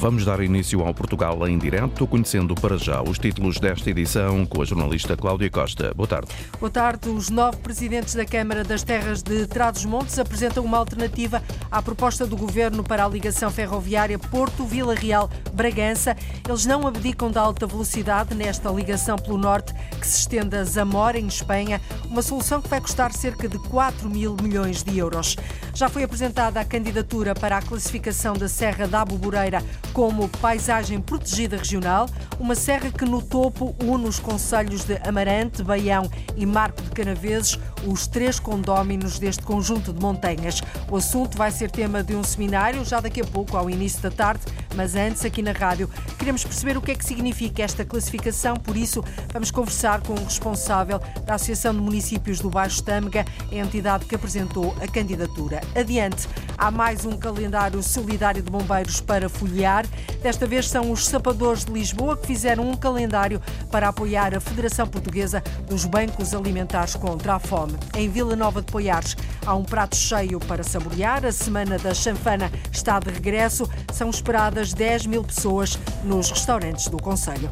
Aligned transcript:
Vamos 0.00 0.24
dar 0.24 0.40
início 0.40 0.80
ao 0.80 0.94
Portugal 0.94 1.46
em 1.46 1.58
direto, 1.58 2.06
conhecendo 2.06 2.54
para 2.54 2.78
já 2.78 3.02
os 3.02 3.18
títulos 3.18 3.60
desta 3.60 3.90
edição 3.90 4.46
com 4.46 4.62
a 4.62 4.64
jornalista 4.64 5.14
Cláudia 5.14 5.50
Costa. 5.50 5.92
Boa 5.94 6.08
tarde. 6.08 6.28
Boa 6.58 6.70
tarde. 6.70 7.10
Os 7.10 7.28
nove 7.28 7.58
presidentes 7.58 8.14
da 8.14 8.24
Câmara 8.24 8.64
das 8.64 8.82
Terras 8.82 9.22
de 9.22 9.46
Trás-os-Montes 9.46 10.18
apresentam 10.18 10.64
uma 10.64 10.78
alternativa 10.78 11.42
à 11.70 11.82
proposta 11.82 12.26
do 12.26 12.34
governo 12.34 12.82
para 12.82 13.04
a 13.04 13.08
ligação 13.08 13.50
ferroviária 13.50 14.18
Porto-Vila 14.18 14.94
Real-Bragança. 14.94 16.16
Eles 16.48 16.64
não 16.64 16.86
abdicam 16.86 17.30
da 17.30 17.42
alta 17.42 17.66
velocidade 17.66 18.34
nesta 18.34 18.70
ligação 18.70 19.18
pelo 19.18 19.36
norte 19.36 19.74
que 20.00 20.06
se 20.06 20.20
estende 20.20 20.56
a 20.56 20.64
Zamora, 20.64 21.18
em 21.18 21.26
Espanha, 21.26 21.78
uma 22.06 22.22
solução 22.22 22.62
que 22.62 22.70
vai 22.70 22.80
custar 22.80 23.12
cerca 23.12 23.46
de 23.46 23.58
4 23.68 24.08
mil 24.08 24.34
milhões 24.42 24.82
de 24.82 24.96
euros. 24.96 25.36
Já 25.74 25.90
foi 25.90 26.04
apresentada 26.04 26.58
a 26.58 26.64
candidatura 26.64 27.34
para 27.34 27.58
a 27.58 27.62
classificação 27.62 28.32
da 28.32 28.48
Serra 28.48 28.88
da 28.88 29.02
Aboboreira 29.02 29.62
como 29.92 30.28
paisagem 30.28 31.00
protegida 31.00 31.56
regional, 31.56 32.08
uma 32.38 32.54
serra 32.54 32.90
que 32.90 33.04
no 33.04 33.20
topo 33.20 33.74
une 33.82 34.06
os 34.06 34.18
concelhos 34.18 34.84
de 34.84 34.98
Amarante, 35.06 35.62
Baião 35.62 36.10
e 36.36 36.46
Marco 36.46 36.80
de 36.82 36.90
Canaveses, 36.90 37.58
os 37.86 38.06
três 38.06 38.38
condóminos 38.38 39.18
deste 39.18 39.42
conjunto 39.42 39.92
de 39.92 40.00
montanhas. 40.00 40.60
O 40.90 40.96
assunto 40.96 41.36
vai 41.36 41.50
ser 41.50 41.70
tema 41.70 42.02
de 42.02 42.14
um 42.14 42.22
seminário 42.22 42.84
já 42.84 43.00
daqui 43.00 43.20
a 43.20 43.24
pouco, 43.24 43.56
ao 43.56 43.68
início 43.68 44.00
da 44.00 44.10
tarde, 44.10 44.42
mas 44.74 44.94
antes, 44.94 45.24
aqui 45.24 45.42
na 45.42 45.52
rádio, 45.52 45.88
queremos 46.18 46.44
perceber 46.44 46.76
o 46.76 46.82
que 46.82 46.92
é 46.92 46.94
que 46.94 47.04
significa 47.04 47.62
esta 47.62 47.84
classificação, 47.84 48.56
por 48.56 48.76
isso 48.76 49.02
vamos 49.32 49.50
conversar 49.50 50.00
com 50.02 50.14
o 50.14 50.24
responsável 50.24 51.00
da 51.24 51.34
Associação 51.34 51.74
de 51.74 51.80
Municípios 51.80 52.40
do 52.40 52.50
Baixo 52.50 52.82
Tâmega, 52.82 53.24
a 53.50 53.54
entidade 53.54 54.04
que 54.04 54.14
apresentou 54.14 54.74
a 54.80 54.86
candidatura. 54.86 55.60
Adiante, 55.74 56.28
há 56.56 56.70
mais 56.70 57.04
um 57.04 57.16
calendário 57.16 57.82
solidário 57.82 58.42
de 58.42 58.50
bombeiros 58.50 59.00
para 59.00 59.28
folhear. 59.28 59.79
Desta 60.22 60.46
vez 60.46 60.68
são 60.68 60.90
os 60.90 61.06
sapadores 61.06 61.64
de 61.64 61.72
Lisboa 61.72 62.16
que 62.16 62.26
fizeram 62.26 62.68
um 62.68 62.76
calendário 62.76 63.40
para 63.70 63.88
apoiar 63.88 64.34
a 64.34 64.40
Federação 64.40 64.86
Portuguesa 64.86 65.42
dos 65.68 65.84
Bancos 65.84 66.34
Alimentares 66.34 66.94
contra 66.94 67.34
a 67.34 67.38
Fome. 67.38 67.74
Em 67.94 68.08
Vila 68.08 68.36
Nova 68.36 68.60
de 68.60 68.70
Poiares 68.70 69.16
há 69.44 69.54
um 69.54 69.64
prato 69.64 69.96
cheio 69.96 70.38
para 70.40 70.62
saborear. 70.62 71.24
A 71.24 71.32
Semana 71.32 71.78
da 71.78 71.94
Chanfana 71.94 72.50
está 72.72 72.98
de 72.98 73.10
regresso. 73.10 73.68
São 73.92 74.10
esperadas 74.10 74.72
10 74.72 75.06
mil 75.06 75.24
pessoas 75.24 75.78
nos 76.04 76.30
restaurantes 76.30 76.88
do 76.88 76.96
Conselho. 76.96 77.50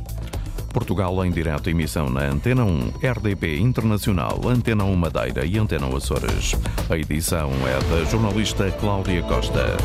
Portugal 0.73 1.25
em 1.25 1.31
direto 1.31 1.71
emissão 1.71 2.09
na 2.09 2.25
Antena 2.25 2.65
1, 2.65 2.93
RDP 3.03 3.59
Internacional, 3.59 4.41
Antena 4.47 4.85
1 4.85 4.95
Madeira 4.95 5.45
e 5.45 5.59
Antena 5.59 5.89
Açores. 5.95 6.55
A 6.89 6.97
edição 6.97 7.51
é 7.67 7.79
da 7.91 8.05
jornalista 8.05 8.71
Cláudia 8.73 9.23
Costa. 9.23 9.77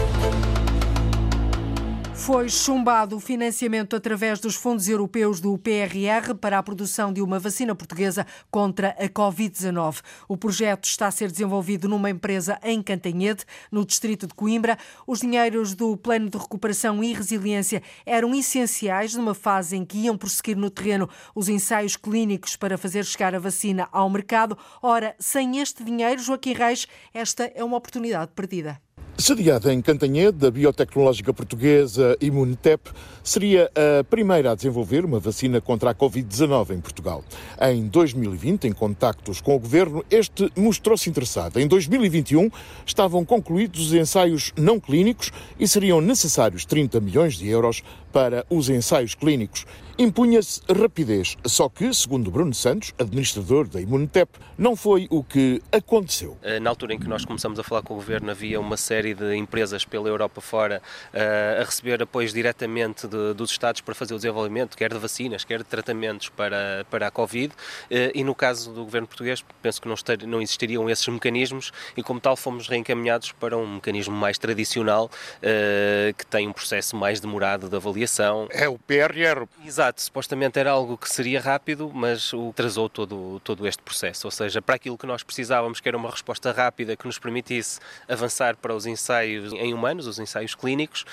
Foi 2.25 2.47
chumbado 2.47 3.17
o 3.17 3.19
financiamento 3.19 3.97
através 3.97 4.39
dos 4.39 4.55
fundos 4.55 4.87
europeus 4.87 5.41
do 5.41 5.57
PRR 5.57 6.33
para 6.39 6.57
a 6.57 6.63
produção 6.63 7.11
de 7.11 7.21
uma 7.21 7.37
vacina 7.37 7.75
portuguesa 7.75 8.25
contra 8.49 8.95
a 8.97 9.09
Covid-19. 9.09 9.99
O 10.25 10.37
projeto 10.37 10.85
está 10.85 11.07
a 11.07 11.11
ser 11.11 11.29
desenvolvido 11.29 11.89
numa 11.89 12.09
empresa 12.09 12.57
em 12.63 12.81
Cantanhede, 12.81 13.43
no 13.69 13.85
distrito 13.85 14.25
de 14.25 14.33
Coimbra. 14.33 14.77
Os 15.05 15.19
dinheiros 15.19 15.73
do 15.73 15.97
Plano 15.97 16.29
de 16.29 16.37
Recuperação 16.37 17.03
e 17.03 17.11
Resiliência 17.11 17.83
eram 18.05 18.33
essenciais 18.33 19.13
numa 19.15 19.33
fase 19.33 19.75
em 19.75 19.83
que 19.83 19.97
iam 19.97 20.17
prosseguir 20.17 20.55
no 20.55 20.69
terreno 20.69 21.09
os 21.35 21.49
ensaios 21.49 21.97
clínicos 21.97 22.55
para 22.55 22.77
fazer 22.77 23.03
chegar 23.03 23.35
a 23.35 23.39
vacina 23.39 23.89
ao 23.91 24.09
mercado. 24.09 24.57
Ora, 24.81 25.13
sem 25.19 25.59
este 25.59 25.83
dinheiro, 25.83 26.21
Joaquim 26.21 26.53
Reis, 26.53 26.87
esta 27.13 27.51
é 27.53 27.65
uma 27.65 27.75
oportunidade 27.75 28.31
perdida. 28.33 28.79
Sediada 29.15 29.71
em 29.71 29.79
Cantanhede, 29.79 30.45
a 30.45 30.49
biotecnológica 30.49 31.31
portuguesa 31.31 32.17
Imunitep 32.19 32.89
seria 33.23 33.71
a 33.99 34.03
primeira 34.03 34.51
a 34.51 34.55
desenvolver 34.55 35.05
uma 35.05 35.19
vacina 35.19 35.61
contra 35.61 35.91
a 35.91 35.95
Covid-19 35.95 36.71
em 36.71 36.81
Portugal. 36.81 37.23
Em 37.61 37.87
2020, 37.87 38.67
em 38.67 38.73
contactos 38.73 39.39
com 39.39 39.55
o 39.55 39.59
governo, 39.59 40.03
este 40.09 40.51
mostrou-se 40.57 41.07
interessado. 41.07 41.59
Em 41.59 41.67
2021, 41.67 42.49
estavam 42.85 43.23
concluídos 43.23 43.87
os 43.87 43.93
ensaios 43.93 44.51
não 44.57 44.79
clínicos 44.79 45.31
e 45.59 45.67
seriam 45.67 46.01
necessários 46.01 46.65
30 46.65 46.99
milhões 46.99 47.35
de 47.35 47.47
euros 47.47 47.83
para 48.11 48.45
os 48.49 48.67
ensaios 48.67 49.13
clínicos. 49.13 49.65
Impunha-se 49.95 50.59
rapidez, 50.67 51.37
só 51.45 51.69
que, 51.69 51.93
segundo 51.93 52.31
Bruno 52.31 52.51
Santos, 52.51 52.93
administrador 52.97 53.67
da 53.67 53.79
Imunitep, 53.79 54.39
não 54.57 54.75
foi 54.75 55.07
o 55.11 55.23
que 55.23 55.61
aconteceu. 55.71 56.35
Eh, 56.41 56.59
na 56.59 56.71
altura 56.71 56.95
em 56.95 56.99
que 56.99 57.07
nós 57.07 57.23
começamos 57.23 57.59
a 57.59 57.63
falar 57.63 57.83
com 57.83 57.93
o 57.93 57.97
governo, 57.97 58.31
havia 58.31 58.59
uma 58.59 58.75
série 58.75 59.13
de 59.13 59.35
empresas 59.35 59.85
pela 59.85 60.09
Europa 60.09 60.41
fora 60.41 60.81
uh, 61.13 61.61
a 61.61 61.63
receber 61.63 62.01
apoios 62.01 62.33
diretamente 62.33 63.07
de, 63.07 63.35
dos 63.35 63.51
Estados 63.51 63.81
para 63.81 63.93
fazer 63.93 64.15
o 64.15 64.17
desenvolvimento, 64.17 64.75
quer 64.75 64.91
de 64.91 64.97
vacinas, 64.97 65.43
quer 65.43 65.59
de 65.59 65.65
tratamentos 65.65 66.29
para, 66.29 66.85
para 66.89 67.07
a 67.07 67.11
Covid. 67.11 67.53
Uh, 67.53 68.11
e 68.15 68.23
no 68.23 68.33
caso 68.33 68.73
do 68.73 68.83
governo 68.83 69.07
português, 69.07 69.45
penso 69.61 69.79
que 69.79 69.87
não, 69.87 69.93
ester, 69.93 70.25
não 70.25 70.41
existiriam 70.41 70.89
esses 70.89 71.07
mecanismos 71.07 71.71
e, 71.95 72.01
como 72.01 72.19
tal, 72.19 72.35
fomos 72.35 72.67
reencaminhados 72.67 73.31
para 73.31 73.55
um 73.55 73.75
mecanismo 73.75 74.15
mais 74.15 74.39
tradicional, 74.39 75.05
uh, 75.05 76.13
que 76.15 76.25
tem 76.25 76.47
um 76.47 76.53
processo 76.53 76.95
mais 76.95 77.19
demorado 77.19 77.69
de 77.69 77.75
avaliação. 77.75 78.47
É 78.49 78.67
o 78.67 78.79
PRR. 78.79 79.47
Exato, 79.63 79.82
supostamente 79.97 80.59
era 80.59 80.71
algo 80.71 80.97
que 80.97 81.09
seria 81.09 81.39
rápido, 81.39 81.91
mas 81.93 82.33
o 82.33 82.49
atrasou 82.49 82.89
todo, 82.89 83.41
todo 83.43 83.67
este 83.67 83.81
processo. 83.81 84.27
Ou 84.27 84.31
seja, 84.31 84.61
para 84.61 84.75
aquilo 84.75 84.97
que 84.97 85.05
nós 85.05 85.23
precisávamos, 85.23 85.79
que 85.79 85.87
era 85.87 85.97
uma 85.97 86.09
resposta 86.09 86.51
rápida 86.51 86.95
que 86.95 87.05
nos 87.05 87.17
permitisse 87.17 87.79
avançar 88.07 88.55
para 88.57 88.75
os 88.75 88.85
ensaios 88.85 89.53
em 89.53 89.73
humanos, 89.73 90.07
os 90.07 90.19
ensaios 90.19 90.55
clínicos, 90.55 91.05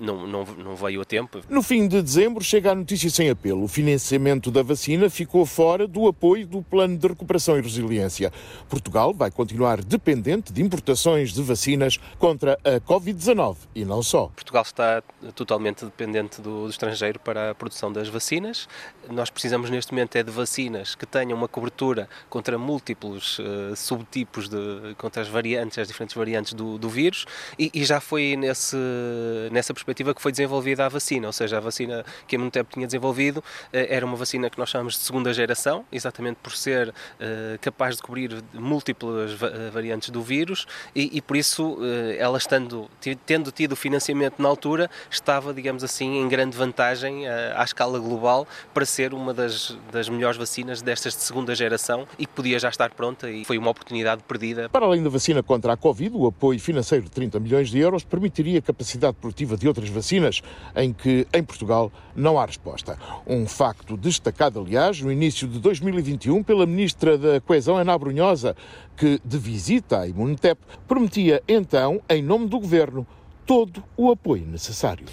não, 0.00 0.26
não, 0.26 0.44
não 0.44 0.76
veio 0.76 1.00
a 1.00 1.04
tempo. 1.04 1.40
No 1.48 1.62
fim 1.62 1.88
de 1.88 2.00
dezembro 2.00 2.42
chega 2.42 2.72
a 2.72 2.74
notícia 2.74 3.10
sem 3.10 3.30
apelo. 3.30 3.64
O 3.64 3.68
financiamento 3.68 4.50
da 4.50 4.62
vacina 4.62 5.10
ficou 5.10 5.44
fora 5.44 5.86
do 5.86 6.06
apoio 6.06 6.46
do 6.46 6.62
Plano 6.62 6.96
de 6.96 7.06
Recuperação 7.06 7.58
e 7.58 7.60
Resiliência. 7.60 8.32
Portugal 8.68 9.12
vai 9.12 9.30
continuar 9.30 9.82
dependente 9.82 10.52
de 10.52 10.62
importações 10.62 11.32
de 11.32 11.42
vacinas 11.42 11.98
contra 12.18 12.58
a 12.64 12.80
Covid-19 12.80 13.56
e 13.74 13.84
não 13.84 14.02
só. 14.02 14.26
Portugal 14.34 14.62
está 14.62 15.02
totalmente 15.34 15.84
dependente 15.84 16.40
do, 16.40 16.64
do 16.64 16.70
estrangeiro 16.70 17.18
para 17.18 17.54
produção 17.60 17.92
das 17.92 18.08
vacinas. 18.08 18.66
Nós 19.10 19.28
precisamos 19.28 19.68
neste 19.68 19.92
momento 19.92 20.16
é 20.16 20.22
de 20.22 20.30
vacinas 20.30 20.94
que 20.94 21.04
tenham 21.04 21.36
uma 21.36 21.46
cobertura 21.46 22.08
contra 22.30 22.56
múltiplos 22.56 23.38
uh, 23.38 23.76
subtipos 23.76 24.48
de 24.48 24.94
contra 24.96 25.20
as 25.20 25.28
variantes, 25.28 25.78
as 25.78 25.86
diferentes 25.86 26.16
variantes 26.16 26.54
do, 26.54 26.78
do 26.78 26.88
vírus. 26.88 27.26
E, 27.58 27.70
e, 27.74 27.84
já 27.84 28.00
foi 28.00 28.34
nesse, 28.36 28.76
nessa 29.52 29.74
perspectiva 29.74 30.14
que 30.14 30.22
foi 30.22 30.32
desenvolvida 30.32 30.86
a 30.86 30.88
vacina, 30.88 31.26
ou 31.26 31.32
seja, 31.32 31.58
a 31.58 31.60
vacina 31.60 32.04
que 32.26 32.34
a 32.34 32.36
Imunotep 32.36 32.72
tinha 32.72 32.86
desenvolvido 32.86 33.38
uh, 33.38 33.42
era 33.72 34.06
uma 34.06 34.16
vacina 34.16 34.48
que 34.48 34.58
nós 34.58 34.70
chamamos 34.70 34.94
de 34.94 35.00
segunda 35.00 35.34
geração, 35.34 35.84
exatamente 35.92 36.38
por 36.42 36.52
ser 36.52 36.88
uh, 36.88 36.92
capaz 37.60 37.96
de 37.96 38.02
cobrir 38.02 38.42
múltiplas 38.54 39.32
variantes 39.72 40.08
do 40.08 40.22
vírus. 40.22 40.66
E, 40.94 41.18
e 41.18 41.20
por 41.20 41.36
isso 41.36 41.78
ela 42.18 42.38
estando 42.38 42.88
tendo 43.26 43.52
tido 43.52 43.76
financiamento 43.76 44.40
na 44.40 44.48
altura 44.48 44.90
estava, 45.10 45.52
digamos 45.52 45.84
assim, 45.84 46.18
em 46.18 46.28
grande 46.28 46.56
vantagem 46.56 47.26
à 47.54 47.64
escala 47.64 47.98
global 47.98 48.46
para 48.72 48.84
ser 48.84 49.14
uma 49.14 49.32
das, 49.32 49.76
das 49.92 50.08
melhores 50.08 50.36
vacinas 50.36 50.82
destas 50.82 51.14
de 51.14 51.22
segunda 51.22 51.54
geração 51.54 52.06
e 52.18 52.26
que 52.26 52.32
podia 52.32 52.58
já 52.58 52.68
estar 52.68 52.90
pronta 52.90 53.30
e 53.30 53.44
foi 53.44 53.58
uma 53.58 53.70
oportunidade 53.70 54.22
perdida. 54.26 54.68
Para 54.68 54.86
além 54.86 55.02
da 55.02 55.10
vacina 55.10 55.42
contra 55.42 55.72
a 55.72 55.76
Covid, 55.76 56.16
o 56.16 56.26
apoio 56.26 56.58
financeiro 56.60 57.04
de 57.04 57.10
30 57.10 57.40
milhões 57.40 57.70
de 57.70 57.78
euros 57.78 58.04
permitiria 58.04 58.60
capacidade 58.62 59.16
produtiva 59.16 59.56
de 59.56 59.66
outras 59.68 59.88
vacinas, 59.88 60.42
em 60.76 60.92
que 60.92 61.26
em 61.32 61.42
Portugal 61.42 61.92
não 62.14 62.38
há 62.38 62.46
resposta. 62.46 62.98
Um 63.26 63.46
facto 63.46 63.96
destacado, 63.96 64.60
aliás, 64.60 65.00
no 65.00 65.10
início 65.10 65.46
de 65.46 65.58
2021 65.58 66.42
pela 66.42 66.66
Ministra 66.66 67.16
da 67.16 67.40
Coesão, 67.40 67.76
Ana 67.76 67.96
Brunhosa, 67.98 68.56
que, 68.96 69.20
de 69.24 69.38
visita 69.38 70.00
à 70.00 70.06
Imunitep, 70.06 70.60
prometia 70.86 71.42
então, 71.48 72.00
em 72.08 72.22
nome 72.22 72.46
do 72.46 72.58
Governo, 72.58 73.06
todo 73.46 73.82
o 73.96 74.10
apoio 74.10 74.46
necessário. 74.46 75.06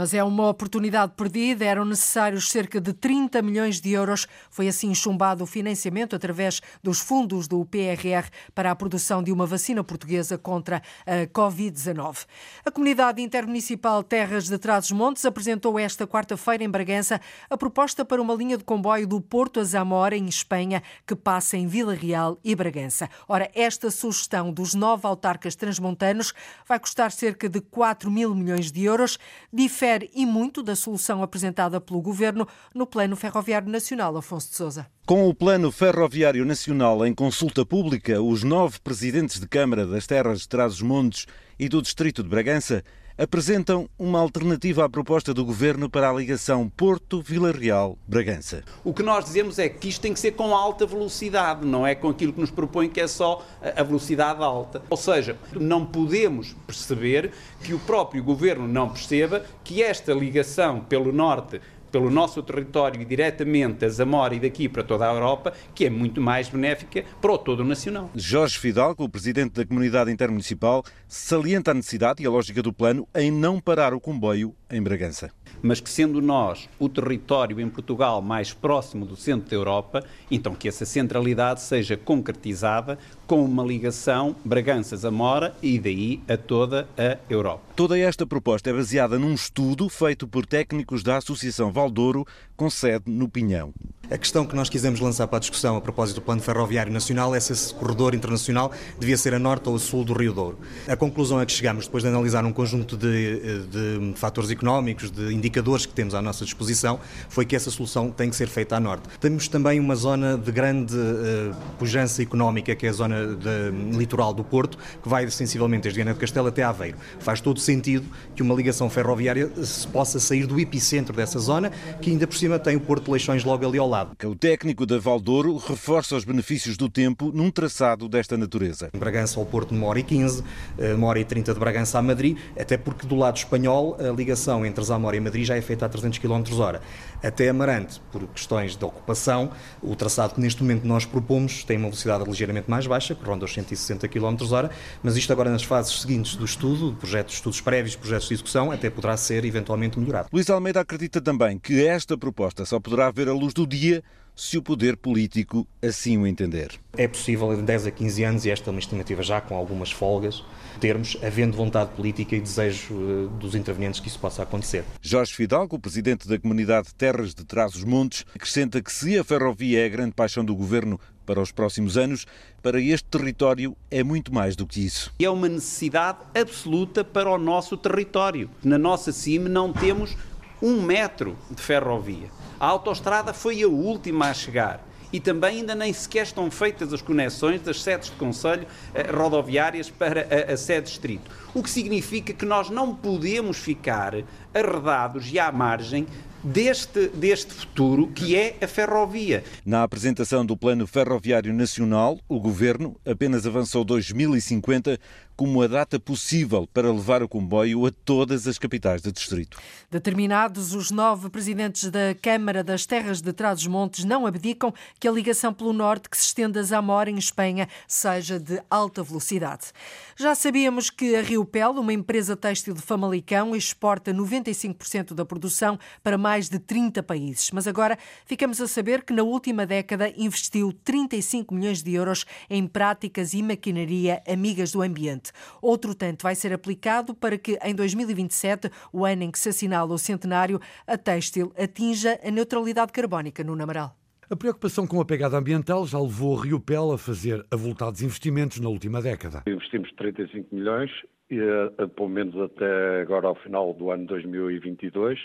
Mas 0.00 0.14
é 0.14 0.24
uma 0.24 0.48
oportunidade 0.48 1.12
perdida, 1.14 1.62
eram 1.62 1.84
necessários 1.84 2.48
cerca 2.48 2.80
de 2.80 2.94
30 2.94 3.42
milhões 3.42 3.82
de 3.82 3.92
euros. 3.92 4.26
Foi 4.48 4.66
assim 4.66 4.94
chumbado 4.94 5.44
o 5.44 5.46
financiamento 5.46 6.16
através 6.16 6.62
dos 6.82 7.00
fundos 7.00 7.46
do 7.46 7.62
PRR 7.66 8.30
para 8.54 8.70
a 8.70 8.74
produção 8.74 9.22
de 9.22 9.30
uma 9.30 9.44
vacina 9.44 9.84
portuguesa 9.84 10.38
contra 10.38 10.80
a 11.06 11.26
Covid-19. 11.26 12.24
A 12.64 12.70
Comunidade 12.70 13.20
Intermunicipal 13.20 14.02
Terras 14.02 14.48
de 14.48 14.56
Trás-os-Montes 14.56 15.26
apresentou 15.26 15.78
esta 15.78 16.06
quarta-feira 16.06 16.64
em 16.64 16.70
Bragança 16.70 17.20
a 17.50 17.58
proposta 17.58 18.02
para 18.02 18.22
uma 18.22 18.32
linha 18.32 18.56
de 18.56 18.64
comboio 18.64 19.06
do 19.06 19.20
Porto 19.20 19.60
a 19.60 19.64
Zamora, 19.64 20.16
em 20.16 20.24
Espanha, 20.24 20.82
que 21.06 21.14
passa 21.14 21.58
em 21.58 21.66
Vila 21.66 21.92
Real 21.92 22.38
e 22.42 22.54
Bragança. 22.54 23.06
Ora, 23.28 23.50
esta 23.54 23.90
sugestão 23.90 24.50
dos 24.50 24.72
nove 24.72 25.06
autarcas 25.06 25.54
transmontanos 25.54 26.32
vai 26.66 26.80
custar 26.80 27.12
cerca 27.12 27.50
de 27.50 27.60
4 27.60 28.10
mil 28.10 28.34
milhões 28.34 28.72
de 28.72 28.82
euros 28.82 29.18
difere 29.52 29.89
e 30.14 30.24
muito 30.24 30.62
da 30.62 30.76
solução 30.76 31.22
apresentada 31.22 31.80
pelo 31.80 32.00
Governo 32.00 32.46
no 32.74 32.86
Plano 32.86 33.16
Ferroviário 33.16 33.68
Nacional, 33.68 34.16
Afonso 34.16 34.50
de 34.50 34.56
Sousa. 34.56 34.86
Com 35.04 35.28
o 35.28 35.34
Plano 35.34 35.72
Ferroviário 35.72 36.44
Nacional 36.44 37.04
em 37.04 37.12
consulta 37.12 37.66
pública, 37.66 38.22
os 38.22 38.44
nove 38.44 38.78
presidentes 38.78 39.40
de 39.40 39.48
Câmara 39.48 39.84
das 39.84 40.06
Terras 40.06 40.42
de 40.42 40.48
Trás-os-Montes 40.48 41.26
e 41.58 41.68
do 41.68 41.82
Distrito 41.82 42.22
de 42.22 42.28
Bragança 42.28 42.84
apresentam 43.20 43.86
uma 43.98 44.18
alternativa 44.18 44.82
à 44.82 44.88
proposta 44.88 45.34
do 45.34 45.44
governo 45.44 45.90
para 45.90 46.08
a 46.08 46.12
ligação 46.12 46.70
Porto-Vila 46.74 47.52
Real-Bragança. 47.52 48.64
O 48.82 48.94
que 48.94 49.02
nós 49.02 49.26
dizemos 49.26 49.58
é 49.58 49.68
que 49.68 49.90
isto 49.90 50.00
tem 50.00 50.14
que 50.14 50.18
ser 50.18 50.30
com 50.30 50.56
alta 50.56 50.86
velocidade, 50.86 51.66
não 51.66 51.86
é 51.86 51.94
com 51.94 52.08
aquilo 52.08 52.32
que 52.32 52.40
nos 52.40 52.50
propõe 52.50 52.88
que 52.88 52.98
é 52.98 53.06
só 53.06 53.44
a 53.76 53.82
velocidade 53.82 54.42
alta. 54.42 54.80
Ou 54.88 54.96
seja, 54.96 55.36
não 55.52 55.84
podemos 55.84 56.56
perceber 56.66 57.32
que 57.62 57.74
o 57.74 57.78
próprio 57.80 58.24
governo 58.24 58.66
não 58.66 58.88
perceba 58.88 59.44
que 59.62 59.82
esta 59.82 60.14
ligação 60.14 60.80
pelo 60.80 61.12
norte 61.12 61.60
pelo 61.90 62.10
nosso 62.10 62.42
território 62.42 63.00
e 63.00 63.04
diretamente 63.04 63.84
a 63.84 63.88
Zamora 63.88 64.34
e 64.34 64.40
daqui 64.40 64.68
para 64.68 64.82
toda 64.82 65.08
a 65.08 65.12
Europa, 65.12 65.52
que 65.74 65.86
é 65.86 65.90
muito 65.90 66.20
mais 66.20 66.48
benéfica 66.48 67.04
para 67.20 67.32
o 67.32 67.38
todo 67.38 67.64
nacional. 67.64 68.10
Jorge 68.14 68.58
Fidalgo, 68.58 69.04
o 69.04 69.08
presidente 69.08 69.52
da 69.52 69.66
comunidade 69.66 70.10
intermunicipal, 70.10 70.84
salienta 71.08 71.70
a 71.70 71.74
necessidade 71.74 72.22
e 72.22 72.26
a 72.26 72.30
lógica 72.30 72.62
do 72.62 72.72
plano 72.72 73.06
em 73.14 73.30
não 73.30 73.60
parar 73.60 73.94
o 73.94 74.00
comboio 74.00 74.54
em 74.70 74.82
Bragança. 74.82 75.30
Mas 75.62 75.80
que 75.80 75.90
sendo 75.90 76.20
nós 76.20 76.68
o 76.78 76.88
território 76.88 77.60
em 77.60 77.68
Portugal 77.68 78.22
mais 78.22 78.52
próximo 78.52 79.04
do 79.04 79.16
centro 79.16 79.50
da 79.50 79.56
Europa, 79.56 80.04
então 80.30 80.54
que 80.54 80.68
essa 80.68 80.84
centralidade 80.84 81.60
seja 81.60 81.96
concretizada 81.96 82.98
com 83.26 83.44
uma 83.44 83.62
ligação 83.62 84.34
Bragança-Zamora 84.44 85.54
e 85.62 85.78
daí 85.78 86.20
a 86.28 86.36
toda 86.36 86.88
a 86.96 87.16
Europa. 87.28 87.62
Toda 87.76 87.98
esta 87.98 88.26
proposta 88.26 88.70
é 88.70 88.72
baseada 88.72 89.18
num 89.18 89.34
estudo 89.34 89.88
feito 89.88 90.26
por 90.26 90.46
técnicos 90.46 91.02
da 91.02 91.16
Associação 91.18 91.70
Valdouro, 91.70 92.26
com 92.56 92.68
sede 92.68 93.10
no 93.10 93.28
Pinhão. 93.28 93.72
A 94.10 94.18
questão 94.18 94.44
que 94.44 94.56
nós 94.56 94.68
quisemos 94.68 94.98
lançar 94.98 95.28
para 95.28 95.36
a 95.36 95.40
discussão 95.40 95.76
a 95.76 95.80
propósito 95.80 96.16
do 96.16 96.22
Plano 96.22 96.42
Ferroviário 96.42 96.92
Nacional 96.92 97.32
é 97.32 97.38
se 97.38 97.52
esse 97.52 97.72
corredor 97.72 98.12
internacional 98.12 98.72
devia 98.98 99.16
ser 99.16 99.34
a 99.34 99.38
norte 99.38 99.68
ou 99.68 99.76
a 99.76 99.78
sul 99.78 100.04
do 100.04 100.12
Rio 100.12 100.32
Douro. 100.32 100.58
A 100.88 100.96
conclusão 100.96 101.38
a 101.38 101.46
que 101.46 101.52
chegamos, 101.52 101.84
depois 101.84 102.02
de 102.02 102.08
analisar 102.08 102.44
um 102.44 102.52
conjunto 102.52 102.96
de, 102.96 103.62
de 103.68 104.12
fatores 104.16 104.50
económicos, 104.50 105.12
de 105.12 105.32
indicadores 105.32 105.86
que 105.86 105.92
temos 105.92 106.12
à 106.12 106.20
nossa 106.20 106.44
disposição, 106.44 106.98
foi 107.28 107.46
que 107.46 107.54
essa 107.54 107.70
solução 107.70 108.10
tem 108.10 108.28
que 108.28 108.34
ser 108.34 108.48
feita 108.48 108.74
a 108.74 108.80
norte. 108.80 109.04
Temos 109.20 109.46
também 109.46 109.78
uma 109.78 109.94
zona 109.94 110.36
de 110.36 110.50
grande 110.50 110.96
uh, 110.96 111.54
pujança 111.78 112.20
económica, 112.20 112.74
que 112.74 112.86
é 112.86 112.88
a 112.88 112.92
zona 112.92 113.36
de, 113.36 113.96
litoral 113.96 114.34
do 114.34 114.42
Porto, 114.42 114.76
que 115.00 115.08
vai 115.08 115.30
sensivelmente 115.30 115.84
desde 115.84 115.98
Viana 115.98 116.14
do 116.14 116.18
Castelo 116.18 116.48
até 116.48 116.64
Aveiro. 116.64 116.98
Faz 117.20 117.40
todo 117.40 117.60
sentido 117.60 118.08
que 118.34 118.42
uma 118.42 118.56
ligação 118.56 118.90
ferroviária 118.90 119.48
possa 119.92 120.18
sair 120.18 120.48
do 120.48 120.58
epicentro 120.58 121.14
dessa 121.14 121.38
zona, 121.38 121.70
que 122.02 122.10
ainda 122.10 122.26
por 122.26 122.36
cima 122.36 122.58
tem 122.58 122.74
o 122.74 122.80
Porto 122.80 123.04
de 123.04 123.12
Leixões 123.12 123.44
logo 123.44 123.64
ali 123.64 123.78
ao 123.78 123.88
lado 123.88 123.99
lado. 124.00 124.16
O 124.24 124.34
técnico 124.34 124.86
da 124.86 124.98
Valdouro 124.98 125.56
reforça 125.56 126.16
os 126.16 126.24
benefícios 126.24 126.76
do 126.76 126.88
tempo 126.88 127.30
num 127.32 127.50
traçado 127.50 128.08
desta 128.08 128.36
natureza. 128.36 128.90
Bragança 128.96 129.38
ao 129.38 129.46
Porto, 129.46 129.72
uma 129.72 129.86
hora 129.86 130.00
e 130.00 130.02
15, 130.02 130.42
eh, 130.78 130.94
uma 130.94 131.06
hora 131.08 131.20
e 131.20 131.24
30 131.24 131.52
de 131.52 131.60
Bragança 131.60 131.98
a 131.98 132.02
Madrid, 132.02 132.36
até 132.58 132.76
porque 132.76 133.06
do 133.06 133.14
lado 133.14 133.36
espanhol 133.36 133.96
a 133.98 134.10
ligação 134.10 134.64
entre 134.64 134.82
Zamora 134.84 135.16
e 135.16 135.20
Madrid 135.20 135.44
já 135.44 135.56
é 135.56 135.60
feita 135.60 135.86
a 135.86 135.88
300 135.88 136.18
km 136.18 136.42
hora. 136.58 136.80
Até 137.22 137.48
Amarante, 137.50 138.00
por 138.10 138.26
questões 138.28 138.76
de 138.76 138.84
ocupação, 138.84 139.50
o 139.82 139.94
traçado 139.94 140.34
que 140.34 140.40
neste 140.40 140.62
momento 140.62 140.84
nós 140.84 141.04
propomos 141.04 141.64
tem 141.64 141.76
uma 141.76 141.88
velocidade 141.88 142.24
ligeiramente 142.24 142.70
mais 142.70 142.86
baixa, 142.86 143.14
que 143.14 143.24
ronda 143.24 143.44
os 143.44 143.52
160 143.52 144.08
km 144.08 144.36
hora, 144.52 144.70
mas 145.02 145.16
isto 145.16 145.32
agora 145.32 145.50
nas 145.50 145.62
fases 145.62 146.00
seguintes 146.00 146.34
do 146.36 146.44
estudo, 146.44 146.96
projetos, 146.98 147.34
estudos 147.34 147.60
prévios, 147.60 147.94
projetos 147.94 148.28
de 148.28 148.34
execução, 148.34 148.72
até 148.72 148.88
poderá 148.88 149.16
ser 149.16 149.44
eventualmente 149.44 149.98
melhorado. 149.98 150.28
Luís 150.32 150.48
Almeida 150.48 150.80
acredita 150.80 151.20
também 151.20 151.58
que 151.58 151.86
esta 151.86 152.16
proposta 152.16 152.64
só 152.64 152.80
poderá 152.80 153.10
ver 153.10 153.28
a 153.28 153.32
luz 153.32 153.52
do 153.52 153.66
dia 153.66 154.02
se 154.40 154.56
o 154.56 154.62
poder 154.62 154.96
político 154.96 155.68
assim 155.82 156.16
o 156.16 156.26
entender. 156.26 156.70
É 156.96 157.06
possível 157.06 157.52
em 157.52 157.62
10 157.62 157.88
a 157.88 157.90
15 157.90 158.24
anos, 158.24 158.44
e 158.46 158.50
esta 158.50 158.70
é 158.70 158.72
uma 158.72 158.80
estimativa 158.80 159.22
já 159.22 159.38
com 159.38 159.54
algumas 159.54 159.92
folgas, 159.92 160.42
termos, 160.80 161.14
havendo 161.22 161.54
vontade 161.54 161.90
política 161.90 162.34
e 162.34 162.40
desejo 162.40 162.94
eh, 162.94 163.38
dos 163.38 163.54
intervenientes 163.54 164.00
que 164.00 164.08
isso 164.08 164.18
possa 164.18 164.42
acontecer. 164.42 164.82
Jorge 165.02 165.34
Fidalgo, 165.34 165.78
presidente 165.78 166.26
da 166.26 166.38
comunidade 166.38 166.94
Terras 166.94 167.34
de 167.34 167.44
Trás-os-Montes, 167.44 168.24
acrescenta 168.34 168.80
que 168.80 168.90
se 168.90 169.18
a 169.18 169.22
ferrovia 169.22 169.82
é 169.82 169.84
a 169.84 169.90
grande 169.90 170.12
paixão 170.12 170.42
do 170.42 170.56
governo 170.56 170.98
para 171.26 171.38
os 171.38 171.52
próximos 171.52 171.98
anos, 171.98 172.26
para 172.62 172.80
este 172.80 173.04
território 173.10 173.76
é 173.90 174.02
muito 174.02 174.32
mais 174.32 174.56
do 174.56 174.66
que 174.66 174.80
isso. 174.80 175.12
É 175.20 175.28
uma 175.28 175.50
necessidade 175.50 176.18
absoluta 176.34 177.04
para 177.04 177.30
o 177.30 177.36
nosso 177.36 177.76
território. 177.76 178.48
Na 178.64 178.78
nossa 178.78 179.12
CIM 179.12 179.40
não 179.40 179.70
temos 179.70 180.16
um 180.62 180.80
metro 180.80 181.36
de 181.50 181.60
ferrovia. 181.60 182.39
A 182.60 182.66
autoestrada 182.66 183.32
foi 183.32 183.62
a 183.62 183.66
última 183.66 184.28
a 184.28 184.34
chegar 184.34 184.86
e 185.10 185.18
também 185.18 185.60
ainda 185.60 185.74
nem 185.74 185.92
sequer 185.94 186.24
estão 186.24 186.50
feitas 186.50 186.92
as 186.92 187.00
conexões 187.00 187.62
das 187.62 187.82
sedes 187.82 188.10
de 188.10 188.16
conselho 188.16 188.66
eh, 188.94 189.10
rodoviárias 189.10 189.88
para 189.88 190.28
a, 190.30 190.52
a 190.52 190.56
sede 190.58 190.88
distrito. 190.88 191.30
O 191.54 191.62
que 191.62 191.70
significa 191.70 192.34
que 192.34 192.44
nós 192.44 192.68
não 192.68 192.94
podemos 192.94 193.56
ficar 193.56 194.14
arredados 194.54 195.32
e 195.32 195.38
à 195.38 195.50
margem 195.50 196.06
deste, 196.42 197.08
deste 197.08 197.52
futuro 197.52 198.08
que 198.08 198.36
é 198.36 198.56
a 198.60 198.66
ferrovia. 198.66 199.44
Na 199.64 199.82
apresentação 199.82 200.44
do 200.44 200.56
Plano 200.56 200.86
Ferroviário 200.86 201.52
Nacional, 201.52 202.18
o 202.28 202.40
Governo 202.40 202.96
apenas 203.04 203.46
avançou 203.46 203.84
2050 203.84 204.98
como 205.40 205.62
a 205.62 205.66
data 205.66 205.98
possível 205.98 206.68
para 206.70 206.92
levar 206.92 207.22
o 207.22 207.28
comboio 207.28 207.86
a 207.86 207.90
todas 207.90 208.46
as 208.46 208.58
capitais 208.58 209.00
do 209.00 209.10
distrito. 209.10 209.58
Determinados, 209.90 210.74
os 210.74 210.90
nove 210.90 211.30
presidentes 211.30 211.90
da 211.90 212.14
Câmara 212.20 212.62
das 212.62 212.84
Terras 212.84 213.22
de 213.22 213.32
Trás-os-Montes 213.32 214.04
não 214.04 214.26
abdicam 214.26 214.70
que 214.98 215.08
a 215.08 215.10
ligação 215.10 215.54
pelo 215.54 215.72
norte 215.72 216.10
que 216.10 216.16
se 216.18 216.24
estende 216.24 216.58
a 216.58 216.62
Zamora, 216.62 217.08
em 217.08 217.16
Espanha, 217.16 217.70
seja 217.88 218.38
de 218.38 218.60
alta 218.68 219.02
velocidade. 219.02 219.68
Já 220.14 220.34
sabíamos 220.34 220.90
que 220.90 221.16
a 221.16 221.22
Rio 221.22 221.46
Pel, 221.46 221.70
uma 221.70 221.94
empresa 221.94 222.36
têxtil 222.36 222.74
de 222.74 222.82
Famalicão, 222.82 223.56
exporta 223.56 224.12
95% 224.12 225.14
da 225.14 225.24
produção 225.24 225.78
para 226.02 226.18
mais 226.18 226.50
de 226.50 226.58
30 226.58 227.02
países. 227.02 227.50
Mas 227.50 227.66
agora 227.66 227.98
ficamos 228.26 228.60
a 228.60 228.68
saber 228.68 229.02
que 229.04 229.14
na 229.14 229.22
última 229.22 229.64
década 229.64 230.12
investiu 230.18 230.70
35 230.84 231.54
milhões 231.54 231.82
de 231.82 231.94
euros 231.94 232.26
em 232.50 232.66
práticas 232.66 233.32
e 233.32 233.42
maquinaria 233.42 234.22
amigas 234.28 234.72
do 234.72 234.82
ambiente. 234.82 235.29
Outro 235.60 235.94
tanto 235.94 236.22
vai 236.22 236.34
ser 236.34 236.52
aplicado 236.52 237.14
para 237.14 237.38
que 237.38 237.58
em 237.62 237.74
2027, 237.74 238.70
o 238.92 239.04
ano 239.04 239.24
em 239.24 239.30
que 239.30 239.38
se 239.38 239.48
assinala 239.48 239.92
o 239.92 239.98
centenário, 239.98 240.60
a 240.86 240.96
têxtil 240.96 241.52
atinja 241.56 242.18
a 242.24 242.30
neutralidade 242.30 242.92
carbónica 242.92 243.42
no 243.44 243.56
Namaral. 243.56 243.96
A 244.30 244.36
preocupação 244.36 244.86
com 244.86 245.00
a 245.00 245.04
pegada 245.04 245.36
ambiental 245.36 245.84
já 245.86 245.98
levou 245.98 246.38
a 246.38 246.44
Rio 246.44 246.60
Pel 246.60 246.92
a 246.92 246.98
fazer 246.98 247.44
avultados 247.50 248.00
investimentos 248.00 248.60
na 248.60 248.68
última 248.68 249.02
década. 249.02 249.42
Investimos 249.46 249.90
35 249.96 250.54
milhões, 250.54 250.90
e, 251.30 251.38
eh, 251.38 251.86
pelo 251.96 252.08
menos 252.08 252.36
até 252.40 253.02
agora 253.02 253.28
ao 253.28 253.34
final 253.36 253.74
do 253.74 253.90
ano 253.90 254.06
2022 254.06 255.18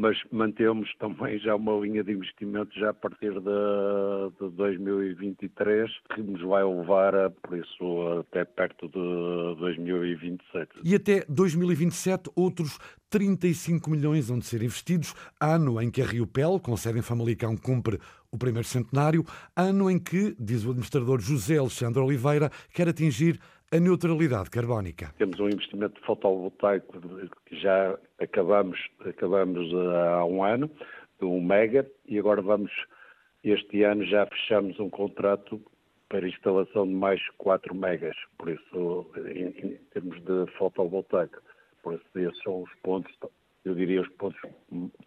mas 0.00 0.16
mantemos 0.32 0.88
também 0.98 1.38
já 1.38 1.54
uma 1.54 1.78
linha 1.78 2.02
de 2.02 2.12
investimento 2.12 2.70
já 2.78 2.88
a 2.88 2.94
partir 2.94 3.34
de, 3.34 4.40
de 4.40 4.56
2023, 4.56 5.90
que 6.14 6.22
nos 6.22 6.40
vai 6.40 6.64
levar, 6.64 7.14
a, 7.14 7.30
isso, 7.52 8.18
até 8.20 8.46
perto 8.46 8.88
de 8.88 9.60
2027. 9.60 10.70
E 10.82 10.94
até 10.94 11.22
2027, 11.28 12.30
outros 12.34 12.78
35 13.10 13.90
milhões 13.90 14.28
vão 14.28 14.38
de 14.38 14.46
ser 14.46 14.62
investidos, 14.62 15.14
ano 15.38 15.78
em 15.82 15.90
que 15.90 16.00
a 16.00 16.06
Rio 16.06 16.26
Pel, 16.26 16.58
com 16.58 16.74
sede 16.78 17.00
em 17.00 17.02
Famalicão, 17.02 17.54
cumpre 17.54 17.98
o 18.32 18.38
primeiro 18.38 18.66
centenário, 18.66 19.22
ano 19.54 19.90
em 19.90 19.98
que, 19.98 20.34
diz 20.40 20.64
o 20.64 20.70
administrador 20.70 21.20
José 21.20 21.58
Alexandre 21.58 22.00
Oliveira, 22.00 22.50
quer 22.72 22.88
atingir 22.88 23.38
a 23.72 23.78
neutralidade 23.78 24.50
carbónica. 24.50 25.14
Temos 25.16 25.38
um 25.38 25.48
investimento 25.48 26.00
fotovoltaico 26.00 26.98
que 27.46 27.56
já 27.56 27.96
acabamos, 28.18 28.78
acabamos 29.06 29.72
eh, 29.72 30.12
há 30.12 30.24
um 30.24 30.42
ano, 30.42 30.68
de 31.20 31.24
um 31.24 31.40
mega, 31.40 31.88
e 32.06 32.18
agora 32.18 32.42
vamos, 32.42 32.72
este 33.44 33.84
ano 33.84 34.04
já 34.06 34.26
fechamos 34.26 34.78
um 34.80 34.90
contrato 34.90 35.62
para 36.08 36.26
instalação 36.28 36.84
de 36.84 36.94
mais 36.94 37.20
4 37.38 37.72
megas, 37.72 38.16
por 38.36 38.48
isso, 38.48 39.06
em, 39.32 39.74
em 39.74 39.76
termos 39.92 40.20
de 40.24 40.50
fotovoltaico. 40.58 41.40
Por 41.84 41.94
isso, 41.94 42.04
esses 42.16 42.42
são 42.42 42.62
os 42.62 42.74
pontos, 42.82 43.14
eu 43.64 43.76
diria, 43.76 44.02
os 44.02 44.08
pontos 44.14 44.40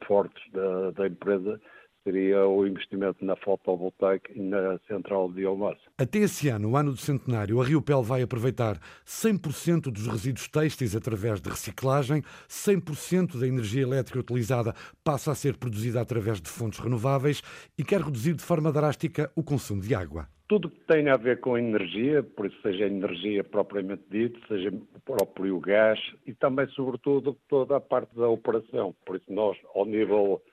fortes 0.07 0.41
da, 0.53 0.91
da 0.91 1.07
empresa 1.07 1.59
seria 2.03 2.45
o 2.45 2.67
investimento 2.67 3.23
na 3.23 3.35
fotovoltaica 3.35 4.31
e 4.35 4.41
na 4.41 4.77
central 4.87 5.29
de 5.29 5.35
biomassa. 5.35 5.81
Até 5.97 6.19
esse 6.19 6.49
ano, 6.49 6.71
o 6.71 6.77
ano 6.77 6.91
do 6.91 6.97
centenário, 6.97 7.61
a 7.61 7.65
Rio 7.65 7.81
Pel 7.81 8.03
vai 8.03 8.21
aproveitar 8.21 8.77
100% 9.05 9.91
dos 9.91 10.07
resíduos 10.07 10.47
têxteis 10.47 10.95
através 10.95 11.41
de 11.41 11.49
reciclagem, 11.49 12.21
100% 12.47 13.39
da 13.39 13.47
energia 13.47 13.81
elétrica 13.81 14.19
utilizada 14.19 14.73
passa 15.03 15.31
a 15.31 15.35
ser 15.35 15.57
produzida 15.57 16.01
através 16.01 16.41
de 16.41 16.49
fontes 16.49 16.79
renováveis 16.79 17.41
e 17.77 17.83
quer 17.83 18.01
reduzir 18.01 18.33
de 18.33 18.43
forma 18.43 18.71
drástica 18.71 19.31
o 19.35 19.43
consumo 19.43 19.81
de 19.81 19.95
água 19.95 20.27
tudo 20.45 20.69
que 20.69 20.81
tem 20.81 21.09
a 21.09 21.17
ver 21.17 21.39
com 21.39 21.57
energia, 21.57 22.21
por 22.21 22.45
isso 22.45 22.61
seja 22.61 22.85
energia 22.85 23.43
propriamente 23.43 24.03
dita, 24.07 24.39
seja 24.47 24.69
o 24.69 24.99
próprio 24.99 25.59
gás 25.59 25.99
e 26.27 26.33
também, 26.33 26.67
sobretudo, 26.75 27.35
toda 27.49 27.77
a 27.77 27.81
parte 27.81 28.15
da 28.15 28.27
operação. 28.27 28.93
Por 29.03 29.15
isso 29.15 29.33
nós, 29.33 29.57
ao 29.73 29.83
nível 29.83 30.43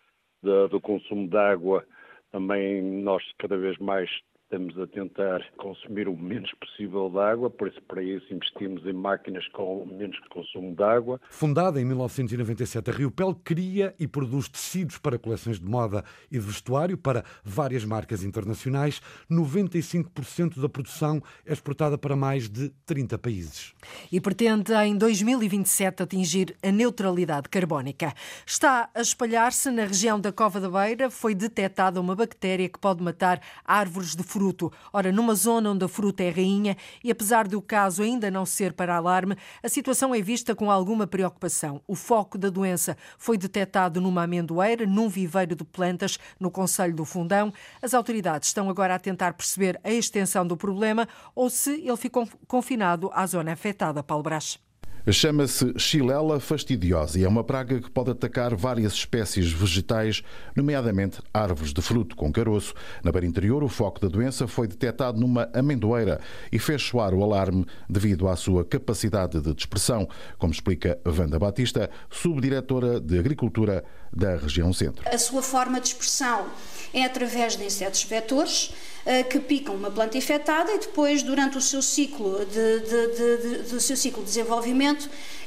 do 0.42 0.80
consumo 0.80 1.28
de 1.28 1.36
água, 1.36 1.84
também 2.32 2.82
nós 2.82 3.22
cada 3.38 3.56
vez 3.56 3.76
mais 3.78 4.10
estamos 4.50 4.76
a 4.80 4.86
tentar 4.88 5.46
consumir 5.56 6.08
o 6.08 6.16
menos 6.16 6.50
possível 6.54 7.08
de 7.08 7.18
água, 7.20 7.48
por 7.48 7.68
isso 7.68 7.80
para 7.82 8.02
isso 8.02 8.26
investimos 8.34 8.84
em 8.84 8.92
máquinas 8.92 9.46
com 9.52 9.86
menos 9.86 10.18
consumo 10.28 10.74
de 10.74 10.82
água. 10.82 11.20
Fundada 11.30 11.80
em 11.80 11.84
1997, 11.84 12.90
a 12.90 12.92
Riopel 12.92 13.32
cria 13.44 13.94
e 13.96 14.08
produz 14.08 14.48
tecidos 14.48 14.98
para 14.98 15.20
coleções 15.20 15.60
de 15.60 15.64
moda 15.64 16.04
e 16.28 16.34
de 16.34 16.40
vestuário 16.40 16.98
para 16.98 17.24
várias 17.44 17.84
marcas 17.84 18.24
internacionais. 18.24 19.00
95% 19.30 20.60
da 20.60 20.68
produção 20.68 21.22
é 21.46 21.52
exportada 21.52 21.96
para 21.96 22.16
mais 22.16 22.48
de 22.48 22.70
30 22.84 23.18
países. 23.18 23.72
E 24.10 24.20
pretende 24.20 24.72
em 24.74 24.98
2027 24.98 26.02
atingir 26.02 26.56
a 26.60 26.72
neutralidade 26.72 27.48
carbónica. 27.48 28.12
Está 28.44 28.90
a 28.92 29.00
espalhar-se 29.00 29.70
na 29.70 29.84
região 29.84 30.18
da 30.18 30.32
Cova 30.32 30.58
da 30.58 30.68
Beira, 30.68 31.08
foi 31.08 31.36
detectada 31.36 32.00
uma 32.00 32.16
bactéria 32.16 32.68
que 32.68 32.80
pode 32.80 33.00
matar 33.00 33.40
árvores 33.64 34.16
de 34.16 34.24
fruta 34.24 34.39
fruto. 34.40 34.72
Ora, 34.90 35.12
numa 35.12 35.34
zona 35.34 35.70
onde 35.70 35.84
a 35.84 35.88
fruta 35.88 36.22
é 36.22 36.30
rainha 36.30 36.74
e 37.04 37.10
apesar 37.10 37.46
do 37.46 37.60
caso 37.60 38.02
ainda 38.02 38.30
não 38.30 38.46
ser 38.46 38.72
para 38.72 38.96
alarme, 38.96 39.36
a 39.62 39.68
situação 39.68 40.14
é 40.14 40.22
vista 40.22 40.54
com 40.54 40.70
alguma 40.70 41.06
preocupação. 41.06 41.82
O 41.86 41.94
foco 41.94 42.38
da 42.38 42.48
doença 42.48 42.96
foi 43.18 43.36
detectado 43.36 44.00
numa 44.00 44.22
amendoeira, 44.22 44.86
num 44.86 45.10
viveiro 45.10 45.54
de 45.54 45.62
plantas 45.62 46.18
no 46.40 46.50
Conselho 46.50 46.94
do 46.94 47.04
Fundão. 47.04 47.52
As 47.82 47.92
autoridades 47.92 48.48
estão 48.48 48.70
agora 48.70 48.94
a 48.94 48.98
tentar 48.98 49.34
perceber 49.34 49.78
a 49.84 49.92
extensão 49.92 50.46
do 50.46 50.56
problema 50.56 51.06
ou 51.34 51.50
se 51.50 51.72
ele 51.72 51.96
ficou 51.98 52.26
confinado 52.48 53.10
à 53.12 53.26
zona 53.26 53.52
afetada. 53.52 54.02
Paulo 54.02 54.22
Brás. 54.22 54.69
Chama-se 55.08 55.72
Xilela 55.78 56.38
fastidiosa 56.38 57.18
e 57.18 57.24
é 57.24 57.28
uma 57.28 57.42
praga 57.42 57.80
que 57.80 57.90
pode 57.90 58.10
atacar 58.10 58.54
várias 58.54 58.92
espécies 58.92 59.50
vegetais, 59.50 60.22
nomeadamente 60.54 61.20
árvores 61.32 61.72
de 61.72 61.80
fruto 61.80 62.14
com 62.14 62.30
caroço. 62.30 62.74
Na 63.02 63.10
beira 63.10 63.26
interior, 63.26 63.64
o 63.64 63.68
foco 63.68 63.98
da 64.00 64.08
doença 64.08 64.46
foi 64.46 64.68
detectado 64.68 65.18
numa 65.18 65.48
amendoeira 65.54 66.20
e 66.52 66.58
fez 66.58 66.82
soar 66.82 67.14
o 67.14 67.22
alarme 67.22 67.66
devido 67.88 68.28
à 68.28 68.36
sua 68.36 68.64
capacidade 68.64 69.40
de 69.40 69.54
dispersão, 69.54 70.08
como 70.38 70.52
explica 70.52 70.98
Wanda 71.06 71.38
Batista, 71.38 71.90
subdiretora 72.10 73.00
de 73.00 73.18
Agricultura 73.18 73.82
da 74.12 74.36
região 74.36 74.72
centro. 74.72 75.02
A 75.08 75.18
sua 75.18 75.42
forma 75.42 75.80
de 75.80 75.88
expressão 75.88 76.46
é 76.92 77.04
através 77.04 77.56
de 77.56 77.64
insetos 77.64 78.02
vetores 78.02 78.72
eh, 79.06 79.22
que 79.22 79.38
picam 79.38 79.74
uma 79.74 79.90
planta 79.90 80.18
infectada 80.18 80.72
e 80.72 80.78
depois, 80.78 81.22
durante 81.22 81.56
o 81.56 81.60
seu 81.60 81.80
ciclo 81.80 82.44
de, 82.44 82.80
de, 82.80 83.06
de, 83.16 83.62
de 83.70 83.80
seu 83.80 83.96
ciclo 83.96 84.22
de 84.22 84.28
desenvolvimento, 84.28 84.99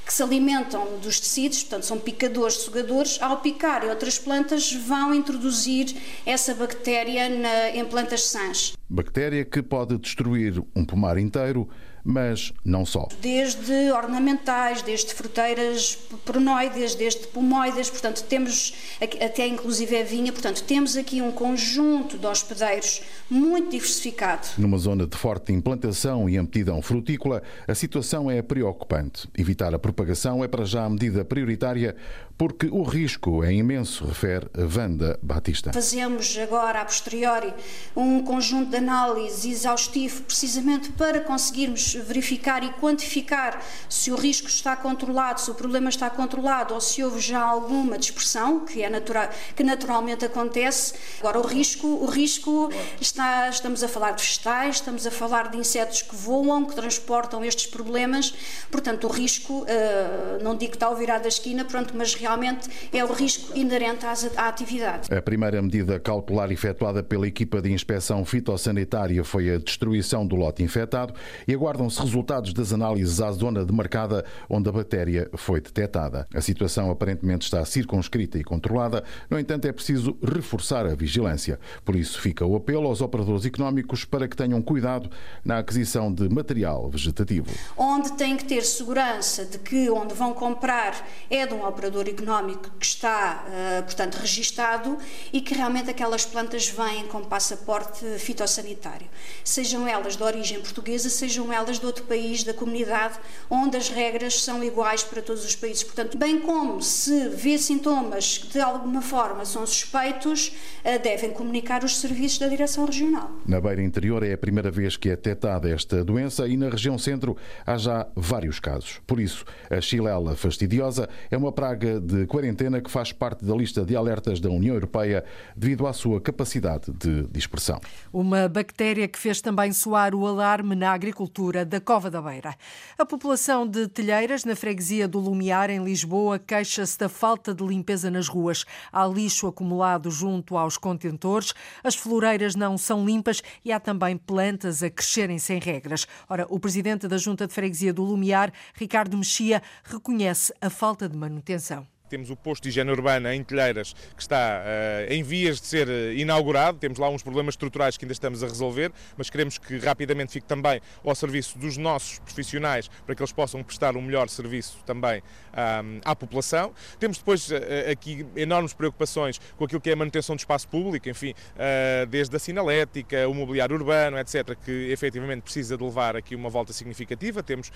que 0.06 0.14
se 0.14 0.22
alimentam 0.22 1.00
dos 1.02 1.20
tecidos, 1.20 1.64
portanto 1.64 1.86
são 1.86 1.98
picadores, 2.00 2.56
sugadores, 2.56 3.22
ao 3.22 3.38
picar 3.38 3.86
outras 3.86 4.20
plantas 4.20 4.74
vão 4.74 5.14
introduzir 5.14 5.96
essa 6.26 6.54
bactéria 6.54 7.30
na, 7.30 7.70
em 7.70 7.86
plantas 7.86 8.24
sãs. 8.24 8.74
Bactéria 8.90 9.46
que 9.46 9.62
pode 9.62 9.98
destruir 9.98 10.62
um 10.76 10.86
pomar 10.86 11.18
inteiro, 11.18 11.70
mas 12.04 12.54
não 12.66 12.86
só. 12.86 13.08
Desde 13.22 13.92
ornamentais, 13.92 14.82
desde 14.82 15.14
fruteiras 15.14 15.98
pronoides, 16.26 16.96
desde 16.96 17.28
pomoides, 17.28 17.90
portanto 17.90 18.24
temos 18.24 18.74
até 19.02 19.48
inclusive 19.48 19.98
a 19.98 20.04
vinha, 20.04 20.32
portanto 20.32 20.64
temos 20.64 20.98
aqui 20.98 21.22
um 21.22 21.32
conjunto 21.32 22.18
de 22.18 22.26
hospedeiros 22.26 23.02
muito 23.30 23.72
diversificado. 23.72 24.48
Numa 24.58 24.78
zona 24.78 25.08
de 25.08 25.18
forte 25.18 25.54
implantação 25.54 26.30
e 26.30 26.38
aptidão 26.38 26.82
frutícola, 26.82 27.42
a 27.68 27.76
situação 27.76 28.30
é 28.30 28.42
preocupante. 28.42 29.28
Evitar 29.38 29.74
a 29.74 29.80
propagação 29.80 30.44
é 30.44 30.48
para 30.48 30.66
já 30.66 30.86
a 30.86 30.90
medida 30.90 31.24
prioritária 31.24 31.96
porque 32.38 32.68
o 32.68 32.84
risco 32.84 33.44
é 33.44 33.54
imenso, 33.54 34.06
refere 34.06 34.48
Wanda 34.58 35.20
Batista. 35.22 35.72
Fazemos 35.72 36.38
agora, 36.38 36.82
a 36.82 36.86
posteriori, 36.86 37.54
um 37.96 38.24
conjunto 38.24 38.72
de 38.72 38.78
análise 38.78 39.50
exaustivo 39.50 40.24
precisamente 40.24 40.92
para 40.94 41.22
conseguirmos 41.22 41.94
verificar 41.94 42.64
e 42.64 42.70
quantificar 42.74 43.62
se 43.88 44.12
o 44.12 44.16
risco 44.16 44.48
está 44.48 44.76
controlado, 44.76 45.42
se 45.42 45.52
o 45.52 45.56
problema 45.56 45.90
está 45.90 46.10
controlado 46.10 46.74
ou 46.74 46.82
se 46.82 47.04
houve 47.04 47.20
já 47.20 47.42
alguma 47.42 47.98
dispersão, 47.98 48.62
que, 48.66 48.82
é 48.82 48.90
natural, 48.90 49.30
que 49.56 49.64
naturalmente 49.64 50.26
acontece. 50.26 50.94
Agora, 51.20 51.40
o 51.40 51.46
risco, 51.46 51.88
o 51.88 52.06
risco 52.06 52.72
está, 53.00 53.50
estamos 53.50 53.84
a 53.84 53.88
falar 53.88 54.12
de 54.12 54.24
vegetais, 54.24 54.76
estamos 54.78 55.06
a 55.06 55.12
falar 55.12 55.50
de 55.50 55.58
insetos 55.58 56.02
que 56.02 56.16
voam, 56.16 56.66
que 56.66 56.76
transportam 56.76 57.44
estes 57.44 57.68
problemas, 57.68 58.34
portanto, 58.72 59.08
o 59.08 59.12
risco, 59.12 59.66
eh, 59.68 60.40
não 60.42 60.56
digo 60.56 60.72
que 60.72 60.78
está 60.78 60.88
ao 60.88 60.96
virar 60.96 61.20
da 61.20 61.28
esquina, 61.28 61.64
pronto, 61.64 61.94
mas 61.96 62.14
realmente 62.24 62.70
é 62.92 63.04
o 63.04 63.12
risco 63.12 63.56
inerente 63.56 64.06
à 64.06 64.48
atividade. 64.48 65.14
A 65.14 65.22
primeira 65.22 65.62
medida 65.62 66.00
cautelar 66.00 66.52
efetuada 66.52 67.04
pela 67.04 67.28
equipa 67.28 67.62
de 67.62 67.72
inspeção 67.72 68.24
fitossanitária 68.24 69.24
foi 69.24 69.54
a 69.54 69.58
destruição 69.58 70.26
do 70.26 70.36
lote 70.36 70.64
infectado 70.64 71.14
e 71.48 71.54
aguardam-se 71.54 72.00
resultados 72.02 72.54
das 72.54 72.72
análises 72.72 73.20
à 73.20 73.32
zona 73.32 73.66
demarcada 73.66 74.24
onde 74.50 74.70
a 74.70 74.72
bactéria 74.72 75.30
foi 75.36 75.60
detectada. 75.60 76.26
A 76.34 76.40
situação 76.40 76.90
aparentemente 76.90 77.46
está 77.46 77.64
circunscrita 77.66 78.38
e 78.38 78.44
controlada, 78.44 79.04
no 79.30 79.38
entanto, 79.38 79.68
é 79.68 79.72
preciso 79.74 80.18
reforçar 80.24 80.86
a 80.86 80.96
vigilância. 80.96 81.60
Por 81.84 81.96
isso, 81.96 82.22
fica 82.22 82.46
o 82.46 82.56
apelo 82.56 82.88
aos 82.88 83.02
operadores 83.02 83.46
económicos 83.46 84.06
para 84.06 84.28
que 84.28 84.36
tenham 84.36 84.62
cuidado 84.62 85.10
na 85.44 85.60
aquisição 85.60 86.14
de 86.14 86.30
material 86.30 86.90
vegetativo. 86.90 87.48
Onde 87.78 88.14
têm 88.14 88.38
que 88.38 88.46
ter 88.46 88.64
segurança 88.64 89.46
de 89.46 89.58
que 89.60 89.90
onde 89.90 90.14
vão 90.14 90.34
comprar 90.34 91.08
é 91.30 91.46
de 91.46 91.54
um 91.54 91.66
operador 91.66 92.08
económico 92.14 92.70
que 92.80 92.86
está, 92.86 93.44
eh, 93.50 93.82
portanto, 93.82 94.16
registado 94.16 94.98
e 95.32 95.42
que 95.42 95.54
realmente 95.54 95.90
aquelas 95.90 96.26
plantas 96.26 96.68
vêm 96.70 97.08
com 97.08 97.24
passaporte 97.24 98.06
fitossanitário. 98.20 99.08
Sejam 99.44 99.88
elas 99.88 100.16
de 100.16 100.24
origem 100.24 100.60
portuguesa, 100.62 101.10
sejam 101.10 101.52
elas 101.52 101.80
de 101.80 101.86
outro 101.86 102.04
país, 102.06 102.44
da 102.44 102.54
comunidade, 102.54 103.20
onde 103.50 103.78
as 103.78 103.90
regras 103.90 104.42
são 104.42 104.64
iguais 104.64 105.04
para 105.04 105.22
todos 105.22 105.44
os 105.44 105.56
países. 105.56 105.84
Portanto, 105.84 106.18
bem 106.18 106.40
como 106.40 106.82
se 106.82 107.30
vê 107.30 107.58
sintomas 107.58 108.38
que 108.38 108.54
de 108.54 108.62
alguma 108.62 109.02
forma 109.02 109.46
são 109.46 109.66
suspeitos, 109.66 110.54
eh, 110.84 110.98
devem 110.98 111.32
comunicar 111.32 111.84
os 111.84 112.00
serviços 112.00 112.40
da 112.40 112.48
Direção 112.48 112.86
Regional. 112.86 113.32
Na 113.46 113.60
beira 113.60 113.82
interior 113.82 114.24
é 114.24 114.34
a 114.34 114.38
primeira 114.38 114.70
vez 114.70 114.96
que 114.96 115.10
é 115.10 115.16
detectada 115.16 115.70
esta 115.70 116.04
doença 116.04 116.48
e 116.48 116.56
na 116.56 116.70
região 116.70 116.98
centro 116.98 117.36
há 117.66 117.78
já 117.78 118.08
vários 118.16 118.60
casos. 118.60 119.02
Por 119.08 119.20
isso, 119.20 119.46
a 119.70 119.82
xilela 119.82 120.36
fastidiosa 120.36 121.10
é 121.32 121.38
uma 121.38 121.52
praga 121.52 122.00
de 122.04 122.28
quarentena 122.28 122.82
que 122.82 122.92
faz 122.92 123.12
parte 123.12 123.46
da 123.46 123.56
lista 123.56 123.84
de 123.86 123.96
alertas 123.96 124.40
da 124.40 124.50
União 124.50 124.76
Europeia 124.76 125.24
devido 125.56 125.88
à 125.88 125.94
sua 125.94 126.20
capacidade 126.20 126.92
de 126.92 127.24
dispersão. 127.28 127.80
Uma 128.12 128.48
bactéria 128.48 129.08
que 129.08 129.18
fez 129.18 129.42
também 129.42 129.72
soar 129.72 130.14
o 130.14 130.28
alarme 130.28 130.76
na 130.76 130.92
agricultura 130.92 131.66
da 131.66 131.80
Cova 131.80 132.10
da 132.12 132.22
Beira. 132.22 132.56
A 132.98 133.06
população 133.06 133.66
de 133.66 133.88
Telheiras, 133.88 134.44
na 134.44 134.56
freguesia 134.56 135.08
do 135.08 135.20
Lumiar, 135.20 135.70
em 135.70 135.84
Lisboa, 135.84 136.38
queixa-se 136.38 136.98
da 136.98 137.08
falta 137.08 137.54
de 137.54 137.66
limpeza 137.66 138.12
nas 138.12 138.28
ruas. 138.28 138.66
Há 138.92 139.08
lixo 139.08 139.48
acumulado 139.48 140.12
junto 140.12 140.58
aos 140.58 140.78
contentores, 140.78 141.54
as 141.84 141.96
floreiras 141.96 142.56
não 142.56 142.78
são 142.78 143.06
limpas 143.06 143.42
e 143.64 143.72
há 143.72 143.80
também 143.80 144.18
plantas 144.18 144.84
a 144.84 144.90
crescerem 144.90 145.40
sem 145.40 145.60
regras. 145.60 146.06
Ora, 146.30 146.46
o 146.50 146.60
presidente 146.60 147.08
da 147.08 147.18
Junta 147.18 147.48
de 147.48 147.54
Freguesia 147.54 147.94
do 147.94 148.04
Lumiar, 148.04 148.52
Ricardo 148.74 149.18
Mexia, 149.18 149.62
reconhece 149.84 150.54
a 150.62 150.70
falta 150.70 151.08
de 151.08 151.18
manutenção 151.18 151.93
temos 152.14 152.30
o 152.30 152.36
posto 152.36 152.62
de 152.62 152.70
higiene 152.70 152.92
urbana 152.92 153.34
em 153.34 153.44
Telheiras, 153.44 153.94
que 154.16 154.22
está 154.22 154.62
uh, 154.62 155.12
em 155.12 155.24
vias 155.24 155.60
de 155.60 155.66
ser 155.66 155.90
eh, 155.90 156.14
inaugurado. 156.14 156.78
Temos 156.78 157.00
lá 157.00 157.10
uns 157.10 157.24
problemas 157.24 157.54
estruturais 157.54 157.98
que 157.98 158.06
ainda 158.06 158.14
estamos 158.14 158.44
a 158.44 158.48
resolver, 158.48 158.92
mas 159.18 159.32
queremos 159.32 159.58
que 159.58 159.80
rapidamente 159.80 160.32
fique 160.32 160.46
também 160.46 160.80
ao 161.04 161.16
serviço 161.16 161.58
dos 161.58 161.76
nossos 161.76 162.20
profissionais 162.20 162.88
para 163.04 163.16
que 163.16 163.22
eles 163.24 163.32
possam 163.32 163.64
prestar 163.64 163.98
um 163.98 164.02
melhor 164.02 164.30
serviço 164.30 164.78
também 164.86 165.24
um, 165.54 166.02
à 166.06 166.16
população. 166.16 166.72
Temos 167.00 167.18
depois 167.18 167.50
uh, 167.50 167.56
aqui 167.92 168.24
enormes 168.36 168.74
preocupações 168.74 169.42
com 169.58 169.66
aquilo 169.66 169.82
que 169.82 169.90
é 169.90 169.94
a 169.94 169.96
manutenção 169.96 170.36
do 170.36 170.40
espaço 170.40 170.68
público, 170.68 171.10
enfim, 171.10 171.32
uh, 171.32 172.06
desde 172.06 172.36
a 172.36 172.40
sinalética, 172.40 173.28
o 173.28 173.34
mobiliário 173.34 173.76
urbano, 173.76 174.20
etc., 174.20 174.56
que 174.64 174.92
efetivamente 174.92 175.42
precisa 175.42 175.76
de 175.76 175.84
levar 175.84 176.16
aqui 176.16 176.36
uma 176.36 176.50
volta 176.50 176.74
significativa. 176.74 177.42
Temos 177.42 177.72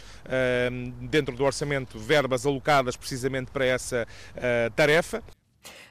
dentro 1.10 1.36
do 1.36 1.44
orçamento 1.44 1.98
verbas 1.98 2.46
alocadas 2.46 2.96
precisamente 2.96 3.50
para 3.52 3.66
essa 3.66 4.06
tarefa. 4.76 5.22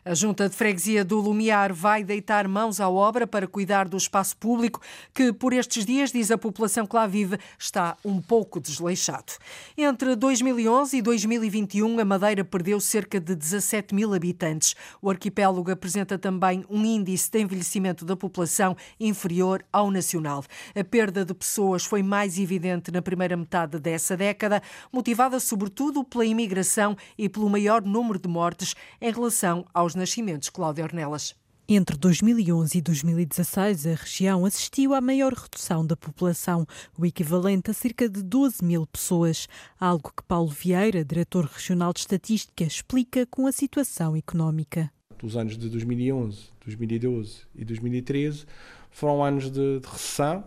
A 0.08 0.14
Junta 0.14 0.48
de 0.48 0.54
Freguesia 0.54 1.04
do 1.04 1.18
Lumiar 1.18 1.74
vai 1.74 2.04
deitar 2.04 2.46
mãos 2.46 2.78
à 2.78 2.88
obra 2.88 3.26
para 3.26 3.44
cuidar 3.48 3.88
do 3.88 3.96
espaço 3.96 4.36
público, 4.36 4.80
que 5.12 5.32
por 5.32 5.52
estes 5.52 5.84
dias, 5.84 6.12
diz 6.12 6.30
a 6.30 6.38
população 6.38 6.86
que 6.86 6.94
lá 6.94 7.08
vive, 7.08 7.36
está 7.58 7.96
um 8.04 8.22
pouco 8.22 8.60
desleixado. 8.60 9.32
Entre 9.76 10.14
2011 10.14 10.96
e 10.96 11.02
2021, 11.02 11.98
a 11.98 12.04
Madeira 12.04 12.44
perdeu 12.44 12.78
cerca 12.78 13.18
de 13.18 13.34
17 13.34 13.92
mil 13.96 14.14
habitantes. 14.14 14.76
O 15.02 15.10
arquipélago 15.10 15.72
apresenta 15.72 16.16
também 16.16 16.64
um 16.70 16.84
índice 16.84 17.28
de 17.28 17.40
envelhecimento 17.40 18.04
da 18.04 18.14
população 18.14 18.76
inferior 19.00 19.64
ao 19.72 19.90
nacional. 19.90 20.44
A 20.72 20.84
perda 20.84 21.24
de 21.24 21.34
pessoas 21.34 21.84
foi 21.84 22.04
mais 22.04 22.38
evidente 22.38 22.92
na 22.92 23.02
primeira 23.02 23.36
metade 23.36 23.80
dessa 23.80 24.16
década, 24.16 24.62
motivada 24.92 25.40
sobretudo 25.40 26.04
pela 26.04 26.24
imigração 26.24 26.96
e 27.18 27.28
pelo 27.28 27.50
maior 27.50 27.82
número 27.82 28.20
de 28.20 28.28
mortes 28.28 28.76
em 29.00 29.12
relação 29.12 29.66
aos 29.74 29.95
nascimentos. 29.96 30.50
Cláudia 30.50 30.84
Ornelas. 30.84 31.34
Entre 31.68 31.96
2011 31.96 32.78
e 32.78 32.80
2016, 32.80 33.86
a 33.88 33.94
região 33.96 34.44
assistiu 34.44 34.94
à 34.94 35.00
maior 35.00 35.32
redução 35.32 35.84
da 35.84 35.96
população, 35.96 36.64
o 36.96 37.04
equivalente 37.04 37.72
a 37.72 37.74
cerca 37.74 38.08
de 38.08 38.22
12 38.22 38.64
mil 38.64 38.86
pessoas, 38.86 39.48
algo 39.80 40.12
que 40.16 40.22
Paulo 40.22 40.48
Vieira, 40.48 41.04
diretor 41.04 41.44
regional 41.44 41.92
de 41.92 41.98
estatística, 41.98 42.62
explica 42.62 43.26
com 43.26 43.48
a 43.48 43.52
situação 43.52 44.14
económica. 44.14 44.92
Os 45.20 45.36
anos 45.36 45.58
de 45.58 45.68
2011, 45.68 46.50
2012 46.64 47.38
e 47.56 47.64
2013 47.64 48.46
foram 48.92 49.24
anos 49.24 49.50
de, 49.50 49.80
de 49.80 49.88
recessão, 49.88 50.44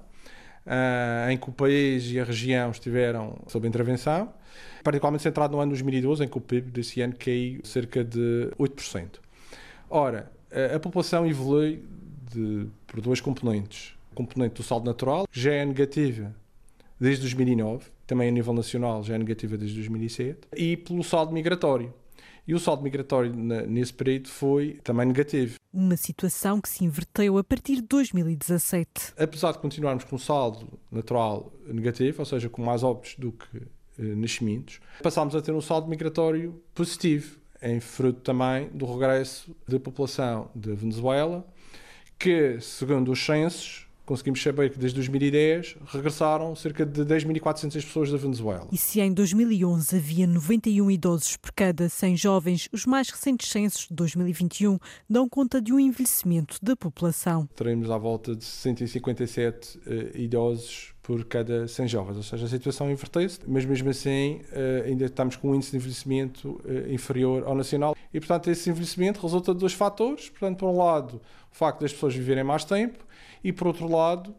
uh, 0.66 1.30
em 1.30 1.38
que 1.38 1.50
o 1.50 1.52
país 1.52 2.10
e 2.12 2.18
a 2.18 2.24
região 2.24 2.72
estiveram 2.72 3.38
sob 3.48 3.68
intervenção, 3.68 4.32
particularmente 4.86 5.24
centrado 5.24 5.54
no 5.54 5.62
ano 5.62 5.72
2012, 5.72 6.24
em 6.24 6.30
que 6.30 6.38
o 6.38 6.42
PIB 6.42 6.72
desse 6.72 7.02
ano 7.02 7.16
caiu 7.20 7.60
cerca 7.66 8.06
de 8.06 8.52
8%. 8.58 9.20
Ora, 9.90 10.32
a 10.76 10.80
população 10.80 11.26
evolui 11.26 11.84
de, 12.32 12.68
por 12.88 13.02
duas 13.02 13.20
componentes. 13.20 13.94
A 14.12 14.16
componente 14.16 14.56
do 14.56 14.64
saldo 14.64 14.86
natural, 14.86 15.28
já 15.32 15.54
é 15.54 15.66
negativa 15.66 16.36
desde 17.00 17.22
2009, 17.22 17.86
também 18.06 18.28
a 18.28 18.32
nível 18.32 18.54
nacional 18.54 19.04
já 19.04 19.16
é 19.16 19.18
negativa 19.18 19.58
desde 19.58 19.78
2007, 19.78 20.40
e 20.56 20.76
pelo 20.78 21.04
saldo 21.04 21.32
migratório. 21.32 21.94
E 22.48 22.54
o 22.56 22.60
saldo 22.60 22.82
migratório 22.82 23.32
nesse 23.32 23.94
período 23.94 24.28
foi 24.28 24.80
também 24.84 25.06
negativo. 25.06 25.56
Uma 25.72 25.96
situação 25.96 26.60
que 26.60 26.68
se 26.68 26.84
inverteu 26.84 27.38
a 27.38 27.44
partir 27.44 27.76
de 27.76 27.84
2017. 27.84 29.14
Apesar 29.16 29.52
de 29.52 29.60
continuarmos 29.60 30.04
com 30.04 30.18
saldo 30.18 30.68
natural 30.92 31.54
negativo, 31.68 32.22
ou 32.22 32.26
seja, 32.26 32.50
com 32.50 32.64
mais 32.64 32.82
óbitos 32.82 33.16
do 33.20 33.32
que 33.34 33.58
eh, 34.00 34.16
nascimentos, 34.16 34.80
passámos 35.04 35.36
a 35.36 35.44
ter 35.44 35.52
um 35.52 35.62
saldo 35.62 35.88
migratório 35.88 36.60
positivo 36.74 37.38
em 37.62 37.80
fruto 37.80 38.22
também 38.22 38.70
do 38.70 38.86
regresso 38.86 39.56
da 39.68 39.80
população 39.80 40.50
da 40.56 40.74
Venezuela, 40.74 41.46
que, 42.18 42.60
segundo 42.60 43.12
os 43.12 43.26
censos, 43.26 43.88
conseguimos 44.10 44.42
saber 44.42 44.72
que 44.72 44.80
desde 44.80 44.96
2010 44.96 45.78
regressaram 45.86 46.56
cerca 46.56 46.84
de 46.84 47.02
10.400 47.02 47.74
pessoas 47.74 48.12
da 48.12 48.18
Venezuela. 48.18 48.68
E 48.72 48.78
se 48.78 49.00
em 49.00 49.14
2011 49.14 49.96
havia 49.96 50.26
91 50.26 50.90
idosos 50.90 51.38
por 51.38 51.52
cada 51.52 51.88
100 51.88 52.18
jovens, 52.18 52.70
os 52.74 52.88
mais 52.88 53.10
recentes 53.10 53.48
censos 53.50 53.88
de 53.88 53.94
2021 53.94 54.80
dão 55.08 55.30
conta 55.30 55.62
de 55.62 55.72
um 55.72 55.80
envelhecimento 55.80 56.58
da 56.60 56.76
população. 56.76 57.48
Teremos 57.56 57.92
à 57.92 58.00
volta 58.00 58.36
de 58.36 58.44
157 58.44 59.78
uh, 59.78 60.18
idosos 60.18 60.96
por 61.02 61.24
cada 61.26 61.68
100 61.68 61.88
jovens, 61.88 62.18
ou 62.18 62.24
seja, 62.24 62.46
a 62.46 62.50
situação 62.50 62.92
inverteu-se, 62.92 63.40
mas 63.48 63.66
mesmo 63.66 63.90
assim 63.90 64.42
uh, 64.52 64.86
ainda 64.86 65.06
estamos 65.06 65.36
com 65.36 65.50
um 65.50 65.56
índice 65.56 65.72
de 65.72 65.78
envelhecimento 65.78 66.62
uh, 66.66 66.94
inferior 66.94 67.44
ao 67.46 67.56
nacional. 67.56 67.96
E, 68.14 68.20
portanto, 68.20 68.50
esse 68.50 68.70
envelhecimento 68.70 69.20
resulta 69.22 69.54
de 69.54 69.60
dois 69.60 69.74
fatores. 69.74 70.30
Portanto, 70.30 70.60
por 70.60 70.70
um 70.70 70.78
lado, 70.78 71.22
o 71.52 71.56
facto 71.56 71.82
das 71.82 71.94
pessoas 71.94 72.16
viverem 72.16 72.44
mais 72.44 72.64
tempo 72.66 73.00
e, 73.44 73.52
por 73.52 73.68
outro 73.68 73.88
lado, 73.88 74.36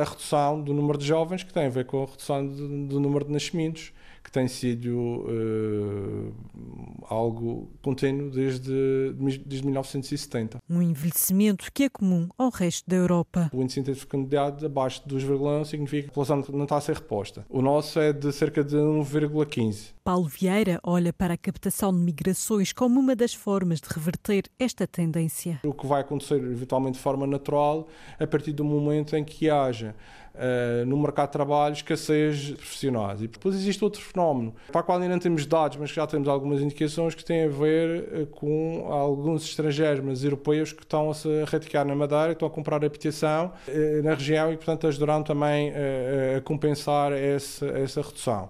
a 0.00 0.04
redução 0.04 0.62
do 0.62 0.72
número 0.72 0.98
de 0.98 1.06
jovens, 1.06 1.42
que 1.42 1.52
tem 1.52 1.66
a 1.66 1.68
ver 1.68 1.84
com 1.86 2.04
a 2.04 2.06
redução 2.06 2.46
do 2.46 3.00
número 3.00 3.24
de 3.24 3.32
nascimentos 3.32 3.92
que 4.26 4.32
tem 4.32 4.48
sido 4.48 5.24
uh, 5.28 6.34
algo 7.08 7.70
contínuo 7.80 8.28
desde, 8.28 9.14
desde 9.14 9.64
1970. 9.64 10.58
Um 10.68 10.82
envelhecimento 10.82 11.70
que 11.72 11.84
é 11.84 11.88
comum 11.88 12.28
ao 12.36 12.50
resto 12.50 12.90
da 12.90 12.96
Europa. 12.96 13.48
O 13.54 13.62
índice 13.62 13.82
de 13.82 13.94
fecundidade 13.94 14.66
abaixo 14.66 15.00
de 15.06 15.14
2,1 15.14 15.64
significa 15.66 16.02
que 16.02 16.08
a 16.08 16.12
população 16.12 16.44
não 16.52 16.64
está 16.64 16.76
a 16.76 16.80
ser 16.80 16.96
reposta. 16.96 17.46
O 17.48 17.62
nosso 17.62 18.00
é 18.00 18.12
de 18.12 18.32
cerca 18.32 18.64
de 18.64 18.74
1,15. 18.74 19.94
Paulo 20.02 20.26
Vieira 20.26 20.80
olha 20.82 21.12
para 21.12 21.34
a 21.34 21.36
captação 21.36 21.92
de 21.92 22.00
migrações 22.00 22.72
como 22.72 22.98
uma 22.98 23.14
das 23.14 23.32
formas 23.32 23.80
de 23.80 23.88
reverter 23.88 24.50
esta 24.58 24.88
tendência. 24.88 25.60
O 25.64 25.72
que 25.72 25.86
vai 25.86 26.00
acontecer 26.00 26.36
eventualmente 26.36 26.94
de 26.94 27.00
forma 27.00 27.28
natural 27.28 27.86
a 28.18 28.26
partir 28.26 28.52
do 28.52 28.64
momento 28.64 29.14
em 29.14 29.24
que 29.24 29.48
haja 29.48 29.94
uh, 30.36 30.86
no 30.86 30.96
mercado 30.96 31.28
de 31.28 31.32
trabalho 31.32 31.74
escassez 31.74 32.38
de 32.38 32.54
profissionais. 32.54 33.22
E 33.22 33.28
depois 33.28 33.54
existe 33.54 33.82
outro 33.82 34.00
fenómeno, 34.00 34.54
para 34.70 34.80
o 34.80 34.84
qual 34.84 34.98
ainda 34.98 35.12
não 35.12 35.18
temos 35.18 35.46
dados, 35.46 35.76
mas 35.78 35.90
já 35.90 36.06
temos 36.06 36.28
algumas 36.28 36.60
indicações 36.60 37.14
que 37.14 37.24
têm 37.24 37.44
a 37.44 37.48
ver 37.48 38.22
uh, 38.22 38.26
com 38.26 38.86
alguns 38.90 39.44
estrangeiros, 39.44 40.04
mas 40.04 40.24
europeus, 40.24 40.72
que 40.72 40.82
estão 40.82 41.10
a 41.10 41.14
se 41.14 41.28
radicar 41.44 41.84
na 41.84 41.94
Madeira, 41.94 42.32
estão 42.32 42.48
a 42.48 42.50
comprar 42.50 42.84
habitação 42.84 43.52
uh, 43.68 44.02
na 44.02 44.14
região 44.14 44.52
e, 44.52 44.56
portanto, 44.56 44.86
ajudarão 44.86 45.22
também 45.22 45.72
a 46.36 46.40
compensar 46.40 47.12
essa 47.12 48.00
redução. 48.00 48.48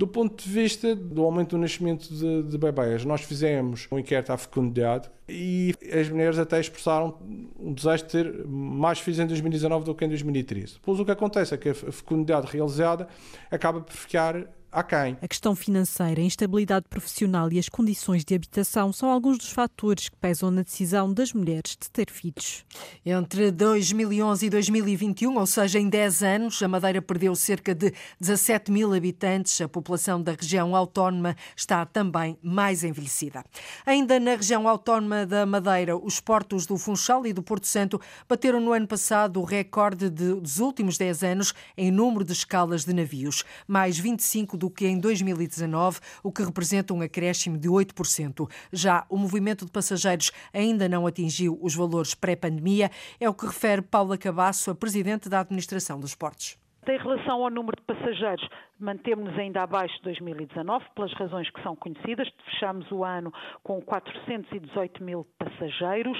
Do 0.00 0.06
ponto 0.06 0.42
de 0.42 0.48
vista 0.48 0.96
do 0.96 1.22
aumento 1.22 1.50
do 1.50 1.58
nascimento 1.58 2.08
de, 2.08 2.44
de 2.44 2.56
bebés, 2.56 3.04
nós 3.04 3.20
fizemos 3.20 3.86
um 3.92 3.98
inquérito 3.98 4.32
à 4.32 4.38
fecundidade 4.38 5.10
e 5.28 5.74
as 5.92 6.08
mulheres 6.08 6.38
até 6.38 6.58
expressaram 6.58 7.18
um 7.60 7.74
desejo 7.74 8.04
de 8.04 8.08
ter 8.08 8.46
mais 8.46 8.98
filhos 8.98 9.20
em 9.20 9.26
2019 9.26 9.84
do 9.84 9.94
que 9.94 10.02
em 10.06 10.08
2013. 10.08 10.78
Pois 10.80 10.98
o 10.98 11.04
que 11.04 11.10
acontece 11.10 11.52
é 11.52 11.58
que 11.58 11.68
a 11.68 11.74
fecundidade 11.74 12.46
realizada 12.50 13.08
acaba 13.50 13.82
por 13.82 13.92
ficar 13.92 14.46
aquém. 14.72 15.16
A 15.20 15.28
questão 15.28 15.54
financeira, 15.54 16.20
a 16.20 16.24
instabilidade 16.24 16.86
profissional 16.88 17.52
e 17.52 17.58
as 17.58 17.68
condições 17.68 18.24
de 18.24 18.34
habitação 18.34 18.92
são 18.92 19.10
alguns 19.10 19.38
dos 19.38 19.50
fatores 19.50 20.08
que 20.08 20.16
pesam 20.16 20.50
na 20.50 20.62
decisão 20.62 21.12
das 21.12 21.32
mulheres 21.32 21.76
de 21.80 21.90
ter 21.90 22.10
filhos. 22.10 22.64
Entre 23.04 23.50
2011 23.50 24.46
e 24.46 24.50
2021, 24.50 25.36
ou 25.36 25.46
seja, 25.46 25.78
em 25.78 25.88
10 25.88 26.22
anos, 26.22 26.62
a 26.62 26.68
Madeira 26.68 27.02
perdeu 27.02 27.34
cerca 27.34 27.74
de 27.74 27.92
17 28.20 28.70
mil 28.70 28.94
habitantes. 28.94 29.60
A 29.60 29.68
população 29.68 30.22
da 30.22 30.32
região 30.32 30.76
autónoma 30.76 31.36
está 31.56 31.84
também 31.84 32.38
mais 32.42 32.84
envelhecida. 32.84 33.44
Ainda 33.84 34.20
na 34.20 34.36
região 34.36 34.68
autónoma 34.68 35.26
da 35.26 35.44
Madeira, 35.44 35.96
os 35.96 36.20
portos 36.20 36.66
do 36.66 36.76
Funchal 36.76 37.26
e 37.26 37.32
do 37.32 37.42
Porto 37.42 37.66
Santo 37.66 38.00
bateram 38.28 38.60
no 38.60 38.72
ano 38.72 38.86
passado 38.86 39.40
o 39.40 39.44
recorde 39.44 40.08
dos 40.08 40.58
últimos 40.58 40.96
10 40.96 41.22
anos 41.24 41.54
em 41.76 41.90
número 41.90 42.24
de 42.24 42.32
escalas 42.32 42.84
de 42.84 42.92
navios, 42.92 43.44
mais 43.66 43.98
25 43.98 44.59
do 44.60 44.68
que 44.68 44.86
em 44.86 45.00
2019, 45.00 46.00
o 46.22 46.30
que 46.30 46.42
representa 46.42 46.92
um 46.92 47.00
acréscimo 47.00 47.56
de 47.56 47.66
8%. 47.66 48.48
Já 48.70 49.06
o 49.08 49.16
movimento 49.16 49.64
de 49.64 49.72
passageiros 49.72 50.30
ainda 50.52 50.86
não 50.86 51.06
atingiu 51.06 51.58
os 51.62 51.74
valores 51.74 52.14
pré-pandemia, 52.14 52.90
é 53.18 53.28
o 53.28 53.32
que 53.32 53.46
refere 53.46 53.80
Paula 53.80 54.18
Cabasso, 54.18 54.70
a 54.70 54.74
presidente 54.74 55.30
da 55.30 55.40
Administração 55.40 55.98
dos 55.98 56.14
Portos. 56.14 56.58
Em 56.90 56.98
relação 56.98 57.44
ao 57.44 57.50
número 57.50 57.76
de 57.76 57.82
passageiros, 57.82 58.48
mantemos-nos 58.76 59.38
ainda 59.38 59.62
abaixo 59.62 59.94
de 59.98 60.02
2019, 60.02 60.84
pelas 60.92 61.12
razões 61.12 61.48
que 61.48 61.62
são 61.62 61.76
conhecidas. 61.76 62.28
Fechamos 62.46 62.90
o 62.90 63.04
ano 63.04 63.32
com 63.62 63.80
418 63.80 65.00
mil 65.00 65.24
passageiros 65.38 66.18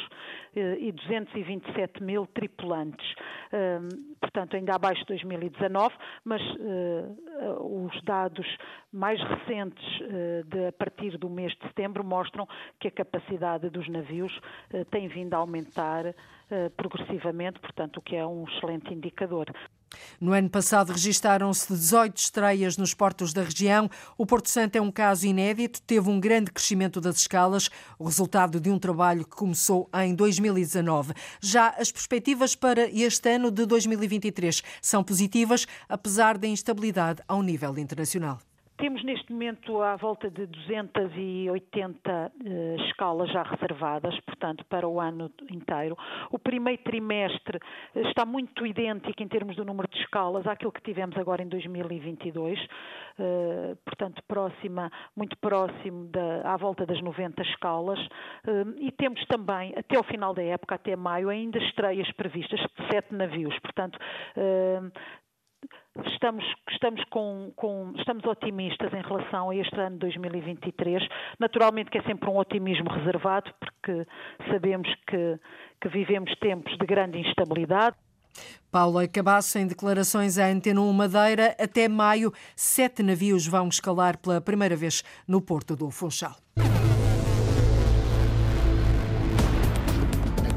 eh, 0.55 0.77
e 0.79 0.93
227 0.93 2.01
mil 2.01 2.25
tripulantes. 2.25 3.05
Ehm, 3.53 3.89
portanto, 4.21 4.55
ainda 4.55 4.77
abaixo 4.77 5.01
de 5.01 5.07
2019, 5.09 5.93
mas 6.25 6.41
eh, 6.41 7.05
os 7.59 8.01
dados 8.05 8.47
mais 8.93 9.21
recentes, 9.21 9.85
eh, 10.03 10.45
de, 10.47 10.67
a 10.69 10.73
partir 10.73 11.19
do 11.19 11.29
mês 11.29 11.53
de 11.57 11.67
setembro, 11.67 12.05
mostram 12.05 12.47
que 12.79 12.87
a 12.87 12.93
capacidade 12.93 13.69
dos 13.71 13.89
navios 13.89 14.39
tem 14.93 15.09
vindo 15.09 15.35
a 15.35 15.39
aumentar 15.39 16.15
progressivamente, 16.77 17.61
portanto, 17.61 17.99
o 17.99 18.03
que 18.03 18.17
é 18.17 18.27
um 18.27 18.45
excelente 18.45 18.93
indicador. 18.93 19.47
No 20.21 20.33
ano 20.33 20.49
passado 20.49 20.93
registaram-se 20.93 21.73
18 21.73 22.17
estreias 22.17 22.77
nos 22.77 22.95
portos 22.95 23.33
da 23.33 23.43
região. 23.43 23.91
O 24.17 24.25
Porto 24.25 24.49
Santo 24.49 24.77
é 24.77 24.81
um 24.81 24.91
caso 24.91 25.27
inédito, 25.27 25.83
teve 25.83 26.09
um 26.09 26.21
grande 26.21 26.51
crescimento 26.51 27.01
das 27.01 27.19
escalas, 27.19 27.69
o 27.99 28.05
resultado 28.05 28.61
de 28.61 28.71
um 28.71 28.79
trabalho 28.79 29.25
que 29.25 29.37
começou 29.37 29.89
em 29.95 30.15
2019. 30.15 31.13
Já 31.41 31.71
as 31.71 31.91
perspectivas 31.91 32.55
para 32.55 32.89
este 32.89 33.29
ano 33.31 33.51
de 33.51 33.67
2023 33.67 34.63
são 34.81 35.03
positivas, 35.03 35.67
apesar 35.89 36.39
da 36.39 36.47
instabilidade 36.47 37.23
ao 37.27 37.43
nível 37.43 37.77
internacional. 37.79 38.39
Temos 38.81 39.05
neste 39.05 39.31
momento 39.31 39.83
à 39.83 39.95
volta 39.95 40.31
de 40.31 40.47
280 40.47 42.33
eh, 42.47 42.77
escalas 42.89 43.31
já 43.31 43.43
reservadas, 43.43 44.19
portanto, 44.21 44.65
para 44.71 44.89
o 44.89 44.99
ano 44.99 45.31
inteiro. 45.51 45.95
O 46.31 46.39
primeiro 46.39 46.83
trimestre 46.83 47.61
eh, 47.95 48.01
está 48.09 48.25
muito 48.25 48.65
idêntico 48.65 49.23
em 49.23 49.29
termos 49.29 49.55
do 49.55 49.67
número 49.67 49.87
de 49.87 49.99
escalas 49.99 50.47
àquilo 50.47 50.73
que 50.73 50.81
tivemos 50.81 51.15
agora 51.19 51.43
em 51.43 51.49
2022, 51.49 52.59
eh, 53.19 53.77
portanto, 53.85 54.23
próxima, 54.27 54.91
muito 55.15 55.37
próximo 55.37 56.07
da, 56.07 56.51
à 56.51 56.57
volta 56.57 56.87
das 56.87 57.03
90 57.03 57.43
escalas. 57.43 57.99
Eh, 58.47 58.65
e 58.79 58.93
temos 58.93 59.23
também, 59.27 59.75
até 59.77 59.99
ao 59.99 60.05
final 60.05 60.33
da 60.33 60.43
época, 60.43 60.77
até 60.77 60.97
maio, 60.97 61.29
ainda 61.29 61.59
estreias 61.59 62.11
previstas 62.13 62.59
de 62.59 62.89
sete 62.91 63.15
navios. 63.15 63.59
Portanto, 63.59 63.99
Estamos, 66.07 66.45
estamos, 66.71 67.03
com, 67.11 67.53
com, 67.57 67.93
estamos 67.97 68.25
otimistas 68.25 68.93
em 68.93 69.03
relação 69.03 69.51
a 69.51 69.57
este 69.57 69.79
ano 69.79 69.93
de 69.93 70.01
2023. 70.01 71.07
Naturalmente 71.39 71.91
que 71.91 71.99
é 71.99 72.03
sempre 72.03 72.29
um 72.31 72.37
otimismo 72.39 72.91
reservado, 72.91 73.53
porque 73.59 74.07
sabemos 74.51 74.89
que, 75.07 75.39
que 75.81 75.89
vivemos 75.89 76.35
tempos 76.37 76.77
de 76.79 76.87
grande 76.87 77.19
instabilidade. 77.19 77.97
Paula 78.71 79.09
Cabasso, 79.09 79.59
em 79.59 79.67
declarações 79.67 80.39
à 80.39 80.47
Antena 80.47 80.81
1 80.81 80.93
Madeira, 80.93 81.57
até 81.59 81.89
maio, 81.89 82.33
sete 82.55 83.03
navios 83.03 83.47
vão 83.47 83.69
escalar 83.69 84.17
pela 84.19 84.41
primeira 84.41 84.77
vez 84.77 85.03
no 85.27 85.41
Porto 85.41 85.75
do 85.75 85.91
Funchal. 85.91 86.37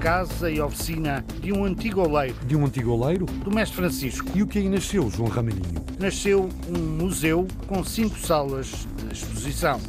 Casa 0.04 0.52
e 0.52 0.60
oficina 0.60 1.24
de 1.40 1.54
um 1.54 1.64
antigo 1.64 2.02
oleiro. 2.02 2.36
De 2.46 2.58
um 2.58 2.66
antigo 2.66 2.92
oleiro? 2.92 3.26
Do 3.26 3.50
mestre 3.50 3.78
Francisco. 3.78 4.30
E 4.36 4.44
o 4.44 4.48
que 4.48 4.60
aí 4.60 4.68
nasceu, 4.68 5.10
João 5.10 5.30
Ramalhinho? 5.30 5.82
Nasceu 5.98 6.50
um 6.68 6.78
museu 6.78 7.48
com 7.68 7.82
cinco 7.86 8.20
salas 8.20 8.86
de 8.98 9.14
exposição. 9.14 9.80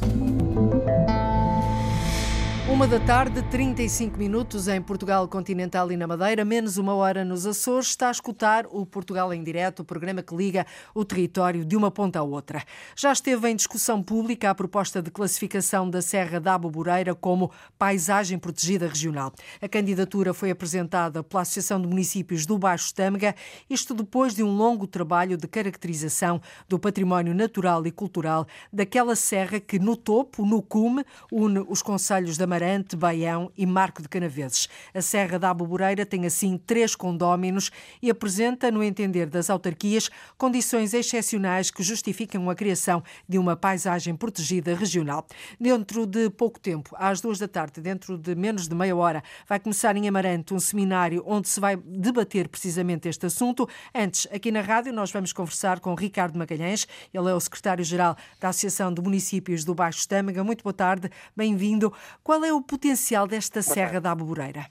Uma 2.67 2.87
da 2.87 2.99
tarde, 2.99 3.43
35 3.43 4.17
minutos 4.17 4.67
em 4.67 4.81
Portugal 4.81 5.27
Continental 5.27 5.91
e 5.91 5.95
na 5.95 6.07
Madeira, 6.07 6.43
menos 6.43 6.79
uma 6.79 6.95
hora 6.95 7.23
nos 7.23 7.45
Açores. 7.45 7.89
Está 7.89 8.07
a 8.07 8.11
escutar 8.11 8.65
o 8.71 8.83
Portugal 8.87 9.31
em 9.31 9.43
Direto, 9.43 9.81
o 9.81 9.85
programa 9.85 10.23
que 10.23 10.35
liga 10.35 10.65
o 10.91 11.05
território 11.05 11.63
de 11.63 11.77
uma 11.77 11.91
ponta 11.91 12.17
à 12.17 12.23
outra. 12.23 12.63
Já 12.95 13.13
esteve 13.13 13.47
em 13.49 13.55
discussão 13.55 14.01
pública 14.01 14.49
a 14.49 14.55
proposta 14.55 14.99
de 14.99 15.11
classificação 15.11 15.87
da 15.87 16.01
Serra 16.01 16.39
da 16.39 16.55
Aboboreira 16.55 17.13
como 17.13 17.51
paisagem 17.77 18.39
protegida 18.39 18.87
regional. 18.87 19.31
A 19.61 19.69
candidatura 19.69 20.33
foi 20.33 20.49
apresentada 20.49 21.23
pela 21.23 21.43
Associação 21.43 21.79
de 21.79 21.87
Municípios 21.87 22.47
do 22.47 22.57
Baixo 22.57 22.91
Tâmega, 22.95 23.35
isto 23.69 23.93
depois 23.93 24.33
de 24.33 24.41
um 24.41 24.49
longo 24.49 24.87
trabalho 24.87 25.37
de 25.37 25.47
caracterização 25.47 26.41
do 26.67 26.79
património 26.79 27.35
natural 27.35 27.85
e 27.85 27.91
cultural 27.91 28.47
daquela 28.73 29.15
serra 29.15 29.59
que, 29.59 29.77
no 29.77 29.95
topo, 29.95 30.43
no 30.43 30.63
cume, 30.63 31.05
une 31.31 31.63
os 31.69 31.83
conselhos 31.83 32.37
da 32.39 32.54
Amarante, 32.55 32.95
Baião 32.95 33.51
e 33.57 33.65
Marco 33.65 34.01
de 34.01 34.07
Canaveses. 34.07 34.69
A 34.93 35.01
Serra 35.01 35.37
da 35.37 35.49
Aboboreira 35.49 36.05
tem 36.05 36.25
assim 36.25 36.57
três 36.57 36.95
condóminos 36.95 37.69
e 38.01 38.09
apresenta, 38.09 38.71
no 38.71 38.81
entender 38.81 39.25
das 39.25 39.49
autarquias, 39.49 40.09
condições 40.37 40.93
excepcionais 40.93 41.69
que 41.69 41.83
justificam 41.83 42.49
a 42.49 42.55
criação 42.55 43.03
de 43.27 43.37
uma 43.37 43.57
paisagem 43.57 44.15
protegida 44.15 44.73
regional. 44.73 45.27
Dentro 45.59 46.05
de 46.05 46.29
pouco 46.29 46.57
tempo, 46.57 46.95
às 46.97 47.19
duas 47.19 47.39
da 47.39 47.47
tarde, 47.47 47.81
dentro 47.81 48.17
de 48.17 48.33
menos 48.35 48.69
de 48.69 48.75
meia 48.75 48.95
hora, 48.95 49.21
vai 49.47 49.59
começar 49.59 49.97
em 49.97 50.07
Amarante 50.07 50.53
um 50.53 50.59
seminário 50.59 51.23
onde 51.25 51.49
se 51.49 51.59
vai 51.59 51.75
debater 51.75 52.47
precisamente 52.47 53.09
este 53.09 53.25
assunto. 53.25 53.67
Antes, 53.93 54.27
aqui 54.31 54.49
na 54.49 54.61
rádio, 54.61 54.93
nós 54.93 55.11
vamos 55.11 55.33
conversar 55.33 55.81
com 55.81 55.93
Ricardo 55.93 56.39
Magalhães, 56.39 56.87
ele 57.13 57.29
é 57.29 57.33
o 57.33 57.39
secretário-geral 57.39 58.15
da 58.39 58.47
Associação 58.47 58.93
de 58.93 59.01
Municípios 59.01 59.65
do 59.65 59.75
Baixo 59.75 59.99
Estâmaga. 59.99 60.41
Muito 60.41 60.63
boa 60.63 60.73
tarde, 60.73 61.11
bem-vindo. 61.35 61.91
Qual 62.23 62.44
é 62.45 62.53
o 62.53 62.61
potencial 62.61 63.27
desta 63.27 63.61
Serra 63.61 63.99
da 63.99 64.11
Aboboreira? 64.11 64.67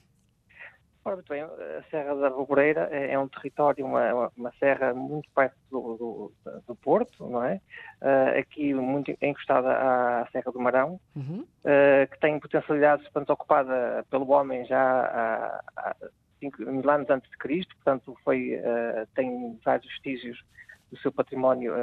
Ora, 1.07 1.17
muito 1.17 1.29
bem, 1.29 1.43
a 1.43 1.83
Serra 1.91 2.15
da 2.15 2.27
Aboboreira 2.27 2.89
é, 2.91 3.11
é 3.11 3.19
um 3.19 3.27
território, 3.27 3.85
uma, 3.85 4.31
uma 4.35 4.51
serra 4.59 4.91
muito 4.91 5.29
perto 5.35 5.55
do, 5.69 6.31
do, 6.43 6.61
do 6.67 6.75
Porto, 6.75 7.29
não 7.29 7.43
é? 7.43 7.61
Uh, 8.01 8.39
aqui 8.39 8.73
muito 8.73 9.15
encostada 9.21 9.69
à 9.71 10.27
Serra 10.31 10.51
do 10.51 10.59
Marão, 10.59 10.99
uhum. 11.15 11.45
uh, 11.63 12.11
que 12.11 12.19
tem 12.19 12.39
potencialidade 12.39 13.03
portanto, 13.03 13.29
ocupada 13.29 14.03
pelo 14.09 14.31
homem 14.31 14.65
já 14.65 14.81
há, 14.81 15.63
há 15.77 15.95
5 16.39 16.63
mil 16.63 16.89
anos 16.89 17.07
antes 17.07 17.29
de 17.29 17.37
Cristo, 17.37 17.75
portanto 17.75 18.17
foi, 18.23 18.55
uh, 18.55 19.07
tem 19.13 19.59
vários 19.63 19.87
vestígios 19.91 20.43
do 20.89 20.97
seu 20.97 21.11
património 21.11 21.73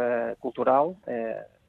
cultural 0.41 0.97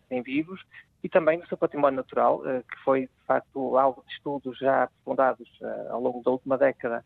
em 0.09 0.21
vivos 0.21 0.63
e 1.03 1.09
também 1.09 1.39
do 1.39 1.47
seu 1.47 1.57
património 1.57 1.97
natural, 1.97 2.41
eh, 2.47 2.63
que 2.63 2.79
foi, 2.83 3.01
de 3.01 3.25
facto, 3.27 3.77
alvo 3.77 4.03
de 4.07 4.13
estudos 4.13 4.57
já 4.57 4.83
aprofundados 4.83 5.49
eh, 5.61 5.87
ao 5.89 5.99
longo 5.99 6.23
da 6.23 6.31
última 6.31 6.57
década 6.57 7.03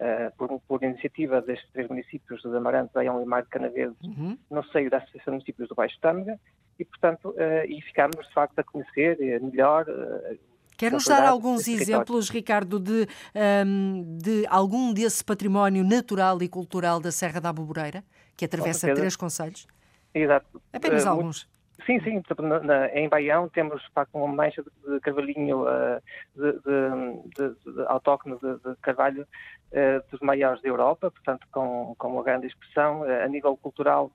Uh, 0.00 0.30
por, 0.36 0.60
por, 0.68 0.82
iniciativa 0.84 1.42
destes 1.42 1.68
três 1.72 1.88
municípios 1.88 2.40
de 2.40 2.56
Amarante, 2.56 2.92
Baião 2.94 3.20
e 3.20 3.24
Mar 3.24 3.42
de 3.42 3.48
Canaveses, 3.48 3.96
uhum. 4.04 4.38
no 4.48 4.62
seio 4.66 4.88
da 4.88 4.98
Associação 4.98 5.32
de 5.32 5.38
Municípios 5.38 5.68
do 5.68 5.74
Baixo 5.74 5.98
Tâmega, 6.00 6.38
e, 6.78 6.84
portanto, 6.84 7.30
uh, 7.30 7.66
e 7.66 7.82
ficámos, 7.82 8.24
de 8.28 8.32
facto, 8.32 8.56
a 8.60 8.62
conhecer 8.62 9.18
melhor. 9.42 9.88
Uh, 9.88 10.38
Quer-nos 10.76 11.04
dar 11.04 11.26
alguns 11.26 11.66
exemplos, 11.66 12.30
Ricardo, 12.30 12.78
de, 12.78 13.08
um, 13.34 13.40
ehm, 13.40 14.18
de 14.18 14.46
algum 14.46 14.94
desse 14.94 15.24
património 15.24 15.82
natural 15.82 16.40
e 16.44 16.48
cultural 16.48 17.00
da 17.00 17.10
Serra 17.10 17.40
da 17.40 17.48
Aboboreira, 17.48 18.04
que 18.36 18.44
atravessa 18.44 18.94
três 18.94 19.16
conselhos? 19.16 19.66
Exato. 20.14 20.62
Apenas 20.72 21.04
alguns. 21.06 21.48
Sim, 21.86 22.00
sim. 22.00 22.22
Na, 22.40 22.60
na, 22.60 22.88
em 22.88 23.08
Baião 23.08 23.48
temos 23.48 23.84
facto, 23.94 24.14
uma 24.14 24.26
mancha 24.26 24.62
de, 24.62 24.94
de 24.94 25.00
carvalhinho 25.00 25.62
uh, 25.62 26.00
de, 26.34 26.52
de, 26.52 27.72
de, 27.74 27.82
autóctone 27.86 28.36
de, 28.36 28.76
carvalho 28.82 29.22
uh, 29.22 30.10
dos 30.10 30.20
maiores 30.20 30.60
da 30.62 30.68
Europa, 30.68 31.10
portanto 31.10 31.46
com, 31.52 31.94
com 31.96 32.08
uma 32.08 32.22
grande 32.22 32.46
expressão. 32.46 33.02
Uh, 33.02 33.24
a 33.24 33.28
nível 33.28 33.56
cultural, 33.56 34.10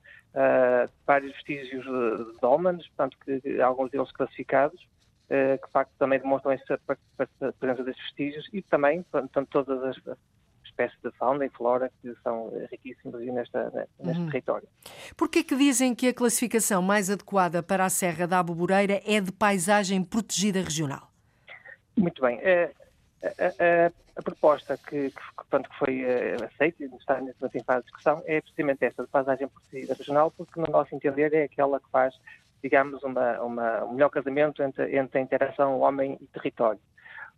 vários 1.06 1.32
vestígios 1.34 1.86
de, 1.86 2.34
de 2.34 2.46
portanto 2.88 3.18
que, 3.24 3.62
alguns 3.62 3.92
deles 3.92 4.12
classificados, 4.12 4.82
que 5.30 5.66
de 5.68 5.72
facto 5.72 5.92
também 6.00 6.20
demonstram 6.20 6.52
essa 6.52 6.80
presença 7.60 7.84
desses 7.84 8.02
vestígios 8.02 8.50
e 8.52 8.62
também, 8.64 9.04
portanto, 9.04 9.48
todas 9.52 9.84
as 9.84 9.96
espécies 10.74 11.00
de 11.04 11.12
fauna 11.12 11.46
e 11.46 11.50
flora 11.50 11.92
que 12.02 12.14
são 12.24 12.52
riquíssimas 12.70 13.24
nesta, 13.26 13.88
neste 14.00 14.22
uhum. 14.22 14.28
território. 14.28 14.68
Por 15.16 15.30
que 15.30 15.44
que 15.44 15.56
dizem 15.56 15.96
que 15.96 16.08
a 16.08 16.14
classificação 16.14 16.82
mais 16.82 17.10
adequada 17.10 17.62
para 17.64 17.86
a 17.86 17.90
Serra 17.90 18.28
da 18.28 18.40
Aboboreira 18.40 19.02
é 19.06 19.22
de 19.22 19.32
paisagem 19.32 20.04
protegida 20.04 20.62
regional? 20.62 21.12
Muito 21.96 22.22
bem. 22.22 22.40
A, 22.40 22.70
a, 23.24 23.86
a, 23.86 23.92
a 24.18 24.22
proposta 24.22 24.78
que, 24.78 25.12
que, 25.12 25.22
portanto, 25.36 25.70
que 25.70 25.78
foi 25.78 26.04
uh, 26.04 26.44
aceita 26.46 26.84
e 26.84 26.88
está 26.98 27.22
neste 27.22 27.40
momento 27.40 27.56
em 27.56 27.64
fase 27.64 27.80
de 27.80 27.86
discussão 27.86 28.24
é 28.26 28.42
precisamente 28.42 28.86
esta, 28.86 29.04
de 29.04 29.10
paisagem 29.10 29.48
protegida 29.48 29.94
regional, 29.94 30.32
porque, 30.32 30.60
no 30.60 30.68
nosso 30.68 30.94
entender, 30.96 31.34
é 31.34 31.44
aquela 31.44 31.80
que 31.80 31.90
faz, 31.90 32.16
digamos, 32.62 33.04
uma, 33.04 33.40
uma, 33.42 33.86
um 33.86 33.94
melhor 33.94 34.10
casamento 34.10 34.64
entre, 34.64 34.98
entre 34.98 35.20
a 35.20 35.22
interação 35.22 35.80
homem 35.80 36.18
e 36.20 36.26
território 36.28 36.80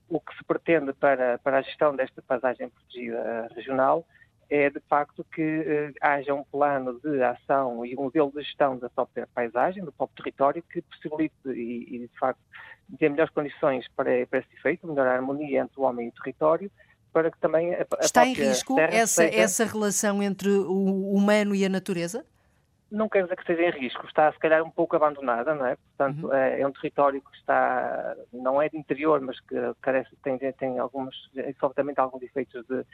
o 0.09 0.19
que 0.19 0.35
se 0.37 0.43
pretende 0.43 0.93
para, 0.93 1.37
para 1.39 1.59
a 1.59 1.61
gestão 1.61 1.95
desta 1.95 2.21
paisagem 2.21 2.69
protegida 2.69 3.49
regional 3.55 4.05
é, 4.49 4.69
de 4.69 4.79
facto, 4.81 5.25
que 5.33 5.41
eh, 5.41 5.91
haja 5.99 6.33
um 6.33 6.43
plano 6.43 6.99
de 6.99 7.23
ação 7.23 7.85
e 7.85 7.95
um 7.95 8.03
modelo 8.03 8.31
de 8.31 8.43
gestão 8.43 8.77
da 8.77 8.89
própria 8.89 9.27
paisagem, 9.33 9.83
do 9.83 9.91
próprio 9.91 10.23
território, 10.23 10.63
que 10.71 10.81
possibilite 10.83 11.33
e, 11.47 11.95
e 11.95 11.99
de 12.07 12.19
facto, 12.19 12.39
dê 12.87 13.09
melhores 13.09 13.33
condições 13.33 13.87
para, 13.95 14.25
para 14.27 14.39
esse 14.39 14.53
efeito, 14.53 14.87
melhor 14.87 15.07
harmonia 15.07 15.61
entre 15.61 15.79
o 15.79 15.83
homem 15.83 16.07
e 16.07 16.09
o 16.09 16.13
território, 16.13 16.71
para 17.11 17.31
que 17.31 17.39
também 17.39 17.73
a, 17.73 17.81
a 17.99 18.05
Está 18.05 18.25
em 18.25 18.33
risco 18.33 18.79
essa, 18.79 19.23
seja... 19.23 19.37
essa 19.37 19.65
relação 19.65 20.21
entre 20.21 20.49
o 20.49 21.13
humano 21.13 21.55
e 21.55 21.65
a 21.65 21.69
natureza? 21.69 22.23
Não 22.95 23.09
quer 23.09 23.23
dizer 23.23 23.35
que 23.35 23.41
esteja 23.41 23.63
em 23.63 23.81
risco, 23.81 24.05
está 24.07 24.31
se 24.31 24.39
calhar 24.39 24.63
um 24.63 24.69
pouco 24.69 24.95
abandonada, 24.95 25.53
não 25.53 25.65
é? 25.65 25.75
Portanto, 25.75 26.27
uhum. 26.27 26.33
é, 26.33 26.61
é, 26.61 26.67
um 26.67 26.71
território 26.71 27.21
que 27.21 27.37
está, 27.37 28.15
não 28.31 28.61
é 28.61 28.69
de 28.69 28.77
interior, 28.77 29.19
mas 29.21 29.39
que 29.41 29.55
carece, 29.81 30.09
tem, 30.23 30.37
tem 30.37 30.79
alguns, 30.79 31.13
certamente 31.59 31.99
alguns 31.99 32.23
efeitos 32.23 32.65
de, 32.67 32.85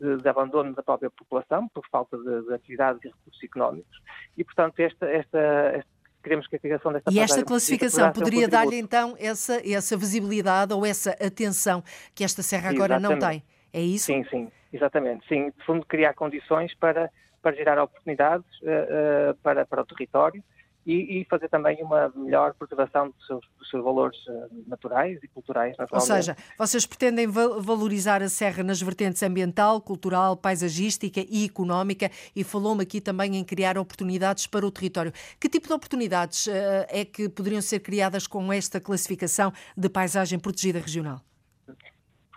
de, 0.00 0.22
de, 0.22 0.28
abandono 0.28 0.74
da 0.74 0.82
própria 0.82 1.08
população, 1.10 1.68
por 1.68 1.86
falta 1.88 2.18
de, 2.18 2.42
de 2.46 2.54
atividades 2.54 3.02
e 3.04 3.08
recursos 3.08 3.42
económicos. 3.42 3.98
E, 4.36 4.44
portanto, 4.44 4.80
esta, 4.80 5.06
esta, 5.06 5.38
esta 5.38 5.94
queremos 6.22 6.46
que 6.48 6.56
a 6.56 6.58
criação 6.58 6.92
desta 6.92 7.12
E 7.12 7.18
esta 7.18 7.44
classificação 7.44 8.12
poderia 8.12 8.46
um 8.46 8.50
dar-lhe 8.50 8.78
então 8.78 9.14
essa, 9.20 9.60
essa 9.64 9.96
visibilidade 9.96 10.72
ou 10.72 10.84
essa 10.84 11.10
atenção 11.12 11.84
que 12.14 12.24
esta 12.24 12.42
serra 12.42 12.70
agora 12.70 12.94
exatamente. 12.96 13.20
não 13.20 13.28
tem. 13.28 13.42
É 13.72 13.80
isso? 13.80 14.06
Sim, 14.06 14.24
sim, 14.30 14.50
exatamente. 14.72 15.26
Sim, 15.28 15.50
de 15.50 15.64
fundo 15.64 15.84
criar 15.86 16.14
condições 16.14 16.74
para 16.74 17.10
para 17.44 17.54
gerar 17.54 17.78
oportunidades 17.78 18.46
uh, 18.62 19.32
uh, 19.32 19.34
para, 19.42 19.66
para 19.66 19.82
o 19.82 19.84
território 19.84 20.42
e, 20.86 21.20
e, 21.20 21.26
fazer 21.30 21.48
também 21.48 21.82
uma 21.82 22.12
melhor 22.14 22.54
preservação 22.54 23.10
dos 23.10 23.26
seus, 23.26 23.40
dos 23.58 23.68
seus 23.70 23.84
valores 23.84 24.18
uh, 24.26 24.64
naturais 24.66 25.18
e 25.22 25.28
culturais. 25.28 25.76
Ou 25.90 26.00
seja, 26.00 26.36
vocês 26.58 26.86
pretendem 26.86 27.26
valorizar 27.26 28.22
a 28.22 28.28
Serra 28.28 28.62
nas 28.62 28.80
vertentes 28.80 29.22
ambiental, 29.22 29.80
cultural, 29.80 30.36
paisagística 30.36 31.24
e 31.28 31.44
económica 31.44 32.10
e 32.34 32.42
falou-me 32.42 32.82
aqui 32.82 33.00
também 33.00 33.36
em 33.36 33.44
criar 33.44 33.76
oportunidades 33.76 34.46
para 34.46 34.66
o 34.66 34.70
território. 34.70 35.12
Que 35.38 35.48
tipo 35.48 35.68
de 35.68 35.74
oportunidades 35.74 36.48
é 36.88 37.04
que 37.04 37.30
poderiam 37.30 37.62
ser 37.62 37.80
criadas 37.80 38.26
com 38.26 38.52
esta 38.52 38.78
classificação 38.78 39.52
de 39.74 39.88
paisagem 39.88 40.38
protegida 40.38 40.78
regional? 40.78 41.20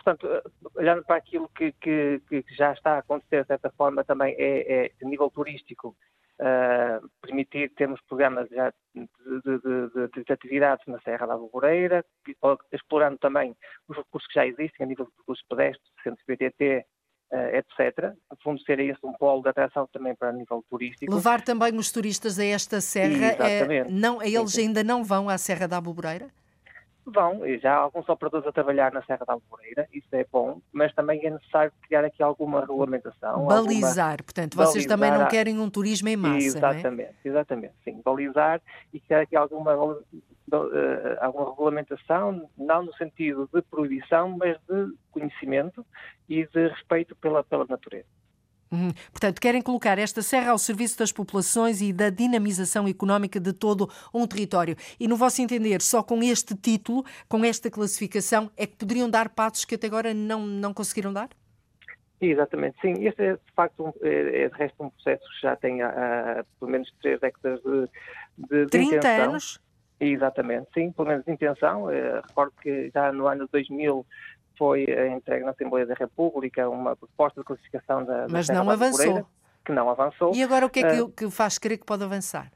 Portanto, 0.08 0.42
olhando 0.74 1.04
para 1.04 1.16
aquilo 1.16 1.50
que, 1.50 1.72
que, 1.72 2.22
que, 2.26 2.44
já 2.56 2.72
está 2.72 2.92
a 2.92 2.98
acontecer, 2.98 3.42
de 3.42 3.48
certa 3.48 3.70
forma, 3.76 4.02
também 4.04 4.34
é, 4.38 4.86
é 4.86 4.92
a 5.02 5.06
nível 5.06 5.28
turístico, 5.30 5.94
uh, 6.40 7.06
permitir 7.20 7.70
termos 7.74 8.00
programas 8.08 8.48
já 8.48 8.72
de, 8.94 9.02
de, 9.04 9.58
de, 9.58 10.24
de, 10.24 10.32
atividades 10.32 10.86
na 10.86 10.98
Serra 11.00 11.26
da 11.26 11.34
Alvoreira, 11.34 12.02
explorando 12.72 13.18
também 13.18 13.54
os 13.86 13.98
recursos 13.98 14.26
que 14.28 14.34
já 14.34 14.46
existem 14.46 14.86
a 14.86 14.88
nível 14.88 15.04
de 15.04 15.12
recursos 15.18 15.44
pedestres, 15.46 15.90
centros 16.02 16.24
BTT, 16.26 16.86
uh, 17.32 17.56
etc. 17.56 18.14
No 18.30 18.38
fundo, 18.42 18.62
ser 18.62 18.80
esse 18.80 19.04
um 19.04 19.12
polo 19.12 19.42
de 19.42 19.50
atração 19.50 19.86
também 19.92 20.14
para 20.14 20.32
nível 20.32 20.64
turístico. 20.70 21.14
Levar 21.14 21.42
também 21.42 21.76
os 21.76 21.92
turistas 21.92 22.38
a 22.38 22.44
esta 22.46 22.80
serra, 22.80 23.26
é, 23.46 23.84
não, 23.90 24.22
eles 24.22 24.56
ainda 24.56 24.82
não 24.82 25.04
vão 25.04 25.28
à 25.28 25.36
Serra 25.36 25.68
da 25.68 25.76
Alvoreira? 25.76 26.30
Vão, 27.10 27.46
e 27.46 27.58
já 27.58 27.74
há 27.74 27.78
alguns 27.78 28.08
operadores 28.08 28.46
a 28.46 28.52
trabalhar 28.52 28.92
na 28.92 29.02
Serra 29.02 29.24
da 29.26 29.32
Alvoreira, 29.34 29.88
isso 29.92 30.08
é 30.12 30.24
bom, 30.30 30.60
mas 30.72 30.94
também 30.94 31.24
é 31.24 31.30
necessário 31.30 31.72
criar 31.82 32.04
aqui 32.04 32.22
alguma 32.22 32.60
regulamentação. 32.60 33.46
Balizar, 33.46 34.10
alguma... 34.10 34.24
portanto, 34.24 34.56
vocês 34.56 34.86
balizar 34.86 34.98
também 34.98 35.10
não 35.10 35.28
querem 35.28 35.58
um 35.58 35.70
turismo 35.70 36.08
em 36.08 36.16
massa, 36.16 36.46
Exatamente, 36.46 37.14
é? 37.24 37.28
exatamente, 37.28 37.74
sim, 37.84 38.00
balizar 38.04 38.60
e 38.92 39.00
criar 39.00 39.22
aqui 39.22 39.36
alguma 39.36 39.72
alguma 41.20 41.50
regulamentação, 41.50 42.48
não 42.56 42.84
no 42.84 42.94
sentido 42.94 43.48
de 43.52 43.60
proibição, 43.62 44.36
mas 44.38 44.56
de 44.68 44.94
conhecimento 45.10 45.84
e 46.28 46.46
de 46.46 46.68
respeito 46.68 47.14
pela, 47.16 47.44
pela 47.44 47.66
natureza. 47.66 48.17
Uhum. 48.70 48.92
Portanto, 49.10 49.40
querem 49.40 49.62
colocar 49.62 49.98
esta 49.98 50.20
serra 50.22 50.50
ao 50.50 50.58
serviço 50.58 50.98
das 50.98 51.10
populações 51.10 51.80
e 51.80 51.92
da 51.92 52.10
dinamização 52.10 52.86
económica 52.86 53.40
de 53.40 53.52
todo 53.52 53.88
um 54.12 54.26
território. 54.26 54.76
E, 55.00 55.08
no 55.08 55.16
vosso 55.16 55.40
entender, 55.40 55.80
só 55.80 56.02
com 56.02 56.22
este 56.22 56.54
título, 56.54 57.04
com 57.28 57.44
esta 57.44 57.70
classificação, 57.70 58.50
é 58.56 58.66
que 58.66 58.76
poderiam 58.76 59.08
dar 59.08 59.30
passos 59.30 59.64
que 59.64 59.74
até 59.74 59.86
agora 59.86 60.12
não, 60.12 60.46
não 60.46 60.74
conseguiram 60.74 61.12
dar? 61.12 61.28
Exatamente, 62.20 62.76
sim. 62.80 62.94
Este 63.06 63.22
é, 63.22 63.32
de 63.34 63.52
facto, 63.54 63.86
um, 63.86 63.92
é, 64.02 64.42
é 64.42 64.48
de 64.48 64.54
resto 64.54 64.82
um 64.82 64.90
processo 64.90 65.22
que 65.22 65.42
já 65.42 65.56
tem 65.56 65.82
há, 65.82 65.88
há 66.40 66.44
pelo 66.58 66.70
menos 66.70 66.92
três 67.00 67.20
décadas 67.20 67.60
de, 67.62 67.88
de, 68.36 68.64
de 68.64 68.66
30 68.66 68.96
intenção. 68.96 69.28
anos? 69.30 69.60
Exatamente, 70.00 70.68
sim, 70.74 70.92
pelo 70.92 71.08
menos 71.08 71.24
de 71.24 71.32
intenção. 71.32 71.90
Eh, 71.90 72.20
recordo 72.28 72.52
que 72.62 72.90
já 72.94 73.12
no 73.12 73.26
ano 73.26 73.48
2000 73.50 74.06
foi 74.58 74.86
entregue 75.14 75.44
na 75.44 75.52
Assembleia 75.52 75.86
da 75.86 75.94
República 75.94 76.68
uma 76.68 76.96
proposta 76.96 77.40
de 77.40 77.46
classificação 77.46 78.04
da. 78.04 78.26
Mas 78.28 78.48
da 78.48 78.54
não 78.54 78.68
avançou. 78.68 79.26
Que 79.64 79.72
não 79.72 79.88
avançou. 79.88 80.34
E 80.34 80.42
agora 80.42 80.66
o 80.66 80.70
que 80.70 80.80
é 80.80 80.90
que, 80.90 81.00
Uh, 81.00 81.10
que 81.10 81.30
faz 81.30 81.58
crer 81.58 81.78
que 81.78 81.86
pode 81.86 82.02
avançar? 82.02 82.50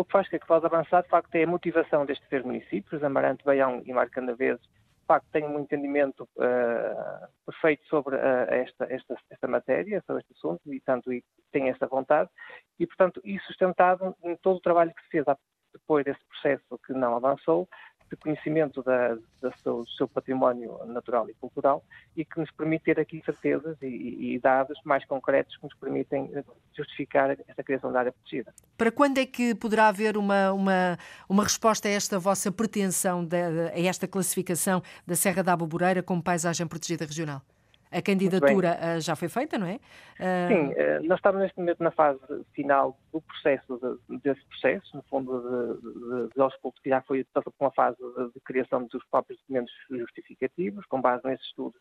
o 0.00 0.04
que 0.04 0.12
faz 0.12 0.28
que, 0.28 0.38
que 0.38 0.46
pode 0.46 0.64
avançar, 0.64 1.02
de 1.02 1.08
facto, 1.08 1.34
é 1.34 1.44
a 1.44 1.46
motivação 1.46 2.06
destes 2.06 2.26
três 2.28 2.44
municípios, 2.44 3.02
Amarante, 3.04 3.44
Baião 3.44 3.82
e 3.84 3.92
Marcanaveses, 3.92 4.62
de 4.62 5.06
facto, 5.06 5.26
têm 5.32 5.44
um 5.44 5.60
entendimento 5.60 6.22
uh, 6.36 7.28
perfeito 7.44 7.86
sobre 7.86 8.16
uh, 8.16 8.46
esta, 8.48 8.86
esta, 8.88 9.16
esta 9.28 9.48
matéria, 9.48 10.02
sobre 10.06 10.22
este 10.22 10.32
assunto, 10.32 10.72
e 10.72 10.80
tanto 10.80 11.12
e 11.12 11.22
têm 11.52 11.68
essa 11.68 11.86
vontade, 11.86 12.30
e, 12.78 12.86
portanto, 12.86 13.20
isso 13.24 13.44
sustentado 13.46 14.16
em 14.22 14.36
todo 14.36 14.56
o 14.56 14.62
trabalho 14.62 14.94
que 14.94 15.02
se 15.02 15.08
fez 15.08 15.24
depois 15.72 16.04
desse 16.04 16.20
processo 16.26 16.78
que 16.86 16.92
não 16.92 17.16
avançou, 17.16 17.68
de 18.10 18.16
conhecimento 18.16 18.82
da, 18.82 19.16
da 19.40 19.52
seu, 19.62 19.84
do 19.84 19.90
seu 19.90 20.08
património 20.08 20.84
natural 20.86 21.28
e 21.30 21.34
cultural 21.34 21.84
e 22.16 22.24
que 22.24 22.40
nos 22.40 22.50
permite 22.50 22.84
ter 22.84 22.98
aqui 22.98 23.22
certezas 23.24 23.76
e, 23.80 24.34
e 24.34 24.38
dados 24.38 24.78
mais 24.84 25.04
concretos 25.04 25.56
que 25.56 25.62
nos 25.62 25.74
permitem 25.74 26.30
justificar 26.76 27.30
esta 27.30 27.62
criação 27.62 27.92
da 27.92 28.00
área 28.00 28.12
protegida. 28.12 28.52
Para 28.76 28.90
quando 28.90 29.18
é 29.18 29.26
que 29.26 29.54
poderá 29.54 29.88
haver 29.88 30.16
uma, 30.16 30.52
uma, 30.52 30.98
uma 31.28 31.44
resposta 31.44 31.88
a 31.88 31.90
esta 31.90 32.18
vossa 32.18 32.50
pretensão, 32.50 33.24
de, 33.24 33.36
a 33.36 33.80
esta 33.80 34.08
classificação 34.08 34.82
da 35.06 35.14
Serra 35.14 35.42
da 35.42 35.52
Aboboreira 35.52 36.02
como 36.02 36.22
paisagem 36.22 36.66
protegida 36.66 37.04
regional? 37.04 37.42
A 37.90 38.00
candidatura 38.00 38.78
uh, 38.78 39.00
já 39.00 39.16
foi 39.16 39.28
feita, 39.28 39.58
não 39.58 39.66
é? 39.66 39.80
Uh... 40.20 40.48
Sim, 40.48 40.66
uh, 40.68 41.08
nós 41.08 41.18
estamos 41.18 41.40
neste 41.40 41.58
momento 41.58 41.82
na 41.82 41.90
fase 41.90 42.20
final 42.52 42.96
do 43.12 43.20
processo, 43.20 43.98
de, 44.08 44.18
desse 44.18 44.44
processo, 44.46 44.96
no 44.96 45.02
fundo, 45.02 45.40
de, 45.40 46.28
de, 46.28 46.34
de 46.34 46.40
aos 46.40 46.56
poucos 46.58 46.80
já 46.86 47.02
foi 47.02 47.24
passou 47.32 47.52
por 47.52 47.64
uma 47.64 47.72
fase 47.72 47.96
de, 47.98 48.32
de, 48.32 48.40
criação 48.44 48.84
dos 48.84 49.04
próprios 49.06 49.40
documentos 49.40 49.72
justificativos, 49.90 50.86
com 50.86 51.00
base 51.00 51.24
nesses 51.24 51.44
estudos 51.46 51.80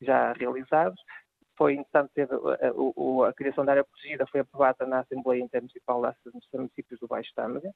já 0.00 0.32
realizados. 0.34 1.00
Foi, 1.56 1.74
entretanto, 1.74 2.10
teve, 2.14 2.32
a, 2.32 3.26
a, 3.26 3.28
a, 3.28 3.32
criação 3.32 3.64
da 3.64 3.72
área 3.72 3.84
protegida 3.84 4.26
foi 4.28 4.40
aprovada 4.40 4.86
na 4.86 5.00
Assembleia 5.00 5.42
Intermunicipal 5.42 6.00
dos 6.24 6.48
Municípios 6.54 7.00
do 7.00 7.08
Baixo 7.08 7.32
Tâmega, 7.34 7.72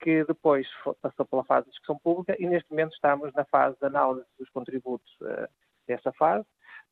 que 0.00 0.24
depois 0.24 0.66
passou 1.02 1.26
pela 1.26 1.44
fase 1.44 1.64
de 1.66 1.72
discussão 1.72 1.98
pública 1.98 2.36
e 2.38 2.46
neste 2.46 2.70
momento 2.70 2.94
estamos 2.94 3.32
na 3.34 3.44
fase 3.46 3.76
de 3.80 3.86
análise 3.86 4.26
dos 4.38 4.48
contributos 4.50 5.12
dessa 5.86 6.12
fase 6.12 6.46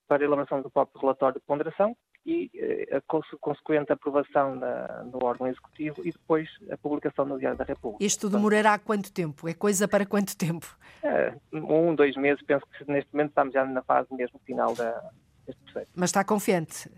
para 0.06 0.22
a 0.22 0.26
elaboração 0.26 0.62
do 0.62 0.70
próprio 0.70 1.00
relatório 1.00 1.40
de 1.40 1.46
ponderação 1.46 1.96
e 2.26 2.50
a 2.90 3.00
consequente 3.38 3.92
aprovação 3.92 4.54
no 4.56 5.18
órgão 5.22 5.46
executivo 5.46 6.00
e 6.04 6.10
depois 6.10 6.48
a 6.70 6.76
publicação 6.76 7.24
no 7.26 7.38
Diário 7.38 7.58
da 7.58 7.64
República. 7.64 8.02
Isto 8.02 8.30
demorará 8.30 8.78
quanto 8.78 9.12
tempo? 9.12 9.46
É 9.48 9.52
coisa 9.52 9.86
para 9.86 10.06
quanto 10.06 10.36
tempo? 10.36 10.76
É, 11.02 11.34
um, 11.52 11.94
dois 11.94 12.16
meses, 12.16 12.42
penso 12.46 12.64
que 12.66 12.90
neste 12.90 13.12
momento 13.12 13.30
estamos 13.30 13.52
já 13.52 13.64
na 13.64 13.82
fase 13.82 14.08
mesmo 14.14 14.40
final 14.46 14.74
da, 14.74 15.10
deste 15.46 15.62
processo. 15.64 15.90
Mas 15.94 16.10
está 16.10 16.24
confiante? 16.24 16.90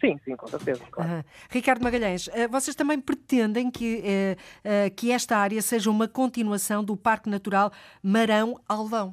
Sim, 0.00 0.18
sim, 0.24 0.34
com 0.34 0.46
certeza. 0.46 0.82
Claro. 0.90 1.10
Uhum. 1.10 1.22
Ricardo 1.50 1.82
Magalhães, 1.82 2.28
vocês 2.50 2.74
também 2.74 2.98
pretendem 2.98 3.70
que, 3.70 4.02
eh, 4.02 4.36
eh, 4.64 4.90
que 4.90 5.12
esta 5.12 5.36
área 5.36 5.60
seja 5.60 5.90
uma 5.90 6.08
continuação 6.08 6.82
do 6.82 6.96
Parque 6.96 7.28
Natural 7.28 7.70
Marão-Alvão? 8.02 9.12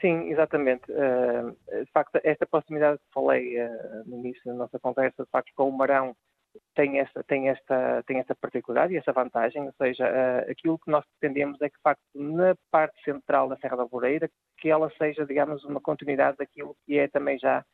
Sim, 0.00 0.30
exatamente. 0.30 0.90
Uh, 0.92 1.56
de 1.84 1.90
facto, 1.92 2.20
esta 2.22 2.46
proximidade 2.46 2.98
que 2.98 3.14
falei 3.14 3.58
uh, 3.60 4.04
no 4.06 4.18
início 4.18 4.42
da 4.44 4.54
nossa 4.54 4.78
conversa, 4.78 5.24
de 5.24 5.30
facto, 5.30 5.50
com 5.54 5.68
o 5.68 5.76
Marão 5.76 6.14
tem 6.74 7.00
esta, 7.00 7.22
tem 7.24 7.48
esta, 7.48 8.02
tem 8.06 8.18
esta 8.18 8.34
particularidade 8.34 8.94
e 8.94 8.96
esta 8.96 9.12
vantagem, 9.12 9.66
ou 9.66 9.72
seja, 9.72 10.06
uh, 10.06 10.50
aquilo 10.50 10.78
que 10.78 10.90
nós 10.90 11.04
pretendemos 11.18 11.60
é 11.62 11.70
que, 11.70 11.76
de 11.76 11.82
facto, 11.82 12.02
na 12.14 12.54
parte 12.70 13.02
central 13.04 13.48
da 13.48 13.56
Serra 13.56 13.76
da 13.76 13.82
Alvoreira, 13.84 14.30
que 14.58 14.68
ela 14.68 14.90
seja, 14.98 15.24
digamos, 15.24 15.64
uma 15.64 15.80
continuidade 15.80 16.36
daquilo 16.36 16.76
que 16.84 16.98
é 16.98 17.08
também 17.08 17.38
já 17.38 17.64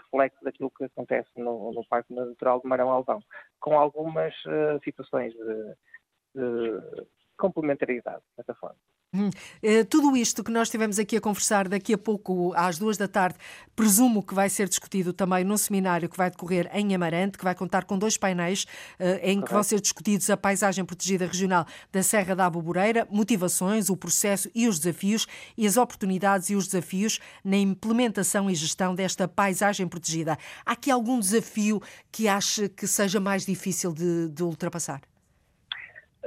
reflexo 0.00 0.42
daquilo 0.42 0.72
que 0.76 0.82
acontece 0.82 1.30
no, 1.36 1.72
no 1.72 1.86
Parque 1.86 2.12
Natural 2.12 2.60
de 2.60 2.66
Marão-Alvão, 2.66 3.20
com 3.60 3.78
algumas 3.78 4.34
situações 4.82 5.32
de, 5.34 5.74
de 6.34 7.06
complementaridade, 7.36 8.24
dessa 8.36 8.56
forma. 8.56 8.76
Hum. 9.16 9.30
Tudo 9.88 10.16
isto 10.16 10.44
que 10.44 10.50
nós 10.50 10.68
estivemos 10.68 10.98
aqui 10.98 11.16
a 11.16 11.20
conversar 11.20 11.68
daqui 11.68 11.94
a 11.94 11.98
pouco, 11.98 12.52
às 12.54 12.78
duas 12.78 12.96
da 12.98 13.08
tarde, 13.08 13.38
presumo 13.74 14.22
que 14.22 14.34
vai 14.34 14.50
ser 14.50 14.68
discutido 14.68 15.12
também 15.12 15.42
num 15.42 15.56
seminário 15.56 16.08
que 16.08 16.16
vai 16.16 16.30
decorrer 16.30 16.68
em 16.72 16.94
Amarante, 16.94 17.38
que 17.38 17.44
vai 17.44 17.54
contar 17.54 17.84
com 17.84 17.98
dois 17.98 18.16
painéis 18.16 18.64
uh, 19.00 19.18
em 19.22 19.40
que 19.40 19.52
vão 19.52 19.62
ser 19.62 19.80
discutidos 19.80 20.28
a 20.28 20.36
paisagem 20.36 20.84
protegida 20.84 21.26
regional 21.26 21.66
da 21.90 22.02
Serra 22.02 22.36
da 22.36 22.46
Aboboreira, 22.46 23.06
motivações, 23.10 23.88
o 23.88 23.96
processo 23.96 24.50
e 24.54 24.68
os 24.68 24.78
desafios 24.78 25.26
e 25.56 25.66
as 25.66 25.76
oportunidades 25.76 26.50
e 26.50 26.54
os 26.54 26.66
desafios 26.66 27.18
na 27.42 27.56
implementação 27.56 28.50
e 28.50 28.54
gestão 28.54 28.94
desta 28.94 29.26
paisagem 29.26 29.88
protegida. 29.88 30.38
Há 30.64 30.72
aqui 30.72 30.90
algum 30.90 31.18
desafio 31.18 31.80
que 32.12 32.28
ache 32.28 32.68
que 32.68 32.86
seja 32.86 33.18
mais 33.18 33.46
difícil 33.46 33.92
de, 33.92 34.28
de 34.28 34.42
ultrapassar? 34.42 35.00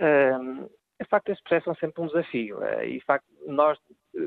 Um 0.01 0.78
de 1.03 1.09
facto, 1.09 1.29
estes 1.29 1.43
processos 1.43 1.65
são 1.65 1.75
sempre 1.75 2.01
um 2.01 2.07
desafio 2.07 2.59
e, 2.83 2.99
de 2.99 3.05
facto, 3.05 3.25
nós, 3.47 3.79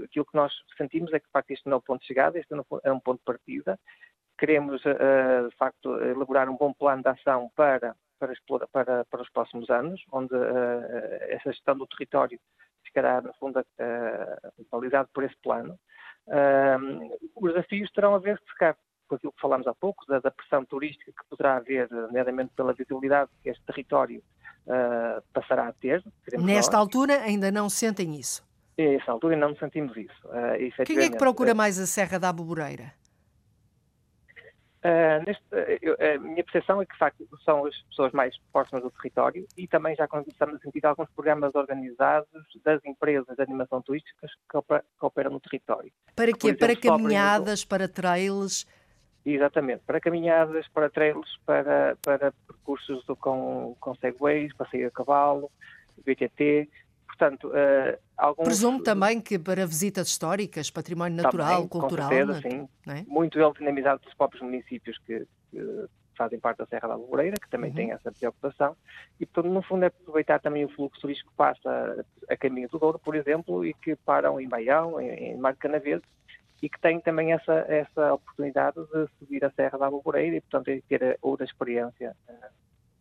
aquilo 0.05 0.25
que 0.25 0.35
nós 0.35 0.53
sentimos 0.77 1.13
é 1.13 1.21
que, 1.21 1.27
de 1.27 1.33
facto, 1.33 1.51
isto 1.51 1.69
não 1.69 1.77
é 1.77 1.79
o 1.79 1.83
ponto 1.83 2.01
de 2.01 2.07
chegada, 2.07 2.39
este 2.39 2.55
é 2.85 2.93
um 2.93 3.01
ponto 3.01 3.19
de 3.19 3.25
partida. 3.25 3.79
Queremos, 4.39 4.81
de 4.83 5.57
facto, 5.57 6.03
elaborar 6.03 6.49
um 6.49 6.57
bom 6.57 6.73
plano 6.73 7.03
de 7.03 7.09
ação 7.11 7.51
para, 7.55 7.95
para, 8.19 8.35
para, 8.73 9.05
para 9.05 9.23
os 9.23 9.31
próximos 9.31 9.69
anos, 9.69 10.03
onde 10.11 10.35
essa 11.29 11.53
gestão 11.53 11.77
do 11.77 11.87
território 11.87 12.41
ficará, 12.85 13.21
no 13.21 13.35
fundo, 13.35 13.65
validado 14.71 15.09
por 15.13 15.25
esse 15.25 15.37
plano. 15.43 15.79
Os 17.37 17.53
desafios 17.53 17.91
terão 17.93 18.15
a 18.15 18.19
ver, 18.19 18.39
se 18.39 18.59
calhar, 18.59 18.77
com 19.07 19.17
aquilo 19.17 19.33
que 19.33 19.41
falámos 19.41 19.67
há 19.67 19.75
pouco, 19.75 20.07
da, 20.07 20.21
da 20.21 20.31
pressão 20.31 20.65
turística 20.65 21.13
que 21.13 21.29
poderá 21.29 21.57
haver, 21.57 21.91
nomeadamente 21.91 22.55
pela 22.57 22.73
visibilidade 22.73 23.31
que 23.43 23.51
este 23.51 23.63
território 23.67 24.23
uh, 24.67 25.23
passará 25.33 25.69
a 25.69 25.73
ter. 25.73 26.03
Nesta 26.39 26.73
nós. 26.73 26.81
altura 26.81 27.23
ainda 27.23 27.51
não 27.51 27.69
sentem 27.69 28.17
isso? 28.17 28.45
Nesta 28.79 29.13
altura 29.13 29.35
ainda 29.35 29.49
não 29.49 29.57
sentimos 29.57 29.97
isso. 29.97 30.27
Uh, 30.27 30.85
Quem 30.85 30.99
é 30.99 31.11
que 31.11 31.19
procura 31.19 31.55
mais 31.55 31.79
a 31.79 31.87
Serra 31.87 32.19
da 32.19 32.29
Aboboreira? 32.31 32.93
Uh, 34.85 35.23
neste, 35.25 35.45
a 35.55 36.19
minha 36.19 36.43
percepção 36.43 36.83
é 36.83 36.87
que, 36.87 36.93
de 36.93 36.99
facto, 36.99 37.25
são 37.45 37.65
as 37.67 37.83
pessoas 37.83 38.11
mais 38.11 38.37
próximas 38.53 38.83
do 38.83 38.91
território 38.91 39.47
e 39.57 39.69
também 39.69 39.95
já 39.95 40.09
começamos 40.09 40.57
a 40.57 40.59
sentir 40.59 40.85
alguns 40.85 41.09
programas 41.11 41.55
organizados 41.55 42.29
das 42.65 42.85
empresas 42.85 43.37
de 43.37 43.43
animação 43.43 43.81
turística 43.81 44.27
que, 44.51 44.57
opera, 44.57 44.85
que 44.99 45.07
operam 45.07 45.31
no 45.31 45.39
território. 45.39 45.93
Para 46.17 46.33
quê? 46.33 46.49
Exemplo, 46.49 46.59
para 46.59 46.77
caminhadas, 46.77 47.65
para 47.65 47.87
trails? 47.87 48.67
Exatamente, 49.25 49.83
para 49.87 50.01
caminhadas, 50.01 50.67
para 50.69 50.91
trails, 50.91 51.39
para, 51.47 51.97
para 52.03 52.33
percursos 52.47 53.05
com, 53.21 53.77
com 53.79 53.95
segways, 53.95 54.53
passeio 54.55 54.89
a 54.89 54.91
cavalo, 54.91 55.49
BTT, 56.05 56.69
portanto, 57.07 57.49
uh, 57.49 57.99
alguns... 58.17 58.47
Presumo 58.47 58.83
também 58.83 59.21
que 59.21 59.39
para 59.39 59.65
visitas 59.65 60.09
históricas, 60.09 60.71
património 60.71 61.23
natural, 61.23 61.55
também, 61.55 61.69
cultural... 61.69 62.09
Com 62.09 62.17
certeza, 62.17 62.41
sim. 62.41 62.69
É? 62.89 63.05
Muito 63.07 63.39
ele 63.39 63.53
dinamizado 63.53 64.03
dos 64.03 64.13
próprios 64.15 64.43
municípios 64.43 64.99
que, 65.07 65.25
que, 65.53 65.87
fazem 66.17 66.39
parte 66.39 66.59
da 66.59 66.67
Serra 66.67 66.89
da 66.89 66.95
Alvoreira, 66.95 67.37
que 67.41 67.49
também 67.49 67.71
uhum. 67.71 67.77
têm 67.77 67.91
essa 67.93 68.13
preocupação, 68.13 68.77
e 69.19 69.27
portanto, 69.27 69.53
no 69.53 69.63
fundo 69.63 69.85
é 69.85 69.87
aproveitar 69.87 70.41
também 70.41 70.65
o 70.65 70.69
fluxo 70.69 71.01
turístico 71.01 71.31
que 71.31 71.37
passa 71.37 72.05
a 72.29 72.37
caminho 72.37 72.69
do 72.69 72.79
Douro, 72.79 72.99
por 72.99 73.15
exemplo, 73.15 73.65
e 73.65 73.73
que 73.73 73.97
param 73.97 74.41
em 74.41 74.49
Baião, 74.49 75.01
em, 75.01 75.09
em 75.09 75.37
Mar 75.37 75.53
de 75.53 75.59
Canaveses, 75.59 76.05
e 76.63 76.69
que 76.69 76.81
têm 76.81 77.01
também 77.01 77.33
essa, 77.33 77.53
essa 77.69 78.15
oportunidade 78.15 78.77
de 78.77 79.09
subir 79.19 79.45
a 79.45 79.51
Serra 79.51 79.79
da 79.79 79.87
Alvoreira 79.87 80.37
e, 80.37 80.41
portanto, 80.41 80.71
ter 80.89 81.19
outra 81.21 81.45
experiência 81.45 82.17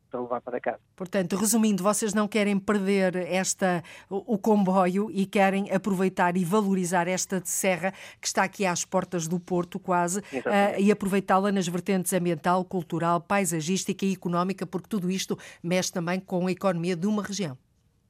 para 0.09 0.19
levar 0.19 0.41
para 0.41 0.59
casa. 0.59 0.79
Portanto, 0.95 1.35
resumindo, 1.37 1.81
vocês 1.81 2.13
não 2.13 2.27
querem 2.27 2.59
perder 2.59 3.15
esta, 3.15 3.81
o, 4.09 4.33
o 4.33 4.37
comboio 4.37 5.09
e 5.09 5.25
querem 5.25 5.71
aproveitar 5.71 6.35
e 6.35 6.43
valorizar 6.43 7.07
esta 7.07 7.41
serra 7.45 7.93
que 8.19 8.27
está 8.27 8.43
aqui 8.43 8.65
às 8.65 8.83
portas 8.83 9.27
do 9.27 9.39
Porto, 9.39 9.79
quase, 9.79 10.19
uh, 10.19 10.79
e 10.79 10.91
aproveitá-la 10.91 11.51
nas 11.51 11.67
vertentes 11.67 12.11
ambiental, 12.13 12.65
cultural, 12.65 13.21
paisagística 13.21 14.05
e 14.05 14.13
económica, 14.13 14.65
porque 14.67 14.89
tudo 14.89 15.09
isto 15.09 15.37
mexe 15.63 15.91
também 15.93 16.19
com 16.19 16.47
a 16.47 16.51
economia 16.51 16.95
de 16.95 17.07
uma 17.07 17.23
região. 17.23 17.57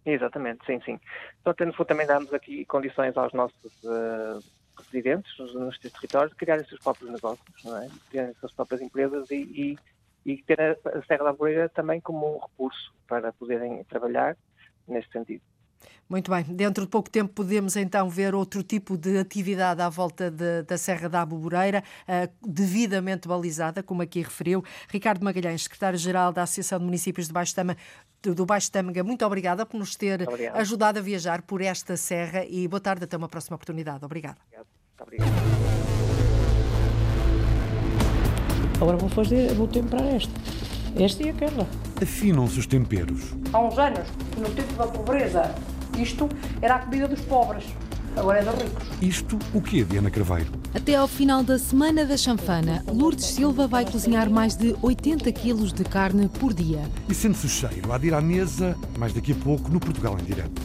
Exatamente, 0.03 0.65
sim, 0.65 0.81
sim. 0.83 0.99
Então, 1.41 1.53
no 1.67 1.73
fundo, 1.73 1.87
também 1.87 2.07
damos 2.07 2.33
aqui 2.33 2.65
condições 2.65 3.15
aos 3.15 3.31
nossos 3.33 3.83
uh, 3.83 4.39
residentes 4.85 5.31
nos 5.37 5.77
territórios 5.79 6.31
de 6.31 6.37
criarem 6.37 6.63
os 6.63 6.69
seus 6.69 6.81
próprios 6.81 7.11
negócios, 7.11 7.63
não 7.63 7.77
é? 7.77 7.89
criarem 8.09 8.31
as 8.31 8.37
suas 8.37 8.53
próprias 8.53 8.81
empresas 8.81 9.29
e, 9.31 9.35
e, 10.25 10.31
e 10.33 10.43
ter 10.43 10.59
a 10.59 11.01
Serra 11.03 11.23
da 11.23 11.29
Arvoreira 11.29 11.69
também 11.69 11.99
como 11.99 12.35
um 12.35 12.39
recurso 12.39 12.93
para 13.07 13.31
poderem 13.33 13.83
trabalhar 13.85 14.37
neste 14.87 15.11
sentido. 15.11 15.43
Muito 16.09 16.29
bem, 16.29 16.43
dentro 16.43 16.83
de 16.83 16.89
pouco 16.89 17.09
tempo 17.09 17.33
podemos 17.33 17.77
então 17.77 18.09
ver 18.09 18.35
outro 18.35 18.61
tipo 18.61 18.97
de 18.97 19.17
atividade 19.17 19.81
à 19.81 19.87
volta 19.87 20.29
de, 20.29 20.63
da 20.63 20.77
Serra 20.77 21.07
da 21.07 21.21
Aboboreira, 21.21 21.83
uh, 22.03 22.29
devidamente 22.45 23.27
balizada, 23.27 23.81
como 23.81 24.01
aqui 24.01 24.21
referiu. 24.21 24.63
Ricardo 24.89 25.23
Magalhães, 25.23 25.63
secretário-geral 25.63 26.33
da 26.33 26.43
Associação 26.43 26.79
de 26.79 26.85
Municípios 26.85 27.27
de 27.27 27.33
Baixo 27.33 27.55
Tâmega, 27.55 27.79
do 28.21 28.45
Baixo 28.45 28.69
Tâmega, 28.71 29.03
muito 29.03 29.25
obrigada 29.25 29.65
por 29.65 29.77
nos 29.77 29.95
ter 29.95 30.27
Obrigado. 30.27 30.57
ajudado 30.57 30.99
a 30.99 31.01
viajar 31.01 31.41
por 31.43 31.61
esta 31.61 31.95
serra 31.95 32.45
e 32.45 32.67
boa 32.67 32.81
tarde, 32.81 33.05
até 33.05 33.15
uma 33.15 33.29
próxima 33.29 33.55
oportunidade. 33.55 34.03
Obrigada. 34.03 34.37
Obrigado. 34.99 35.31
Agora 38.81 38.97
vou 38.97 39.09
fazer, 39.09 39.53
vou 39.53 39.67
temperar 39.67 40.15
esta. 40.15 40.33
Esta 40.95 41.23
e 41.23 41.29
aquela. 41.29 41.67
Afinam-se 42.01 42.59
os 42.59 42.67
temperos. 42.67 43.33
Há 43.53 43.59
uns 43.59 43.77
anos, 43.77 44.07
no 44.37 44.49
tempo 44.49 44.73
da 44.73 44.87
pobreza, 44.87 45.55
isto 45.97 46.29
era 46.61 46.75
a 46.75 46.79
comida 46.79 47.07
dos 47.07 47.21
pobres, 47.21 47.65
agora 48.15 48.39
é 48.39 48.43
dos 48.43 48.53
ricos. 48.61 48.83
Isto 49.01 49.39
o 49.53 49.61
que 49.61 49.81
é, 49.81 49.83
Diana 49.83 50.09
Craveiro? 50.09 50.51
Até 50.73 50.95
ao 50.95 51.07
final 51.07 51.43
da 51.43 51.59
Semana 51.59 52.05
da 52.05 52.15
Chanfana, 52.15 52.83
Lourdes 52.87 53.25
Silva 53.25 53.67
vai 53.67 53.85
cozinhar 53.85 54.29
mais 54.29 54.55
de 54.55 54.75
80 54.81 55.31
quilos 55.31 55.73
de 55.73 55.83
carne 55.83 56.29
por 56.29 56.53
dia. 56.53 56.81
E 57.09 57.13
sente-se 57.13 57.45
o 57.45 57.49
cheiro, 57.49 57.91
há 57.91 57.97
de 57.97 58.07
ir 58.07 58.13
à 58.13 58.21
mesa, 58.21 58.75
mais 58.97 59.13
daqui 59.13 59.33
a 59.33 59.35
pouco, 59.35 59.69
no 59.69 59.79
Portugal 59.79 60.17
em 60.19 60.23
Direto. 60.23 60.61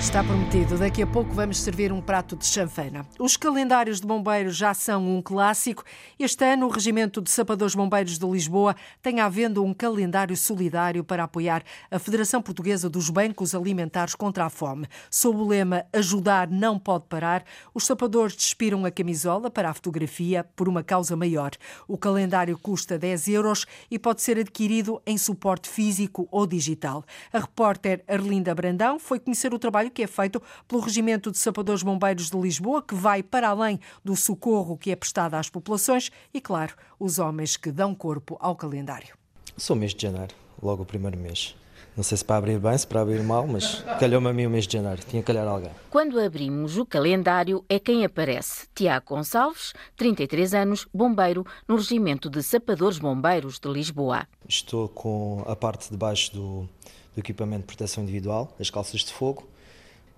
Está 0.00 0.24
prometido. 0.24 0.78
Daqui 0.78 1.02
a 1.02 1.06
pouco 1.06 1.30
vamos 1.34 1.60
servir 1.60 1.92
um 1.92 2.00
prato 2.00 2.34
de 2.34 2.46
chanfana. 2.46 3.06
Os 3.18 3.36
calendários 3.36 4.00
de 4.00 4.06
bombeiros 4.06 4.56
já 4.56 4.72
são 4.72 5.06
um 5.06 5.20
clássico. 5.20 5.84
Este 6.18 6.42
ano, 6.42 6.66
o 6.66 6.70
Regimento 6.70 7.20
de 7.20 7.30
Sapadores 7.30 7.74
Bombeiros 7.74 8.18
de 8.18 8.26
Lisboa 8.26 8.74
tem 9.02 9.20
à 9.20 9.28
venda 9.28 9.60
um 9.60 9.74
calendário 9.74 10.34
solidário 10.38 11.04
para 11.04 11.24
apoiar 11.24 11.62
a 11.90 11.98
Federação 11.98 12.40
Portuguesa 12.40 12.88
dos 12.88 13.10
Bancos 13.10 13.54
Alimentares 13.54 14.14
contra 14.14 14.46
a 14.46 14.50
Fome. 14.50 14.88
Sob 15.10 15.38
o 15.38 15.46
lema 15.46 15.84
Ajudar 15.92 16.48
não 16.48 16.78
pode 16.78 17.04
parar, 17.06 17.44
os 17.74 17.84
sapadores 17.84 18.34
despiram 18.34 18.86
a 18.86 18.90
camisola 18.90 19.50
para 19.50 19.68
a 19.68 19.74
fotografia 19.74 20.44
por 20.56 20.66
uma 20.66 20.82
causa 20.82 21.14
maior. 21.14 21.50
O 21.86 21.98
calendário 21.98 22.56
custa 22.56 22.98
10 22.98 23.28
euros 23.28 23.66
e 23.90 23.98
pode 23.98 24.22
ser 24.22 24.38
adquirido 24.38 25.00
em 25.06 25.18
suporte 25.18 25.68
físico 25.68 26.26
ou 26.32 26.46
digital. 26.46 27.04
A 27.30 27.38
repórter 27.38 28.02
Arlinda 28.08 28.54
Brandão 28.54 28.98
foi 28.98 29.20
conhecer 29.20 29.52
o 29.52 29.58
trabalho 29.58 29.89
que 29.90 30.02
é 30.02 30.06
feito 30.06 30.40
pelo 30.66 30.80
Regimento 30.80 31.30
de 31.30 31.38
Sapadores 31.38 31.82
Bombeiros 31.82 32.30
de 32.30 32.38
Lisboa, 32.38 32.82
que 32.82 32.94
vai 32.94 33.22
para 33.22 33.48
além 33.48 33.80
do 34.04 34.16
socorro 34.16 34.76
que 34.76 34.90
é 34.90 34.96
prestado 34.96 35.34
às 35.34 35.50
populações 35.50 36.10
e, 36.32 36.40
claro, 36.40 36.74
os 36.98 37.18
homens 37.18 37.56
que 37.56 37.70
dão 37.70 37.94
corpo 37.94 38.36
ao 38.40 38.56
calendário. 38.56 39.14
Sou 39.56 39.76
mês 39.76 39.94
de 39.94 40.02
janeiro, 40.02 40.34
logo 40.62 40.84
o 40.84 40.86
primeiro 40.86 41.18
mês. 41.18 41.54
Não 41.96 42.04
sei 42.04 42.16
se 42.16 42.24
para 42.24 42.36
abrir 42.36 42.58
bem, 42.58 42.78
se 42.78 42.86
para 42.86 43.00
abrir 43.00 43.22
mal, 43.22 43.46
mas 43.46 43.84
calhou-me 43.98 44.28
a 44.28 44.32
mim 44.32 44.46
o 44.46 44.50
mês 44.50 44.66
de 44.66 44.74
janeiro. 44.74 45.02
Tinha 45.06 45.22
que 45.22 45.26
calhar 45.26 45.46
alguém. 45.46 45.70
Quando 45.90 46.20
abrimos 46.20 46.78
o 46.78 46.86
calendário, 46.86 47.64
é 47.68 47.78
quem 47.78 48.04
aparece. 48.04 48.68
Tiago 48.74 49.06
Gonçalves, 49.14 49.74
33 49.96 50.54
anos, 50.54 50.86
bombeiro, 50.94 51.44
no 51.66 51.76
Regimento 51.76 52.30
de 52.30 52.42
Sapadores 52.42 52.98
Bombeiros 52.98 53.58
de 53.58 53.68
Lisboa. 53.68 54.26
Estou 54.48 54.88
com 54.88 55.44
a 55.46 55.56
parte 55.56 55.90
de 55.90 55.96
baixo 55.96 56.32
do, 56.32 56.68
do 57.14 57.18
equipamento 57.18 57.62
de 57.62 57.66
proteção 57.66 58.02
individual, 58.04 58.54
as 58.58 58.70
calças 58.70 59.00
de 59.00 59.12
fogo, 59.12 59.46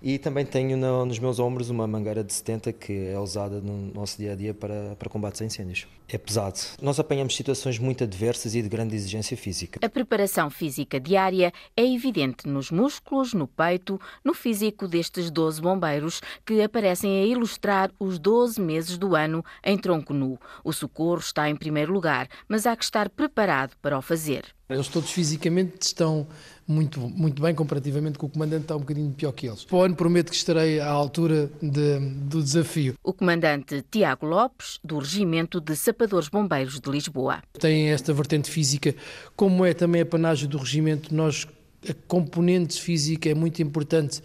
e 0.03 0.19
também 0.19 0.45
tenho 0.45 0.77
no, 0.77 1.07
nos 1.07 1.19
meus 1.19 1.39
ombros 1.39 1.71
uma 1.71 1.87
mangueira 1.87 2.25
de 2.25 2.33
70 2.33 2.73
que 2.73 3.07
é 3.07 3.19
usada 3.19 3.61
no 3.61 3.93
nosso 3.95 4.19
dia 4.19 4.33
a 4.33 4.35
dia 4.35 4.53
para, 4.53 4.97
para 4.97 5.09
combates 5.09 5.41
a 5.41 5.45
incêndios. 5.45 5.87
É 6.09 6.19
pesado. 6.19 6.59
Nós 6.81 6.99
apanhamos 6.99 7.35
situações 7.37 7.79
muito 7.79 8.05
adversas 8.05 8.55
e 8.55 8.61
de 8.61 8.69
grande 8.69 8.95
exigência 8.97 9.37
física. 9.37 9.81
A 9.83 9.89
preparação 9.89 10.51
física 10.51 11.01
diária 11.01 11.53
é 11.77 11.87
evidente 11.87 12.49
nos 12.49 12.71
músculos, 12.71 13.33
no 13.33 13.47
peito, 13.47 14.01
no 14.25 14.35
físico 14.35 14.89
destes 14.89 15.31
12 15.31 15.63
bombeiros 15.63 16.21
que 16.45 16.61
aparecem 16.61 17.23
a 17.23 17.27
ilustrar 17.27 17.91
os 17.99 18.19
12 18.19 18.61
meses 18.61 18.99
do 18.99 19.15
ano 19.15 19.45
em 19.65 19.79
tronco 19.79 20.13
nu. 20.13 20.39
O 20.65 20.73
socorro 20.73 21.21
está 21.21 21.49
em 21.49 21.57
primeiro 21.57 21.93
lugar, 21.93 22.29
mas 22.49 22.67
há 22.67 22.77
que 22.77 22.85
estar 22.85 23.09
preparado 23.09 23.77
para 23.81 23.97
o 23.97 24.03
fazer. 24.03 24.45
Eles 24.75 24.89
todos 24.89 25.11
fisicamente 25.11 25.83
estão 25.83 26.27
muito, 26.67 27.01
muito 27.01 27.43
bem 27.43 27.55
comparativamente 27.55 28.19
com 28.19 28.27
o 28.27 28.29
comandante, 28.29 28.63
está 28.63 28.77
um 28.77 28.81
bocadinho 28.81 29.11
pior 29.13 29.33
que 29.33 29.47
eles. 29.47 29.65
Para 29.65 29.77
o 29.77 29.83
ano 29.83 29.97
prometo 29.97 30.31
que 30.31 30.37
estarei 30.37 30.81
à 30.81 30.89
altura 30.89 31.51
de, 31.61 31.99
do 31.99 32.43
desafio. 32.43 32.95
O 33.03 33.13
comandante 33.13 33.85
Tiago 33.91 34.27
Lopes, 34.27 34.79
do 34.83 34.99
Regimento 34.99 35.61
de 35.61 35.75
Sapadores 35.77 36.29
Bombeiros 36.29 36.81
de 36.81 36.91
Lisboa. 36.91 37.43
Tem 37.59 37.91
esta 37.91 38.13
vertente 38.13 38.51
física, 38.51 38.95
como 39.37 39.65
é 39.65 39.75
também 39.75 40.03
a 40.03 40.07
panagem 40.07 40.49
do 40.49 40.59
regimento, 40.59 41.15
nós 41.15 41.47
a 41.89 41.95
componente 42.07 42.81
física 42.81 43.29
é 43.29 43.35
muito 43.35 43.61
importante 43.61 44.23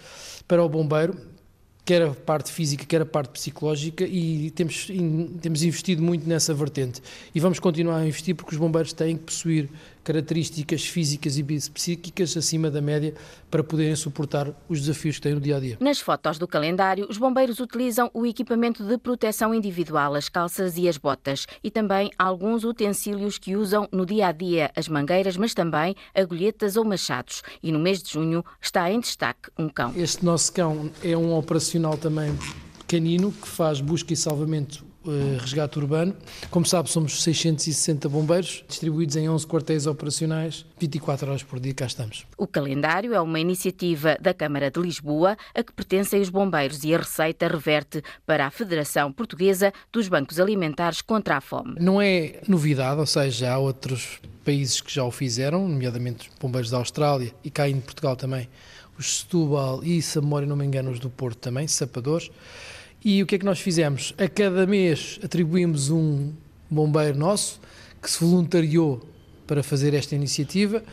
para 0.48 0.64
o 0.64 0.70
bombeiro, 0.70 1.18
quer 1.84 2.04
a 2.04 2.12
parte 2.12 2.52
física, 2.52 2.86
quer 2.86 3.02
a 3.02 3.06
parte 3.06 3.32
psicológica, 3.32 4.04
e 4.04 4.52
temos, 4.52 4.88
temos 5.42 5.64
investido 5.64 6.04
muito 6.04 6.28
nessa 6.28 6.54
vertente. 6.54 7.02
E 7.34 7.40
vamos 7.40 7.60
continuar 7.60 8.00
a 8.00 8.06
investir 8.06 8.36
porque 8.36 8.54
os 8.54 8.60
bombeiros 8.60 8.94
têm 8.94 9.16
que 9.18 9.24
possuir 9.24 9.70
características 10.08 10.86
físicas 10.86 11.38
e 11.38 11.44
psíquicas 11.44 12.38
acima 12.38 12.72
da 12.72 12.82
média 12.82 13.14
para 13.52 13.62
poderem 13.62 13.94
suportar 13.94 14.54
os 14.70 14.80
desafios 14.80 15.18
que 15.18 15.24
têm 15.24 15.34
no 15.34 15.42
dia 15.42 15.58
a 15.58 15.60
dia. 15.60 15.78
Nas 15.82 16.00
fotos 16.00 16.40
do 16.40 16.48
calendário, 16.48 17.06
os 17.10 17.18
bombeiros 17.18 17.60
utilizam 17.60 18.10
o 18.14 18.26
equipamento 18.26 18.86
de 18.86 18.98
proteção 18.98 19.54
individual, 19.54 20.16
as 20.16 20.30
calças 20.30 20.78
e 20.78 20.88
as 20.88 20.98
botas, 20.98 21.46
e 21.62 21.70
também 21.70 22.10
alguns 22.18 22.64
utensílios 22.64 23.38
que 23.38 23.58
usam 23.58 23.86
no 23.92 24.06
dia 24.06 24.28
a 24.28 24.32
dia, 24.32 24.72
as 24.78 24.88
mangueiras, 24.88 25.36
mas 25.36 25.54
também 25.54 25.94
agulhetas 26.16 26.78
ou 26.78 26.86
machados. 26.86 27.42
E 27.62 27.70
no 27.70 27.80
mês 27.80 28.02
de 28.02 28.14
junho 28.14 28.46
está 28.62 28.90
em 28.90 29.02
destaque 29.02 29.50
um 29.60 29.68
cão. 29.68 29.92
Este 29.94 30.24
nosso 30.24 30.54
cão 30.54 30.90
é 31.04 31.18
um 31.18 31.36
operacional 31.36 31.98
também 31.98 32.34
canino 32.88 33.34
que 33.34 33.48
faz 33.50 33.82
busca 33.82 34.14
e 34.14 34.16
salvamento 34.16 34.87
resgate 35.40 35.78
urbano. 35.80 36.16
Como 36.50 36.66
sabe, 36.66 36.90
somos 36.90 37.24
660 37.24 38.10
bombeiros, 38.10 38.64
distribuídos 38.68 39.16
em 39.16 39.30
11 39.30 39.48
quartéis 39.48 39.88
operacionais, 39.88 40.66
24 40.80 41.30
horas 41.30 41.44
por 41.44 41.60
dia, 41.60 41.74
cá 41.74 41.86
estamos. 41.86 42.26
O 42.38 42.48
calendário 42.48 43.14
é 43.14 43.22
uma 43.22 43.40
iniciativa 43.40 44.18
da 44.20 44.34
Câmara 44.34 44.70
de 44.70 44.80
Lisboa, 44.80 45.38
a 45.56 45.64
que 45.64 45.74
pertencem 45.74 46.22
os 46.22 46.30
bombeiros 46.30 46.84
e 46.84 46.94
a 46.94 46.98
receita 46.98 47.48
reverte 47.48 48.04
para 48.26 48.46
a 48.46 48.52
Federação 48.52 49.12
Portuguesa 49.12 49.74
dos 49.92 50.08
Bancos 50.08 50.40
Alimentares 50.40 51.02
contra 51.02 51.38
a 51.38 51.42
Fome. 51.42 51.76
Não 51.80 52.02
é 52.02 52.42
novidade, 52.48 53.00
ou 53.00 53.06
seja, 53.06 53.52
há 53.52 53.58
outros 53.58 54.20
países 54.44 54.80
que 54.80 54.94
já 54.94 55.04
o 55.04 55.12
fizeram, 55.12 55.68
nomeadamente 55.68 56.30
os 56.30 56.36
bombeiros 56.40 56.70
da 56.70 56.78
Austrália 56.78 57.34
e 57.44 57.50
cá 57.50 57.68
em 57.68 57.82
Portugal 57.82 58.16
também, 58.16 58.48
os 58.98 59.20
Setúbal 59.20 59.84
e, 59.84 60.02
se 60.02 60.18
a 60.18 60.22
memória 60.22 60.48
não 60.48 60.56
me 60.56 60.66
engano, 60.66 60.90
os 60.90 61.00
do 61.00 61.10
Porto 61.10 61.38
também, 61.38 61.68
sapadores. 61.68 62.32
E 63.10 63.24
o 63.24 63.26
que 63.26 63.36
é 63.36 63.40
que 63.40 63.46
nós 63.46 63.62
fizemos? 63.62 64.14
A 64.18 64.28
cada 64.28 64.68
mês 64.68 65.18
atribuímos 65.24 65.90
um 65.90 66.34
bombeiro 66.70 67.18
nosso 67.18 67.58
que 68.02 68.12
se 68.12 68.20
voluntariou 68.20 69.02
para 69.48 69.64
fazer 69.64 69.94
esta 69.94 70.14
iniciativa, 70.14 70.84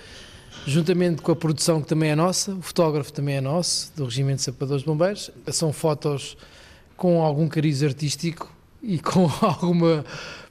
juntamente 0.64 1.22
com 1.22 1.32
a 1.32 1.34
produção 1.34 1.82
que 1.82 1.88
também 1.88 2.10
é 2.10 2.14
nossa, 2.14 2.52
o 2.52 2.62
fotógrafo 2.62 3.12
também 3.12 3.34
é 3.34 3.40
nosso, 3.40 3.92
do 3.96 4.04
Regimento 4.04 4.36
de 4.36 4.42
Sapadores 4.42 4.82
de 4.82 4.86
Bombeiros. 4.86 5.28
São 5.48 5.72
fotos 5.72 6.36
com 6.96 7.20
algum 7.20 7.48
cariz 7.48 7.82
artístico 7.82 8.48
e 8.80 9.00
com 9.00 9.28
alguma 9.42 10.04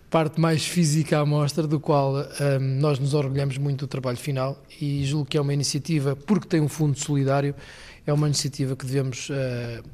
parte 0.10 0.42
mais 0.42 0.66
física 0.66 1.18
à 1.18 1.26
mostra, 1.26 1.66
do 1.66 1.80
qual 1.80 2.14
um, 2.14 2.60
nós 2.60 3.00
nos 3.00 3.14
orgulhamos 3.14 3.58
muito 3.58 3.86
do 3.86 3.88
trabalho 3.88 4.18
final 4.18 4.62
e 4.82 5.06
julgo 5.06 5.28
que 5.28 5.38
é 5.38 5.42
uma 5.42 5.54
iniciativa, 5.54 6.14
porque 6.14 6.46
tem 6.46 6.60
um 6.60 6.68
fundo 6.68 7.00
solidário, 7.00 7.56
é 8.06 8.14
uma 8.14 8.28
iniciativa 8.28 8.76
que 8.76 8.86
devemos 8.86 9.30
uh, 9.30 9.34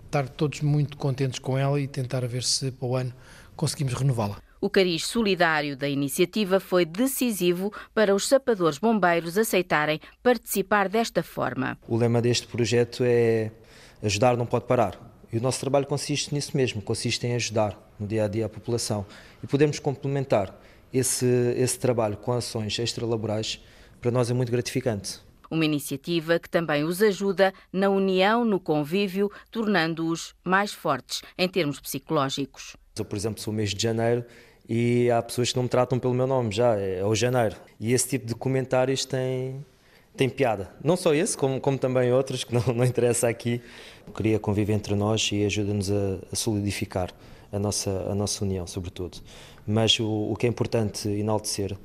estar 0.06 0.28
todos 0.30 0.62
muito 0.62 0.98
contentes 0.98 1.40
com 1.40 1.58
ela 1.58 1.80
e 1.80 1.88
tentar 1.88 2.26
ver 2.28 2.44
se 2.44 2.72
para 2.72 2.88
o 2.88 2.96
ano 2.96 3.14
conseguimos 3.56 3.94
renová-la. 3.94 4.38
O 4.62 4.70
cariz 4.70 5.06
solidário 5.06 5.78
da 5.78 5.88
iniciativa 5.88 6.60
foi 6.60 6.84
decisivo 6.86 7.72
para 7.94 8.14
os 8.14 8.28
sapadores 8.28 8.78
bombeiros 8.78 9.38
aceitarem 9.38 10.02
participar 10.22 10.90
desta 10.90 11.24
forma. 11.24 11.78
O 11.88 11.96
lema 11.96 12.22
deste 12.22 12.46
projeto 12.46 13.04
é 13.06 13.52
ajudar 14.04 14.36
não 14.36 14.46
pode 14.46 14.66
parar. 14.66 15.00
E 15.32 15.38
o 15.38 15.42
nosso 15.42 15.60
trabalho 15.60 15.86
consiste 15.86 16.34
nisso 16.34 16.58
mesmo, 16.58 16.82
consiste 16.82 17.26
em 17.26 17.36
ajudar 17.36 17.78
no 18.00 18.08
dia 18.08 18.26
a 18.26 18.28
dia 18.28 18.48
a 18.48 18.50
população. 18.50 19.06
E 19.44 19.48
podemos 19.48 19.80
complementar 19.80 20.60
esse, 20.92 21.26
esse 21.56 21.78
trabalho 21.80 22.18
com 22.18 22.34
ações 22.34 22.78
extralaborais, 22.80 23.64
para 24.02 24.12
nós 24.12 24.30
é 24.30 24.34
muito 24.34 24.52
gratificante. 24.52 25.20
Uma 25.50 25.66
iniciativa 25.66 26.40
que 26.40 26.50
também 26.50 26.84
os 26.84 27.02
ajuda 27.02 27.54
na 27.72 27.90
união, 27.90 28.46
no 28.46 28.60
convívio, 28.60 29.32
tornando-os 29.52 30.34
mais 30.44 30.74
fortes 30.74 31.22
em 31.38 31.48
termos 31.48 31.80
psicológicos. 31.80 32.76
Eu, 32.98 33.06
por 33.06 33.16
exemplo, 33.16 33.42
sou 33.42 33.54
mês 33.54 33.74
de 33.74 33.82
janeiro 33.82 34.26
e 34.68 35.10
há 35.10 35.20
pessoas 35.22 35.50
que 35.50 35.56
não 35.56 35.64
me 35.64 35.70
tratam 35.70 35.98
pelo 35.98 36.14
meu 36.14 36.28
nome 36.28 36.52
já, 36.52 36.76
é 36.76 37.04
o 37.04 37.16
janeiro. 37.16 37.56
E 37.80 37.92
esse 37.92 38.08
tipo 38.10 38.28
de 38.28 38.36
comentários 38.36 39.04
tem, 39.04 39.66
tem 40.16 40.30
piada. 40.30 40.70
Não 40.84 40.96
só 40.96 41.12
esse, 41.12 41.36
como, 41.36 41.60
como 41.60 41.76
também 41.78 42.14
outros 42.14 42.44
que 42.44 42.54
não, 42.54 42.62
não 42.76 42.86
interessa 42.86 43.28
aqui. 43.28 43.62
Cria 44.14 44.38
conviver 44.38 44.74
entre 44.74 44.94
nós 44.94 45.28
e 45.32 45.44
ajuda-nos 45.44 45.92
a, 45.92 46.20
a, 46.32 46.36
solidificar 46.36 47.10
a 47.52 47.58
nossa, 47.58 47.90
a 48.12 48.14
nossa 48.14 48.46
união, 48.46 48.68
sobretudo. 48.68 49.18
Mas 49.66 50.00
o, 50.00 50.32
o 50.32 50.36
que 50.36 50.46
é 50.46 50.50
importante 50.50 51.10
enaltecer 51.10 51.76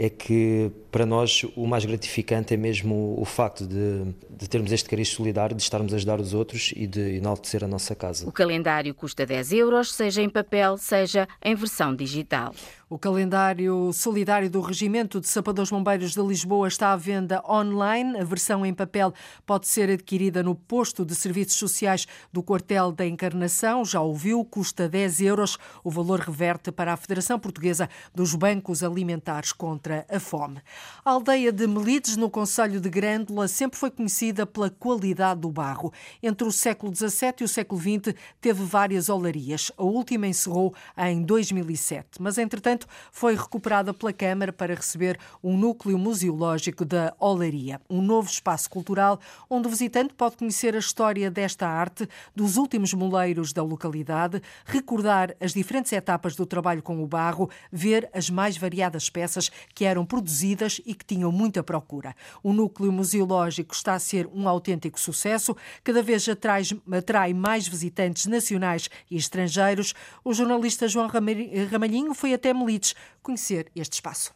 é 0.00 0.08
que 0.08 0.70
para 0.92 1.04
nós 1.04 1.44
o 1.56 1.66
mais 1.66 1.84
gratificante 1.84 2.54
é 2.54 2.56
mesmo 2.56 3.16
o 3.18 3.24
facto 3.24 3.66
de, 3.66 4.14
de, 4.30 4.48
termos 4.48 4.70
este 4.70 4.88
cariz 4.88 5.08
solidário, 5.08 5.56
de 5.56 5.62
estarmos 5.62 5.92
a 5.92 5.96
ajudar 5.96 6.20
os 6.20 6.34
outros 6.34 6.72
e 6.76 6.86
de 6.86 7.16
enaltecer 7.16 7.64
a 7.64 7.66
nossa 7.66 7.96
casa. 7.96 8.28
O 8.28 8.30
calendário 8.30 8.94
custa 8.94 9.26
10 9.26 9.52
euros, 9.54 9.92
seja 9.92 10.22
em 10.22 10.28
papel, 10.28 10.78
seja 10.78 11.26
em 11.44 11.56
versão 11.56 11.96
digital. 11.96 12.54
O 12.90 12.98
calendário 12.98 13.92
solidário 13.92 14.48
do 14.48 14.62
Regimento 14.62 15.20
de 15.20 15.28
Sapadores 15.28 15.70
Bombeiros 15.70 16.14
de 16.14 16.22
Lisboa 16.22 16.68
está 16.68 16.90
à 16.90 16.96
venda 16.96 17.42
online. 17.46 18.18
A 18.18 18.24
versão 18.24 18.64
em 18.64 18.72
papel 18.72 19.12
pode 19.44 19.68
ser 19.68 19.90
adquirida 19.90 20.42
no 20.42 20.54
posto 20.54 21.04
de 21.04 21.14
serviços 21.14 21.56
sociais 21.56 22.06
do 22.32 22.42
quartel 22.42 22.90
da 22.90 23.04
Encarnação. 23.04 23.84
Já 23.84 24.00
ouviu, 24.00 24.42
custa 24.42 24.88
10 24.88 25.20
euros. 25.20 25.58
O 25.84 25.90
valor 25.90 26.18
reverte 26.20 26.72
para 26.72 26.94
a 26.94 26.96
Federação 26.96 27.38
Portuguesa 27.38 27.90
dos 28.14 28.34
Bancos 28.34 28.82
Alimentares 28.82 29.52
contra 29.52 30.06
a 30.08 30.18
Fome. 30.18 30.62
A 31.04 31.10
aldeia 31.10 31.52
de 31.52 31.66
Melides, 31.66 32.16
no 32.16 32.30
Conselho 32.30 32.80
de 32.80 32.88
Grândola, 32.88 33.48
sempre 33.48 33.78
foi 33.78 33.90
conhecida 33.90 34.46
pela 34.46 34.70
qualidade 34.70 35.42
do 35.42 35.50
barro. 35.50 35.92
Entre 36.22 36.48
o 36.48 36.50
século 36.50 36.96
XVII 36.96 37.34
e 37.40 37.44
o 37.44 37.48
século 37.48 37.78
XX, 37.78 38.14
teve 38.40 38.64
várias 38.64 39.10
olarias. 39.10 39.70
A 39.76 39.82
última 39.82 40.26
encerrou 40.26 40.74
em 40.96 41.22
2007. 41.22 42.06
Mas, 42.18 42.38
entretanto, 42.38 42.77
foi 43.10 43.34
recuperada 43.34 43.94
pela 43.94 44.12
Câmara 44.12 44.52
para 44.52 44.74
receber 44.74 45.18
um 45.42 45.56
núcleo 45.56 45.98
museológico 45.98 46.84
da 46.84 47.14
Olaria, 47.18 47.80
um 47.88 48.02
novo 48.02 48.28
espaço 48.28 48.68
cultural 48.70 49.20
onde 49.48 49.66
o 49.66 49.70
visitante 49.70 50.14
pode 50.14 50.36
conhecer 50.36 50.74
a 50.74 50.78
história 50.78 51.30
desta 51.30 51.66
arte, 51.66 52.08
dos 52.34 52.56
últimos 52.56 52.92
moleiros 52.92 53.52
da 53.52 53.62
localidade, 53.62 54.42
recordar 54.64 55.34
as 55.40 55.52
diferentes 55.52 55.92
etapas 55.92 56.34
do 56.34 56.46
trabalho 56.46 56.82
com 56.82 57.02
o 57.02 57.06
barro, 57.06 57.50
ver 57.70 58.08
as 58.12 58.30
mais 58.30 58.56
variadas 58.56 59.08
peças 59.08 59.50
que 59.74 59.84
eram 59.84 60.04
produzidas 60.04 60.80
e 60.84 60.94
que 60.94 61.04
tinham 61.04 61.30
muita 61.32 61.62
procura. 61.62 62.14
O 62.42 62.52
núcleo 62.52 62.92
museológico 62.92 63.74
está 63.74 63.94
a 63.94 63.98
ser 63.98 64.26
um 64.32 64.48
autêntico 64.48 64.98
sucesso, 64.98 65.56
cada 65.82 66.02
vez 66.02 66.28
atrai, 66.28 66.62
atrai 66.92 67.32
mais 67.32 67.66
visitantes 67.66 68.26
nacionais 68.26 68.88
e 69.10 69.16
estrangeiros. 69.16 69.94
O 70.24 70.32
jornalista 70.32 70.88
João 70.88 71.08
Ramalhinho 71.08 72.14
foi 72.14 72.34
até 72.34 72.52
Conhecer 73.22 73.70
este 73.74 73.94
espaço. 73.94 74.34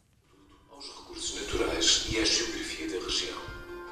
Aos 0.71 0.85
recursos 0.85 1.41
naturais 1.41 2.07
e 2.11 2.17
à 2.17 2.25
geografia 2.25 2.87
da 2.87 3.05
região. 3.05 3.37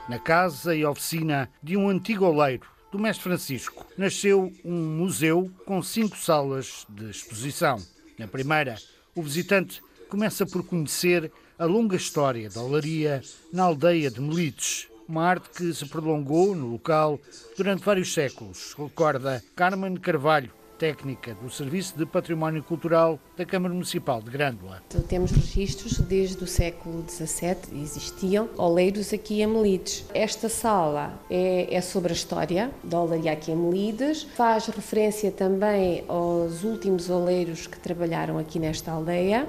Na 0.10 0.18
casa 0.18 0.76
e 0.76 0.84
oficina 0.84 1.50
de 1.62 1.78
um 1.78 1.88
antigo 1.89 2.26
oleiro, 2.26 2.68
do 2.92 3.00
Mestre 3.00 3.24
Francisco, 3.24 3.86
nasceu 3.98 4.52
um 4.66 4.98
museu 4.98 5.50
com 5.66 5.82
cinco 5.82 6.18
salas 6.18 6.86
de 6.89 7.10
exposição. 7.10 7.82
Na 8.18 8.28
primeira, 8.28 8.78
o 9.16 9.22
visitante 9.22 9.82
começa 10.10 10.46
por 10.46 10.64
conhecer 10.66 11.32
a 11.58 11.66
longa 11.66 11.96
história 11.96 12.50
da 12.50 12.62
olaria 12.62 13.22
na 13.54 13.64
aldeia 13.64 14.10
de 14.10 14.20
Melides, 14.20 14.88
uma 15.08 15.24
arte 15.24 15.50
que 15.50 15.74
se 15.74 15.86
prolongou 15.86 16.56
no 16.56 16.68
local 16.68 17.20
durante 17.56 17.84
vários 17.84 18.14
séculos, 18.14 18.74
recorda 18.78 19.44
Carmen 19.56 19.96
Carvalho, 19.96 20.52
técnica 20.82 21.36
do 21.36 21.47
Serviço 21.47 21.95
de 21.95 22.07
Património 22.07 22.63
Cultural 22.63 23.19
da 23.38 23.45
Câmara 23.45 23.71
Municipal 23.71 24.19
de 24.19 24.32
Grândola. 24.32 24.82
Temos 25.07 25.29
registros 25.29 25.99
desde 25.99 26.43
o 26.43 26.47
século 26.47 27.05
XVII, 27.07 27.79
existiam 27.84 28.49
oleiros 28.57 29.13
aqui 29.13 29.43
em 29.43 29.45
Melides. 29.45 30.03
Esta 30.11 30.49
sala 30.49 31.13
é, 31.29 31.71
é 31.71 31.82
sobre 31.82 32.13
a 32.13 32.15
história 32.15 32.71
da 32.84 32.99
olaria 32.99 33.32
aqui 33.32 33.51
em 33.51 33.55
Melides, 33.55 34.23
faz 34.23 34.65
referência 34.65 35.32
também 35.32 36.03
aos 36.07 36.63
últimos 36.63 37.11
oleiros 37.11 37.67
que 37.67 37.77
trabalharam 37.79 38.39
aqui 38.39 38.57
nesta 38.57 38.91
aldeia 38.91 39.47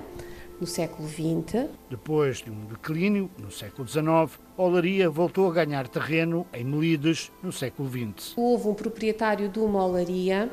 no 0.60 0.66
século 0.66 1.08
XX. 1.08 1.66
Depois 1.88 2.42
de 2.42 2.50
um 2.50 2.66
declínio 2.66 3.30
no 3.38 3.50
século 3.50 3.88
XIX, 3.88 4.38
a 4.58 4.62
olaria 4.62 5.08
voltou 5.08 5.48
a 5.48 5.52
ganhar 5.54 5.88
terreno 5.88 6.46
em 6.52 6.62
Melides 6.62 7.32
no 7.42 7.50
século 7.50 7.88
XX. 7.88 8.34
Houve 8.36 8.68
um 8.68 8.74
proprietário 8.74 9.48
de 9.48 9.58
uma 9.58 9.82
olaria 9.82 10.50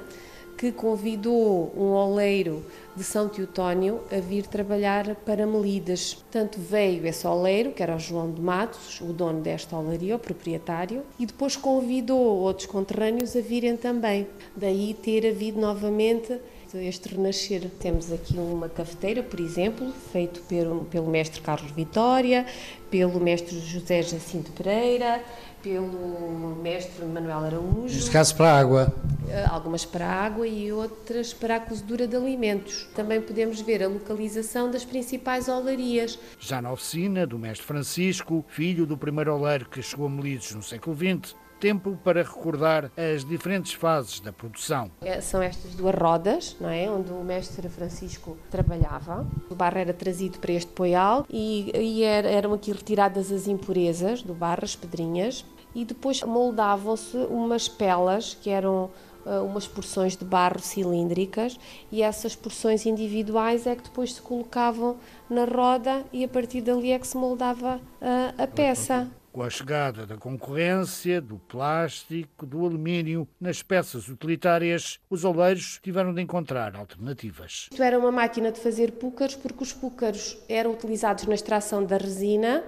que 0.60 0.74
convidou 0.74 1.74
um 1.74 1.94
oleiro 1.94 2.66
de 2.94 3.02
São 3.02 3.30
Teotónio 3.30 4.02
a 4.12 4.20
vir 4.20 4.46
trabalhar 4.46 5.16
para 5.16 5.48
Melidas. 5.48 6.16
Portanto, 6.16 6.60
veio 6.60 7.08
esse 7.08 7.26
oleiro, 7.26 7.72
que 7.72 7.82
era 7.82 7.96
o 7.96 8.00
João 8.00 8.30
de 8.30 8.42
Matos, 8.42 9.00
o 9.00 9.14
dono 9.14 9.40
desta 9.40 9.78
olaria, 9.78 10.18
o 10.18 10.20
proprietário, 10.20 11.02
e 11.18 11.26
depois 11.26 11.56
convidou 11.56 12.20
outros 12.20 12.68
conterrâneos 12.68 13.38
a 13.38 13.40
virem 13.40 13.78
também. 13.78 14.28
Daí 14.54 14.94
ter 14.94 15.30
havido 15.30 15.62
novamente 15.62 16.38
este 16.78 17.16
renascer. 17.16 17.70
Temos 17.80 18.12
aqui 18.12 18.38
uma 18.38 18.70
cafeteira, 18.70 19.24
por 19.24 19.40
exemplo, 19.40 19.92
feito 20.12 20.42
pelo, 20.42 20.86
pelo 20.86 21.08
mestre 21.08 21.42
Carlos 21.42 21.72
Vitória, 21.72 22.46
pelo 22.90 23.20
mestre 23.20 23.60
José 23.60 24.02
Jacinto 24.02 24.52
Pereira, 24.52 25.24
pelo 25.62 26.56
mestre 26.62 27.06
Manuel 27.06 27.40
Araújo. 27.40 27.96
Neste 27.96 28.12
caso 28.12 28.36
para 28.36 28.52
a 28.52 28.60
água. 28.60 28.94
Eh, 29.30 29.46
algumas 29.50 29.86
para 29.86 30.06
a 30.06 30.26
água 30.26 30.48
e 30.48 30.72
outras 30.72 31.34
para 31.34 31.58
a 31.58 31.60
cozedura 31.60 32.08
de 32.08 32.16
alimentos. 32.16 32.88
Também 32.96 33.22
podemos 33.22 33.62
ver 33.62 33.84
a 33.84 33.88
localização 33.88 34.72
das 34.72 34.86
principais 34.86 35.48
olarias. 35.48 36.18
Já 36.40 36.62
na 36.62 36.72
oficina 36.72 37.28
do 37.28 37.38
mestre 37.38 37.66
Francisco, 37.66 38.44
filho 38.48 38.86
do 38.86 38.98
primeiro 38.98 39.36
oleiro 39.36 39.70
que 39.70 39.82
chegou 39.82 40.08
a 40.08 40.10
Melides 40.10 40.56
no 40.56 40.64
século 40.64 40.96
XX, 40.96 41.36
tempo 41.60 41.98
para 42.04 42.24
recordar 42.24 42.92
as 42.98 43.24
diferentes 43.24 43.74
fases 43.74 44.20
da 44.20 44.32
produção. 44.32 44.90
É, 45.02 45.20
são 45.22 45.42
estas 45.42 45.76
duas 45.76 45.96
rodas, 45.96 46.56
não 46.60 46.70
é, 46.70 46.90
onde 46.90 47.12
o 47.12 47.24
mestre 47.24 47.68
Francisco 47.70 48.38
trabalhava. 48.50 49.28
O 49.50 49.56
barro 49.56 49.78
era 49.78 49.94
trazido 49.94 50.40
para 50.40 50.54
este 50.54 50.72
poial 50.72 51.26
e, 51.30 51.72
e 51.76 52.04
eram 52.04 52.54
aqui 52.54 52.72
retiradas 52.72 53.32
as 53.32 53.48
impurezas 53.48 54.22
do 54.22 54.34
barro, 54.34 54.64
as 54.64 54.76
pedrinhas, 54.76 55.46
e 55.76 55.86
depois 55.86 56.24
moldavam-se 56.24 57.18
umas 57.30 57.68
pelas 57.68 58.34
que 58.34 58.50
eram 58.50 58.90
uh, 59.26 59.46
umas 59.46 59.68
porções 59.68 60.16
de 60.16 60.26
barro 60.26 60.60
cilíndricas 60.60 61.60
e 61.92 62.02
essas 62.02 62.36
porções 62.36 62.86
individuais 62.86 63.68
é 63.68 63.76
que 63.76 63.84
depois 63.84 64.14
se 64.14 64.22
colocavam 64.22 64.98
na 65.30 65.46
roda 65.46 66.04
e 66.12 66.24
a 66.24 66.28
partir 66.28 66.62
dali 66.62 66.92
é 66.92 67.00
que 67.00 67.08
se 67.08 67.18
moldava 67.18 67.78
uh, 67.78 68.42
a 68.42 68.48
peça. 68.48 69.10
Com 69.40 69.44
a 69.44 69.50
chegada 69.50 70.06
da 70.06 70.18
concorrência, 70.18 71.22
do 71.22 71.40
plástico, 71.40 72.46
do 72.46 72.66
alumínio 72.66 73.26
nas 73.40 73.64
peças 73.64 74.10
utilitárias, 74.10 75.00
os 75.10 75.24
oleiros 75.24 75.80
tiveram 75.82 76.14
de 76.14 76.22
encontrar 76.22 76.76
alternativas. 76.76 77.70
Isto 77.72 77.82
era 77.82 77.98
uma 77.98 78.12
máquina 78.12 78.52
de 78.52 78.60
fazer 78.60 78.92
púcaros, 78.92 79.38
porque 79.38 79.64
os 79.64 79.72
púcaros 79.72 80.38
eram 80.50 80.74
utilizados 80.74 81.26
na 81.26 81.36
extração 81.36 81.86
da 81.86 81.96
resina 81.96 82.66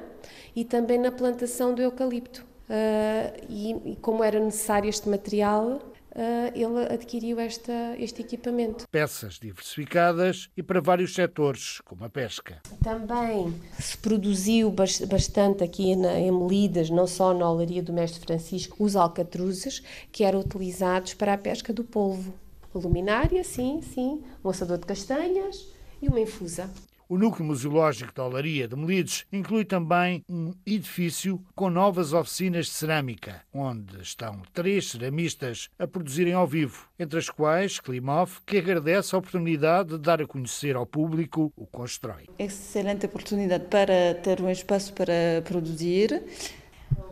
e 0.55 0.63
também 0.63 0.97
na 0.97 1.11
plantação 1.11 1.75
do 1.75 1.81
eucalipto. 1.81 2.39
Uh, 2.69 3.45
e, 3.49 3.91
e 3.91 3.95
como 3.97 4.23
era 4.23 4.39
necessário 4.39 4.89
este 4.89 5.09
material, 5.09 5.91
ele 6.53 6.93
adquiriu 6.93 7.39
esta, 7.39 7.95
este 7.97 8.21
equipamento. 8.21 8.87
Peças 8.89 9.39
diversificadas 9.39 10.49
e 10.55 10.63
para 10.63 10.81
vários 10.81 11.13
setores, 11.13 11.79
como 11.85 12.03
a 12.03 12.09
pesca. 12.09 12.61
Também 12.83 13.53
se 13.79 13.97
produziu 13.97 14.71
bastante 14.71 15.63
aqui 15.63 15.95
na, 15.95 16.19
em 16.19 16.31
Melidas, 16.31 16.89
não 16.89 17.07
só 17.07 17.33
na 17.33 17.49
olaria 17.49 17.81
do 17.81 17.93
Mestre 17.93 18.19
Francisco, 18.21 18.83
os 18.83 18.95
alcatruzes, 18.95 19.83
que 20.11 20.23
eram 20.23 20.39
utilizados 20.39 21.13
para 21.13 21.33
a 21.33 21.37
pesca 21.37 21.73
do 21.73 21.83
polvo. 21.83 22.33
Luminária, 22.73 23.43
sim, 23.43 23.81
sim, 23.81 24.23
um 24.43 24.49
assador 24.49 24.77
de 24.77 24.85
castanhas 24.85 25.67
e 26.01 26.07
uma 26.07 26.19
infusa. 26.19 26.69
O 27.11 27.17
núcleo 27.17 27.45
museológico 27.45 28.13
da 28.13 28.25
Olaria 28.25 28.69
de 28.69 28.75
Melides 28.77 29.25
inclui 29.33 29.65
também 29.65 30.23
um 30.29 30.53
edifício 30.65 31.43
com 31.53 31.69
novas 31.69 32.13
oficinas 32.13 32.67
de 32.67 32.71
cerâmica, 32.71 33.41
onde 33.53 34.01
estão 34.01 34.41
três 34.53 34.91
ceramistas 34.91 35.67
a 35.77 35.85
produzirem 35.85 36.31
ao 36.31 36.47
vivo, 36.47 36.87
entre 36.97 37.19
as 37.19 37.29
quais 37.29 37.81
Klimov, 37.81 38.39
que 38.45 38.59
agradece 38.59 39.13
a 39.13 39.17
oportunidade 39.17 39.89
de 39.89 39.97
dar 39.97 40.21
a 40.21 40.25
conhecer 40.25 40.77
ao 40.77 40.85
público 40.85 41.51
o 41.57 41.67
constrói. 41.67 42.29
Excelente 42.39 43.07
oportunidade 43.07 43.65
para 43.65 44.13
ter 44.23 44.39
um 44.41 44.49
espaço 44.49 44.93
para 44.93 45.41
produzir 45.43 46.23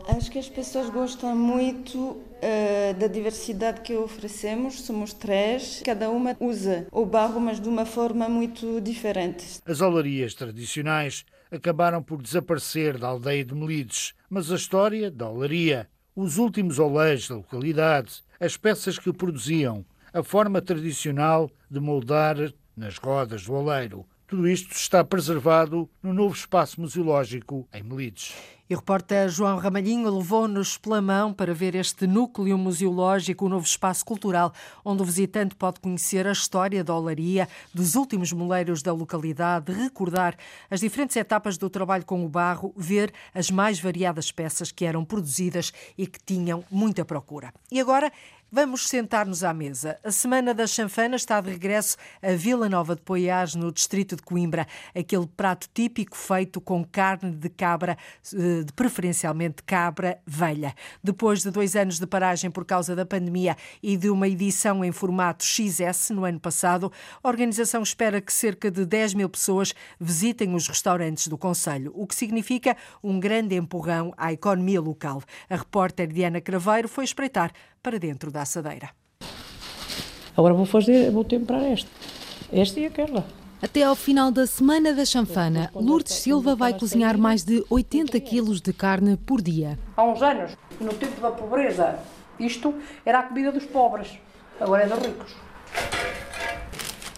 Acho 0.07 0.31
que 0.31 0.39
as 0.39 0.49
pessoas 0.49 0.89
gostam 0.89 1.35
muito 1.35 1.97
uh, 1.99 2.93
da 2.99 3.07
diversidade 3.07 3.81
que 3.81 3.95
oferecemos. 3.95 4.81
Somos 4.81 5.13
três, 5.13 5.81
cada 5.85 6.09
uma 6.09 6.35
usa 6.39 6.87
o 6.91 7.05
barro, 7.05 7.39
mas 7.39 7.59
de 7.59 7.69
uma 7.69 7.85
forma 7.85 8.27
muito 8.27 8.81
diferente. 8.81 9.61
As 9.65 9.81
olarias 9.81 10.33
tradicionais 10.33 11.25
acabaram 11.51 12.01
por 12.01 12.21
desaparecer 12.21 12.97
da 12.97 13.07
aldeia 13.07 13.45
de 13.45 13.53
Melides, 13.53 14.13
mas 14.29 14.51
a 14.51 14.55
história 14.55 15.11
da 15.11 15.29
olaria, 15.29 15.87
os 16.15 16.37
últimos 16.37 16.79
oleiros 16.79 17.27
da 17.27 17.35
localidade, 17.35 18.23
as 18.39 18.57
peças 18.57 18.97
que 18.97 19.13
produziam, 19.13 19.85
a 20.11 20.23
forma 20.23 20.61
tradicional 20.61 21.51
de 21.69 21.79
moldar 21.79 22.35
nas 22.75 22.97
rodas 22.97 23.45
do 23.45 23.53
oleiro, 23.53 24.05
Tudo 24.29 24.47
isto 24.47 24.75
está 24.75 25.03
preservado 25.03 25.89
no 26.03 26.13
novo 26.13 26.35
espaço 26.35 26.79
museológico 26.79 27.67
em 27.73 27.81
Melides. 27.81 28.35
E 28.69 28.75
o 28.75 28.77
repórter 28.77 29.27
João 29.27 29.57
Ramalhinho 29.57 30.07
levou-nos 30.15 30.77
pela 30.77 31.01
mão 31.01 31.33
para 31.33 31.51
ver 31.55 31.73
este 31.73 32.05
núcleo 32.05 32.55
museológico, 32.55 33.47
o 33.47 33.49
novo 33.49 33.65
espaço 33.65 34.05
cultural, 34.05 34.53
onde 34.85 35.01
o 35.01 35.05
visitante 35.05 35.55
pode 35.55 35.79
conhecer 35.79 36.27
a 36.27 36.31
história 36.31 36.83
da 36.83 36.93
olaria, 36.93 37.49
dos 37.73 37.95
últimos 37.95 38.31
moleiros 38.31 38.83
da 38.83 38.93
localidade, 38.93 39.71
recordar 39.71 40.37
as 40.69 40.81
diferentes 40.81 41.15
etapas 41.15 41.57
do 41.57 41.67
trabalho 41.67 42.05
com 42.05 42.23
o 42.23 42.29
barro, 42.29 42.71
ver 42.77 43.11
as 43.33 43.49
mais 43.49 43.79
variadas 43.79 44.31
peças 44.31 44.71
que 44.71 44.85
eram 44.85 45.03
produzidas 45.03 45.73
e 45.97 46.05
que 46.05 46.19
tinham 46.23 46.63
muita 46.69 47.03
procura. 47.03 47.51
E 47.71 47.79
agora 47.79 48.11
Vamos 48.51 48.87
sentar-nos 48.87 49.43
à 49.43 49.53
mesa. 49.53 49.99
A 50.03 50.09
Semana 50.09 50.55
da 50.55 50.65
Chanfana 50.65 51.15
está 51.15 51.39
de 51.39 51.51
regresso 51.51 51.95
a 52.19 52.31
Vila 52.31 52.67
Nova 52.67 52.95
de 52.95 53.01
Poiás, 53.03 53.53
no 53.53 53.71
distrito 53.71 54.15
de 54.15 54.23
Coimbra. 54.23 54.65
Aquele 54.95 55.27
prato 55.27 55.69
típico 55.71 56.17
feito 56.17 56.59
com 56.59 56.83
carne 56.83 57.29
de 57.29 57.47
cabra, 57.47 57.95
eh, 58.33 58.63
de 58.63 58.73
preferencialmente 58.73 59.61
cabra 59.61 60.19
velha. 60.25 60.73
Depois 61.03 61.43
de 61.43 61.51
dois 61.51 61.75
anos 61.75 61.99
de 61.99 62.07
paragem 62.07 62.49
por 62.49 62.65
causa 62.65 62.95
da 62.95 63.05
pandemia 63.05 63.55
e 63.83 63.95
de 63.95 64.09
uma 64.09 64.27
edição 64.27 64.83
em 64.83 64.91
formato 64.91 65.45
XS 65.45 66.09
no 66.09 66.25
ano 66.25 66.39
passado, 66.39 66.91
a 67.21 67.27
organização 67.27 67.83
espera 67.83 68.19
que 68.19 68.33
cerca 68.33 68.71
de 68.71 68.83
10 68.83 69.13
mil 69.13 69.29
pessoas 69.29 69.75
visitem 69.99 70.55
os 70.55 70.67
restaurantes 70.67 71.27
do 71.27 71.37
Conselho, 71.37 71.91
o 71.93 72.07
que 72.07 72.15
significa 72.15 72.75
um 73.03 73.19
grande 73.19 73.53
empurrão 73.53 74.11
à 74.17 74.33
economia 74.33 74.81
local. 74.81 75.21
A 75.47 75.55
repórter 75.55 76.07
Diana 76.07 76.41
Craveiro 76.41 76.87
foi 76.87 77.03
espreitar 77.03 77.51
para 77.81 77.99
dentro 77.99 78.31
da 78.31 78.41
assadeira. 78.41 78.89
Agora 80.35 80.53
vou 80.53 80.65
fazer, 80.65 81.11
vou 81.11 81.23
temperar 81.23 81.63
esta. 81.63 81.89
Esta 82.51 82.79
e 82.79 82.85
aquela. 82.85 83.25
Até 83.61 83.83
ao 83.83 83.95
final 83.95 84.31
da 84.31 84.47
Semana 84.47 84.93
da 84.93 85.03
Chanfana, 85.03 85.69
Lourdes 85.75 86.13
Silva 86.13 86.55
vai 86.55 86.77
cozinhar 86.77 87.17
mais 87.17 87.43
de 87.43 87.63
80 87.69 88.17
quilos 88.21 88.61
de 88.61 88.71
carne 88.71 89.17
por 89.17 89.41
dia. 89.41 89.77
Há 89.97 90.03
uns 90.03 90.21
anos, 90.21 90.57
no 90.79 90.93
tempo 90.93 91.19
da 91.19 91.29
pobreza, 91.29 91.99
isto 92.39 92.73
era 93.05 93.19
a 93.19 93.23
comida 93.23 93.51
dos 93.51 93.65
pobres, 93.65 94.17
agora 94.61 94.83
é 94.83 94.87
dos 94.87 94.99
ricos. 94.99 95.35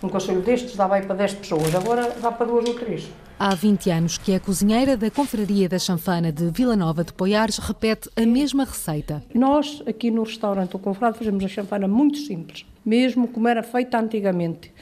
Um 0.04 0.10
conselho 0.10 0.42
destes 0.42 0.76
dava 0.76 0.96
aí 0.96 1.04
para 1.04 1.16
10 1.16 1.36
pessoas, 1.36 1.76
agora 1.76 2.16
dá 2.20 2.32
para 2.32 2.48
duas 2.48 2.68
ou 2.68 2.74
três. 2.74 3.08
Há 3.38 3.54
20 3.54 3.90
anos 3.92 4.18
que 4.18 4.32
é 4.32 4.40
cozinheira 4.40 4.98
da 4.98 5.12
Confraria 5.12 5.70
da 5.70 5.78
Chanfana 5.78 6.32
de 6.32 6.50
Vila 6.50 6.76
Nova 6.76 7.04
de 7.04 7.14
Poiares 7.14 7.60
repete 7.60 8.10
a 8.16 8.26
mesma 8.26 8.64
receita. 8.64 9.24
Nós, 9.34 9.84
aqui 9.86 10.10
no 10.10 10.24
restaurante 10.24 10.76
O 10.76 10.80
Confrado, 10.80 11.18
fazemos 11.18 11.44
a 11.44 11.48
chanfana 11.48 11.88
muito 11.88 12.18
simples, 12.18 12.66
mesmo 12.84 13.28
como 13.28 13.48
era 13.48 13.62
feita 13.62 14.00
antigamente. 14.00 14.74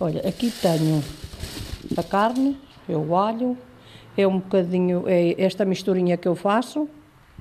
Olha, 0.00 0.20
aqui 0.28 0.50
tenho 0.50 1.02
a 1.96 2.02
carne, 2.02 2.56
é 2.88 2.96
o 2.96 3.14
alho, 3.14 3.56
é 4.16 4.26
um 4.26 4.38
bocadinho, 4.38 5.04
é 5.06 5.40
esta 5.40 5.64
misturinha 5.64 6.16
que 6.16 6.26
eu 6.26 6.34
faço. 6.34 6.88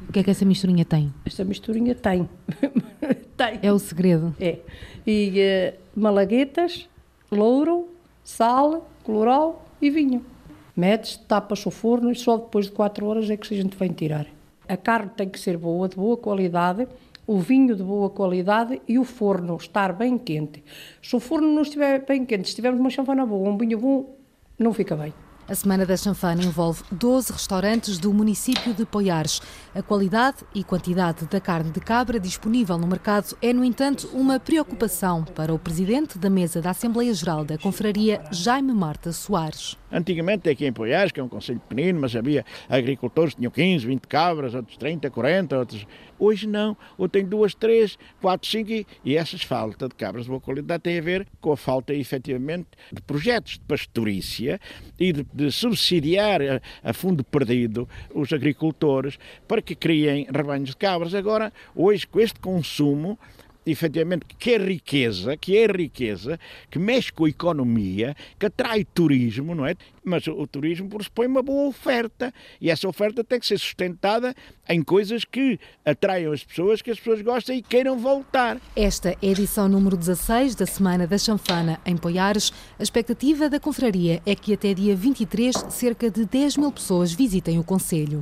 O 0.07 0.11
que 0.11 0.19
é 0.19 0.23
que 0.23 0.29
essa 0.29 0.45
misturinha 0.45 0.85
tem? 0.85 1.11
Esta 1.25 1.43
misturinha 1.43 1.95
tem. 1.95 2.29
tem. 3.35 3.59
É 3.61 3.71
o 3.71 3.79
segredo. 3.79 4.35
É. 4.39 4.59
E 5.05 5.73
uh, 5.75 5.99
malaguetas, 5.99 6.87
louro, 7.33 7.89
sal, 8.23 8.87
colorau 9.03 9.65
e 9.81 9.89
vinho 9.89 10.33
medes, 10.75 11.17
tapas 11.17 11.65
o 11.65 11.71
forno 11.71 12.11
e 12.11 12.15
só 12.15 12.37
depois 12.37 12.65
de 12.65 12.71
4 12.71 13.05
horas 13.05 13.29
é 13.29 13.37
que 13.37 13.53
a 13.53 13.57
gente 13.57 13.77
vem 13.77 13.91
tirar. 13.91 14.25
A 14.67 14.75
carne 14.75 15.11
tem 15.15 15.29
que 15.29 15.39
ser 15.39 15.57
boa, 15.57 15.87
de 15.87 15.95
boa 15.95 16.17
qualidade, 16.17 16.87
o 17.27 17.37
vinho 17.39 17.75
de 17.75 17.83
boa 17.83 18.09
qualidade 18.09 18.81
e 18.87 18.97
o 18.97 19.03
forno 19.03 19.55
estar 19.55 19.93
bem 19.93 20.17
quente. 20.17 20.63
Se 21.01 21.15
o 21.15 21.19
forno 21.19 21.47
não 21.47 21.61
estiver 21.61 22.05
bem 22.05 22.25
quente, 22.25 22.49
se 22.49 22.55
tivermos 22.55 22.79
uma 22.79 22.89
chanfana 22.89 23.25
boa, 23.25 23.49
um 23.49 23.57
vinho 23.57 23.77
bom, 23.77 24.15
não 24.57 24.73
fica 24.73 24.95
bem. 24.95 25.13
A 25.53 25.55
Semana 25.55 25.85
da 25.85 25.95
Chanfana 25.95 26.43
envolve 26.43 26.81
12 26.91 27.31
restaurantes 27.31 27.99
do 27.99 28.11
município 28.11 28.73
de 28.73 28.87
Poiares. 28.87 29.39
A 29.75 29.83
qualidade 29.83 30.37
e 30.51 30.63
quantidade 30.63 31.27
da 31.27 31.39
carne 31.39 31.69
de 31.69 31.79
cabra 31.79 32.19
disponível 32.19 32.75
no 32.75 32.87
mercado 32.87 33.37
é, 33.39 33.53
no 33.53 33.63
entanto, 33.63 34.09
uma 34.13 34.39
preocupação 34.39 35.23
para 35.23 35.53
o 35.53 35.59
presidente 35.59 36.17
da 36.17 36.27
mesa 36.27 36.59
da 36.59 36.71
Assembleia 36.71 37.13
Geral 37.13 37.45
da 37.45 37.55
Confraria, 37.55 38.23
Jaime 38.31 38.73
Marta 38.73 39.11
Soares. 39.11 39.77
Antigamente 39.93 40.49
aqui 40.49 40.65
em 40.65 40.73
Poiares, 40.73 41.11
que 41.11 41.19
é 41.19 41.23
um 41.23 41.29
conselho 41.29 41.59
pequenino, 41.59 42.01
mas 42.01 42.15
havia 42.15 42.43
agricultores 42.67 43.35
que 43.35 43.41
tinham 43.41 43.51
15, 43.51 43.85
20 43.85 44.07
cabras, 44.07 44.55
outros 44.55 44.75
30, 44.77 45.09
40, 45.11 45.59
outros... 45.59 45.87
Hoje 46.17 46.47
não, 46.47 46.75
ou 46.97 47.07
tem 47.07 47.25
duas, 47.25 47.53
três, 47.53 47.97
quatro, 48.21 48.49
cinco 48.49 48.71
e 49.03 49.17
essas 49.17 49.43
falta 49.43 49.89
de 49.89 49.95
cabras 49.95 50.23
de 50.23 50.29
boa 50.29 50.39
qualidade 50.39 50.81
tem 50.81 50.97
a 50.97 51.01
ver 51.01 51.27
com 51.41 51.51
a 51.51 51.57
falta, 51.57 51.93
efetivamente, 51.93 52.69
de 52.91 53.01
projetos 53.01 53.53
de 53.53 53.59
pastorícia 53.61 54.59
e 54.97 55.11
de, 55.11 55.27
de 55.33 55.51
subsidiar 55.51 56.41
a, 56.41 56.61
a, 56.81 56.93
fundo 56.93 57.23
perdido 57.23 57.87
os 58.15 58.31
agricultores 58.31 59.19
para 59.47 59.61
que 59.61 59.75
criem 59.75 60.25
rebanhos 60.33 60.69
de 60.69 60.77
cabras. 60.77 61.13
Agora, 61.13 61.51
hoje, 61.75 62.07
com 62.07 62.19
este 62.19 62.39
consumo, 62.39 63.19
efetivamente, 63.65 64.25
que 64.37 64.51
é 64.51 64.57
riqueza, 64.57 65.37
que 65.37 65.57
é 65.57 65.65
riqueza, 65.65 66.39
que 66.69 66.79
mexe 66.79 67.11
com 67.11 67.25
a 67.25 67.29
economia, 67.29 68.15
que 68.39 68.45
atrai 68.45 68.85
turismo, 68.85 69.55
não 69.55 69.65
é? 69.65 69.75
Mas 70.03 70.27
o, 70.27 70.45
turismo 70.45 70.89
pressupõe 70.89 71.27
uma 71.27 71.41
boa 71.41 71.67
oferta 71.67 72.33
e 72.59 72.69
essa 72.69 72.87
oferta 72.87 73.23
tem 73.23 73.39
que 73.39 73.47
ser 73.47 73.57
sustentada 73.57 74.35
em 74.67 74.83
coisas 74.83 75.23
que 75.23 75.59
atraiam 75.85 76.33
as 76.33 76.43
pessoas, 76.43 76.81
que 76.81 76.91
as 76.91 76.97
pessoas 76.97 77.21
gostem 77.21 77.59
e 77.59 77.61
queiram 77.61 77.97
voltar. 77.97 78.59
Esta 78.75 79.11
é 79.11 79.17
a 79.21 79.25
edição 79.27 79.69
número 79.69 79.95
16 79.95 80.55
da 80.55 80.65
Semana 80.65 81.07
da 81.07 81.17
Chanfana 81.17 81.79
em 81.85 81.95
Poiares. 81.95 82.51
A 82.77 82.83
expectativa 82.83 83.49
da 83.49 83.59
confraria 83.59 84.21
é 84.25 84.35
que 84.35 84.53
até 84.53 84.73
dia 84.73 84.95
23 84.95 85.55
cerca 85.69 86.09
de 86.09 86.25
10 86.25 86.57
mil 86.57 86.71
pessoas 86.71 87.13
visitem 87.13 87.59
o 87.59 87.63
Conselho 87.63 88.21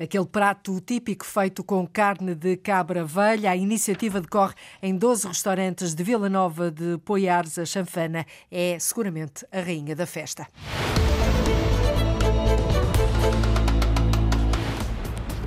aquele 0.00 0.26
prato 0.26 0.80
típico 0.80 1.26
feito 1.26 1.62
com 1.62 1.86
carne 1.86 2.34
de 2.34 2.56
cabra 2.56 3.04
velha. 3.04 3.50
A 3.50 3.56
iniciativa 3.56 4.20
decorre 4.20 4.54
em 4.82 4.96
12 4.96 5.28
restaurantes 5.28 5.94
de 5.94 6.02
Vila 6.02 6.30
Nova 6.30 6.70
de 6.70 6.98
Poiares. 7.04 7.58
A 7.58 7.66
chanfana 7.66 8.24
é 8.50 8.78
seguramente 8.78 9.46
a 9.52 9.60
rainha 9.60 9.94
da 9.94 10.06
festa. 10.06 10.48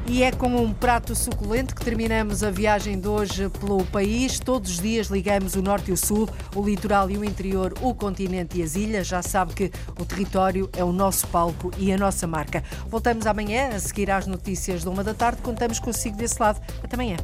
E 0.06 0.22
é 0.22 0.32
com 0.32 0.48
um 0.48 0.74
prato 0.74 1.16
suculento 1.16 1.74
que 1.74 1.84
terminamos 1.84 2.44
a 2.44 2.52
viagem 2.52 3.00
de 3.00 3.08
hoje 3.08 3.50
pelo 3.50 3.86
país. 3.86 4.38
Todos 4.38 4.72
os 4.72 4.80
dias 4.80 5.08
ligamos 5.08 5.56
o 5.56 5.62
norte 5.62 5.92
e 5.92 5.94
o 5.94 5.98
sul, 5.98 6.28
o 6.54 6.62
litoral 6.62 7.10
e 7.10 7.18
o 7.18 7.24
interior, 7.24 7.74
o 7.82 7.94
continente 7.96 8.60
e 8.60 8.64
as 8.64 8.76
ilhas. 8.76 9.08
Já 9.08 9.22
sabe 9.22 9.54
que 9.54 9.72
o 9.98 10.06
território 10.06 10.70
é 10.76 10.84
o 10.84 10.92
nosso 10.92 11.26
palco 11.28 11.72
e 11.78 11.92
a 11.94 11.98
nossa 11.98 12.28
marca. 12.28 12.62
Voltamos 12.88 13.26
amanhã 13.26 13.70
a 13.70 13.80
seguir 13.80 14.12
às 14.12 14.28
notícias 14.28 14.82
de 14.82 14.90
uma 14.90 15.04
da 15.04 15.14
tarde. 15.14 15.42
Contamos 15.42 15.80
consigo 15.80 16.18
desse 16.18 16.40
lado. 16.40 16.62
Até 16.84 16.96
amanhã. 16.96 17.18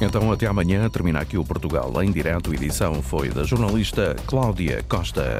Então, 0.00 0.30
até 0.30 0.46
amanhã, 0.46 0.88
termina 0.90 1.20
aqui 1.20 1.38
o 1.38 1.44
Portugal 1.44 1.92
em 2.02 2.10
direto. 2.10 2.52
Edição 2.52 3.00
foi 3.00 3.30
da 3.30 3.44
jornalista 3.44 4.16
Cláudia 4.26 4.84
Costa. 4.88 5.38